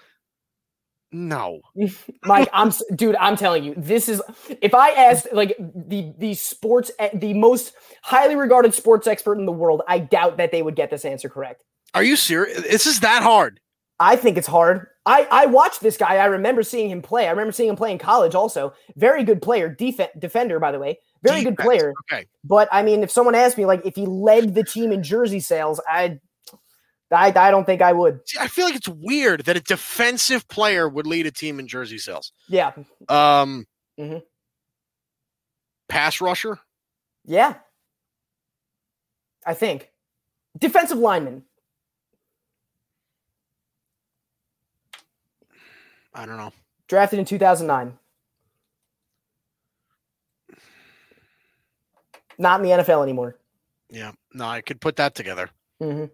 no. 1.10 1.60
Mike, 2.24 2.48
I'm 2.52 2.70
dude. 2.94 3.16
I'm 3.16 3.36
telling 3.36 3.64
you, 3.64 3.74
this 3.76 4.08
is. 4.08 4.20
If 4.60 4.74
I 4.74 4.90
asked 4.90 5.28
like 5.32 5.56
the 5.58 6.12
the 6.18 6.34
sports 6.34 6.90
e- 7.02 7.16
the 7.16 7.34
most 7.34 7.72
highly 8.02 8.36
regarded 8.36 8.74
sports 8.74 9.06
expert 9.06 9.38
in 9.38 9.46
the 9.46 9.52
world, 9.52 9.82
I 9.88 10.00
doubt 10.00 10.36
that 10.36 10.52
they 10.52 10.62
would 10.62 10.76
get 10.76 10.90
this 10.90 11.04
answer 11.04 11.28
correct. 11.28 11.64
Are 11.94 12.02
you 12.02 12.16
serious? 12.16 12.60
This 12.62 12.86
is 12.86 13.00
that 13.00 13.22
hard. 13.22 13.60
I 14.00 14.16
think 14.16 14.36
it's 14.36 14.46
hard. 14.46 14.86
I, 15.06 15.26
I 15.30 15.46
watched 15.46 15.80
this 15.80 15.96
guy. 15.96 16.18
I 16.18 16.26
remember 16.26 16.62
seeing 16.62 16.90
him 16.90 17.02
play. 17.02 17.26
I 17.26 17.30
remember 17.30 17.52
seeing 17.52 17.70
him 17.70 17.76
play 17.76 17.90
in 17.90 17.98
college 17.98 18.34
also. 18.34 18.74
Very 18.96 19.24
good 19.24 19.40
player, 19.42 19.68
def- 19.68 20.10
defender, 20.18 20.60
by 20.60 20.70
the 20.70 20.78
way. 20.78 21.00
Very 21.22 21.42
good 21.44 21.56
player. 21.58 21.94
Okay. 22.12 22.26
But 22.44 22.68
I 22.72 22.82
mean, 22.82 23.02
if 23.02 23.10
someone 23.10 23.34
asked 23.34 23.58
me 23.58 23.66
like 23.66 23.84
if 23.84 23.94
he 23.96 24.06
led 24.06 24.54
the 24.54 24.64
team 24.64 24.92
in 24.92 25.02
jersey 25.02 25.40
sales, 25.40 25.80
I, 25.88 26.18
I, 27.10 27.32
I 27.34 27.50
don't 27.50 27.64
think 27.64 27.82
I 27.82 27.92
would. 27.92 28.20
See, 28.26 28.38
I 28.38 28.48
feel 28.48 28.66
like 28.66 28.76
it's 28.76 28.88
weird 28.88 29.44
that 29.46 29.56
a 29.56 29.60
defensive 29.60 30.46
player 30.48 30.88
would 30.88 31.06
lead 31.06 31.26
a 31.26 31.30
team 31.30 31.58
in 31.58 31.66
jersey 31.66 31.98
sales. 31.98 32.32
Yeah, 32.48 32.72
Um, 33.08 33.66
Mhm. 33.98 34.22
pass 35.88 36.20
rusher. 36.20 36.58
yeah. 37.24 37.54
I 39.46 39.54
think 39.54 39.90
defensive 40.58 40.98
lineman. 40.98 41.44
I 46.14 46.26
don't 46.26 46.36
know. 46.36 46.52
Drafted 46.88 47.18
in 47.18 47.24
2009. 47.24 47.98
Not 52.38 52.60
in 52.60 52.66
the 52.66 52.82
NFL 52.82 53.02
anymore. 53.02 53.36
Yeah, 53.90 54.12
no, 54.32 54.46
I 54.46 54.60
could 54.60 54.80
put 54.80 54.96
that 54.96 55.14
together. 55.14 55.50
hmm 55.80 56.04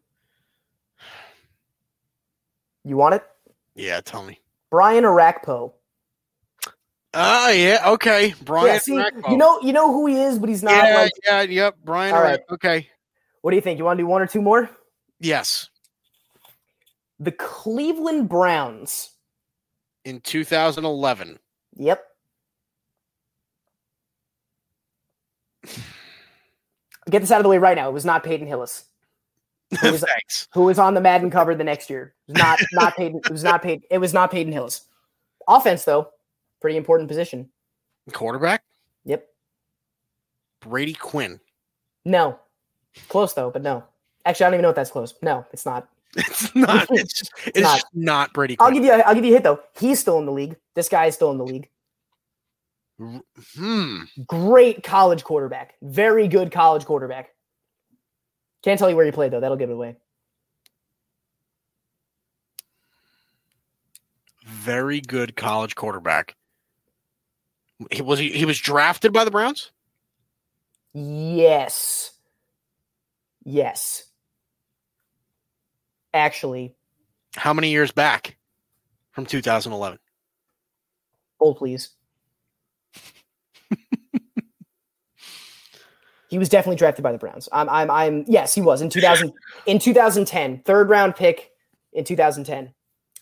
You 2.84 2.96
want 2.96 3.16
it? 3.16 3.24
Yeah, 3.74 4.00
tell 4.00 4.24
me. 4.24 4.40
Brian 4.70 5.04
Orakpo. 5.04 5.72
Ah, 7.12 7.50
yeah, 7.50 7.82
okay. 7.86 8.34
Brian. 8.44 8.66
yeah, 8.66 8.78
see, 8.78 8.92
Rakpo. 8.96 9.30
you 9.30 9.36
know, 9.36 9.60
you 9.60 9.72
know 9.72 9.92
who 9.92 10.06
he 10.06 10.20
is, 10.20 10.38
but 10.38 10.48
he's 10.48 10.62
not 10.62 10.88
yeah, 10.88 10.94
like. 10.96 11.12
yeah, 11.24 11.42
yep. 11.42 11.76
Brian. 11.84 12.12
All 12.12 12.20
All 12.20 12.24
right. 12.24 12.40
Okay. 12.50 12.88
What 13.42 13.50
do 13.50 13.56
you 13.56 13.60
think? 13.62 13.78
You 13.78 13.84
want 13.84 13.98
to 13.98 14.02
do 14.02 14.06
one 14.06 14.22
or 14.22 14.26
two 14.26 14.42
more? 14.42 14.70
Yes. 15.20 15.68
The 17.20 17.30
Cleveland 17.32 18.28
Browns. 18.28 19.10
In 20.04 20.20
2011. 20.20 21.38
Yep. 21.76 22.04
Get 27.10 27.20
this 27.20 27.30
out 27.30 27.38
of 27.38 27.42
the 27.42 27.48
way 27.48 27.58
right 27.58 27.76
now. 27.76 27.88
It 27.88 27.92
was 27.92 28.04
not 28.04 28.24
Peyton 28.24 28.46
Hillis, 28.46 28.84
Who 29.80 29.92
was- 29.92 30.00
Thanks. 30.02 30.48
who 30.52 30.62
was 30.62 30.78
on 30.78 30.94
the 30.94 31.00
Madden 31.00 31.30
cover 31.30 31.54
the 31.54 31.64
next 31.64 31.90
year. 31.90 32.14
It 32.28 32.32
was 32.32 32.38
not 32.42 32.58
not 32.72 32.96
Peyton. 32.96 33.20
It 33.24 33.30
was 33.30 33.44
not 33.44 33.62
Peyton. 33.62 33.82
It 33.90 33.98
was 33.98 34.14
not 34.14 34.30
Peyton 34.30 34.52
Hillis. 34.52 34.82
Offense 35.48 35.84
though, 35.84 36.08
pretty 36.60 36.76
important 36.76 37.08
position. 37.08 37.48
Quarterback. 38.12 38.62
Yep. 39.04 39.26
Brady 40.60 40.94
Quinn. 40.94 41.40
No, 42.04 42.38
close 43.08 43.32
though, 43.34 43.50
but 43.50 43.62
no. 43.62 43.84
Actually, 44.26 44.44
I 44.44 44.48
don't 44.48 44.54
even 44.54 44.62
know 44.62 44.70
if 44.70 44.76
that's 44.76 44.90
close. 44.90 45.14
No, 45.22 45.44
it's 45.52 45.66
not. 45.66 45.88
It's 46.16 46.54
not. 46.54 46.86
It's 46.90 47.12
just, 47.12 47.32
it's 47.48 47.60
Not. 47.60 47.82
not 47.92 48.32
Brady 48.32 48.56
I'll 48.60 48.70
give 48.70 48.84
you. 48.84 48.92
I'll 48.92 49.14
give 49.16 49.24
you 49.24 49.32
a 49.32 49.34
hit 49.34 49.42
though. 49.42 49.60
He's 49.78 49.98
still 49.98 50.18
in 50.20 50.26
the 50.26 50.32
league. 50.32 50.56
This 50.74 50.88
guy 50.88 51.06
is 51.06 51.14
still 51.16 51.30
in 51.32 51.38
the 51.38 51.44
league. 51.44 51.68
Hmm. 52.98 54.02
Great 54.26 54.82
college 54.84 55.24
quarterback. 55.24 55.74
Very 55.82 56.28
good 56.28 56.52
college 56.52 56.84
quarterback. 56.84 57.30
Can't 58.62 58.78
tell 58.78 58.88
you 58.88 58.96
where 58.96 59.04
he 59.04 59.12
played 59.12 59.32
though. 59.32 59.40
That'll 59.40 59.56
give 59.56 59.70
it 59.70 59.74
away. 59.74 59.96
Very 64.46 65.00
good 65.00 65.36
college 65.36 65.74
quarterback. 65.74 66.36
He 67.90 68.02
was 68.02 68.18
he, 68.18 68.30
he 68.30 68.44
was 68.44 68.58
drafted 68.58 69.12
by 69.12 69.24
the 69.24 69.30
Browns. 69.30 69.72
Yes. 70.92 72.12
Yes. 73.44 74.04
Actually, 76.12 76.74
How 77.34 77.52
many 77.52 77.70
years 77.70 77.90
back 77.90 78.36
from 79.10 79.26
2011? 79.26 79.98
hold 81.40 81.56
please. 81.58 81.90
he 86.28 86.38
was 86.38 86.48
definitely 86.48 86.76
drafted 86.76 87.02
by 87.02 87.12
the 87.12 87.18
Browns. 87.18 87.48
I'm 87.52 87.68
I'm 87.68 87.90
I'm 87.90 88.24
yes, 88.26 88.54
he 88.54 88.60
was 88.60 88.80
in 88.82 88.90
2000 88.90 89.32
in 89.66 89.78
2010. 89.78 90.62
Third 90.64 90.88
round 90.88 91.16
pick 91.16 91.50
in 91.92 92.04
2010. 92.04 92.66
I 92.66 92.70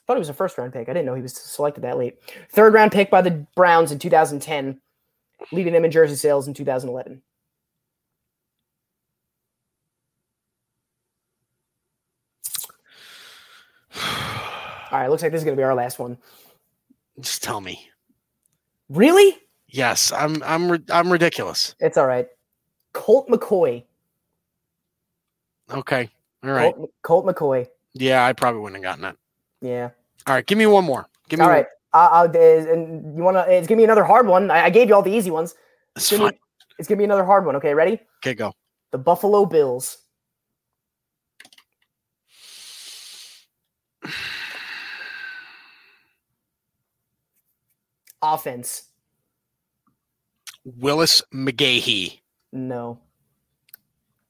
thought 0.07 0.16
he 0.16 0.18
was 0.18 0.28
a 0.28 0.34
first 0.34 0.59
round 0.59 0.72
pick. 0.72 0.88
I 0.88 0.93
didn't 0.93 1.07
know 1.07 1.14
he 1.14 1.22
was 1.22 1.34
selected 1.34 1.82
that 1.82 1.99
late. 1.99 2.18
Third 2.51 2.74
round 2.74 2.93
pick 2.93 3.11
by 3.11 3.22
the 3.22 3.47
Browns 3.55 3.93
in 3.93 3.99
2010, 3.99 4.80
leading 5.53 5.72
them 5.72 5.84
in 5.84 5.90
jersey 5.90 6.16
sales 6.16 6.49
in 6.49 6.55
2011. 6.55 7.22
All 14.90 14.99
right, 14.99 15.09
looks 15.09 15.22
like 15.22 15.32
this 15.32 15.40
is 15.40 15.45
going 15.45 15.57
to 15.57 15.61
be 15.61 15.64
our 15.64 15.74
last 15.74 15.99
one. 15.99 16.18
Just 17.20 17.43
tell 17.43 17.61
me. 17.61 17.88
Really? 18.88 19.36
Yes, 19.73 20.12
I'm 20.12 20.43
I'm 20.43 20.85
I'm 20.91 21.11
ridiculous. 21.11 21.75
It's 21.81 21.97
all 21.97 22.07
right. 22.07 22.29
Colt 22.93 23.27
McCoy. 23.29 23.83
Okay. 25.70 26.11
All 26.45 26.51
right. 26.51 26.75
Colt, 26.75 26.91
Colt 27.03 27.25
McCoy. 27.27 27.66
Yeah, 27.95 28.25
I 28.27 28.35
probably 28.35 28.61
wouldn't 28.61 28.85
have 28.85 28.91
gotten 28.91 29.03
that. 29.03 29.16
Yeah. 29.62 29.89
All 30.27 30.35
right, 30.35 30.47
give 30.47 30.59
me 30.59 30.66
one 30.66 30.85
more. 30.85 31.09
Give 31.29 31.39
me 31.39 31.45
All 31.45 31.51
one. 31.51 31.59
right. 31.59 31.66
Uh, 31.95 32.09
I'll, 32.12 32.37
and 32.37 33.16
you 33.16 33.23
want 33.23 33.37
to? 33.39 33.51
It's 33.51 33.66
gonna 33.66 33.79
be 33.79 33.85
another 33.85 34.05
hard 34.05 34.27
one. 34.27 34.51
I, 34.51 34.64
I 34.66 34.70
gave 34.70 34.89
you 34.89 34.95
all 34.95 35.03
the 35.03 35.11
easy 35.11 35.31
ones. 35.31 35.55
It's 35.97 36.11
Give 36.11 36.20
me-. 36.20 36.31
It's 36.79 36.87
gonna 36.89 36.99
be 36.99 37.05
another 37.05 37.25
hard 37.25 37.47
one. 37.47 37.57
Okay, 37.57 37.73
ready? 37.75 37.99
Okay, 38.23 38.35
go. 38.35 38.53
The 38.91 38.99
Buffalo 38.99 39.47
Bills. 39.47 39.97
Offense. 48.23 48.91
Willis 50.65 51.23
McGahee. 51.33 52.21
No. 52.53 52.99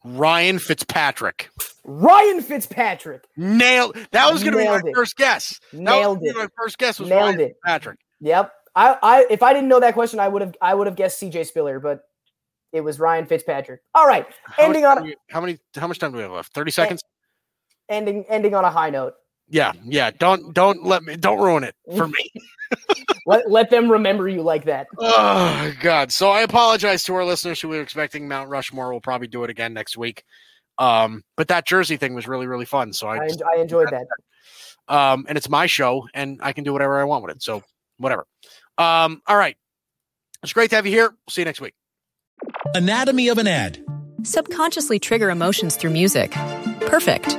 Ryan 0.05 0.59
Fitzpatrick. 0.59 1.51
Ryan 1.85 2.41
Fitzpatrick. 2.43 3.25
Nailed. 3.37 3.97
That 4.13 4.33
was 4.33 4.43
going 4.43 4.53
to 4.55 4.59
be 4.59 4.65
my 4.67 4.79
it. 4.85 4.95
first 4.95 5.17
guess. 5.17 5.61
Nailed 5.73 6.19
it. 6.23 6.35
My 6.37 6.49
first 6.57 6.79
guess 6.79 6.99
was 6.99 7.09
Nailed 7.09 7.23
Ryan 7.37 7.41
it. 7.41 7.49
Fitzpatrick. 7.49 7.99
Yep. 8.21 8.53
I, 8.75 8.97
I 9.03 9.27
if 9.31 9.43
I 9.43 9.53
didn't 9.53 9.69
know 9.69 9.81
that 9.81 9.95
question, 9.95 10.19
I 10.19 10.29
would 10.29 10.43
have 10.43 10.57
I 10.63 10.75
would 10.75 10.87
have 10.87 10.97
guessed 10.97 11.21
CJ 11.21 11.47
Spiller, 11.47 11.79
but 11.79 12.05
it 12.73 12.81
was 12.81 12.99
Ryan 12.99 13.27
Fitzpatrick. 13.27 13.81
All 13.95 14.07
right, 14.07 14.27
How 14.45 14.65
ending 14.65 14.83
much 14.83 14.99
on 14.99 15.13
how 15.29 15.41
many 15.43 15.59
how 15.77 15.87
much 15.87 15.99
time 15.99 16.13
do 16.13 16.17
we 16.17 16.23
have 16.23 16.33
left? 16.33 16.55
Thirty 16.55 16.71
eh, 16.71 16.73
seconds. 16.73 17.03
ending 17.91 18.25
ending 18.29 18.55
on 18.55 18.65
a 18.65 18.71
high 18.71 18.89
note. 18.91 19.15
Yeah, 19.49 19.73
yeah. 19.85 20.11
Don't 20.11 20.55
don't 20.55 20.85
let 20.85 21.03
me 21.03 21.17
don't 21.17 21.39
ruin 21.39 21.65
it 21.65 21.75
for 21.97 22.09
me. 22.09 22.33
Let 23.27 23.51
let 23.51 23.71
them 23.71 23.91
remember 23.91 24.29
you 24.29 24.43
like 24.43 24.65
that. 24.65 24.89
Oh 24.99 25.73
God! 25.81 26.11
So 26.11 26.31
I 26.31 26.43
apologize 26.43 27.05
to 27.05 27.15
our 27.15 27.25
listeners 27.25 27.61
who 27.61 27.69
were 27.69 27.81
expecting 27.81 28.27
Mount 28.27 28.51
Rushmore. 28.51 28.91
We'll 28.91 29.01
probably 29.01 29.29
do 29.29 29.45
it 29.45 29.51
again 29.51 29.73
next 29.73 29.97
week. 29.97 30.25
Um, 30.79 31.23
but 31.37 31.49
that 31.49 31.67
Jersey 31.67 31.97
thing 31.97 32.15
was 32.15 32.27
really 32.27 32.47
really 32.47 32.65
fun. 32.65 32.93
So 32.93 33.07
I, 33.07 33.19
I, 33.19 33.29
just, 33.29 33.43
I 33.43 33.61
enjoyed 33.61 33.89
that. 33.91 34.07
um, 34.89 35.27
and 35.29 35.39
it's 35.39 35.49
my 35.49 35.67
show, 35.67 36.09
and 36.15 36.41
I 36.43 36.53
can 36.53 36.65
do 36.65 36.73
whatever 36.73 37.01
I 37.01 37.05
want 37.05 37.25
with 37.25 37.37
it. 37.37 37.43
So 37.43 37.63
whatever. 37.99 38.27
Um, 38.79 39.23
all 39.27 39.37
right. 39.37 39.57
It's 40.43 40.53
great 40.53 40.71
to 40.71 40.77
have 40.77 40.87
you 40.87 40.93
here. 40.93 41.15
See 41.29 41.43
you 41.43 41.45
next 41.45 41.61
week. 41.61 41.75
Anatomy 42.75 43.29
of 43.29 43.39
an 43.39 43.47
ad. 43.47 43.85
Subconsciously 44.25 44.99
trigger 44.99 45.31
emotions 45.31 45.77
through 45.77 45.91
music. 45.91 46.33
Perfect. 46.81 47.39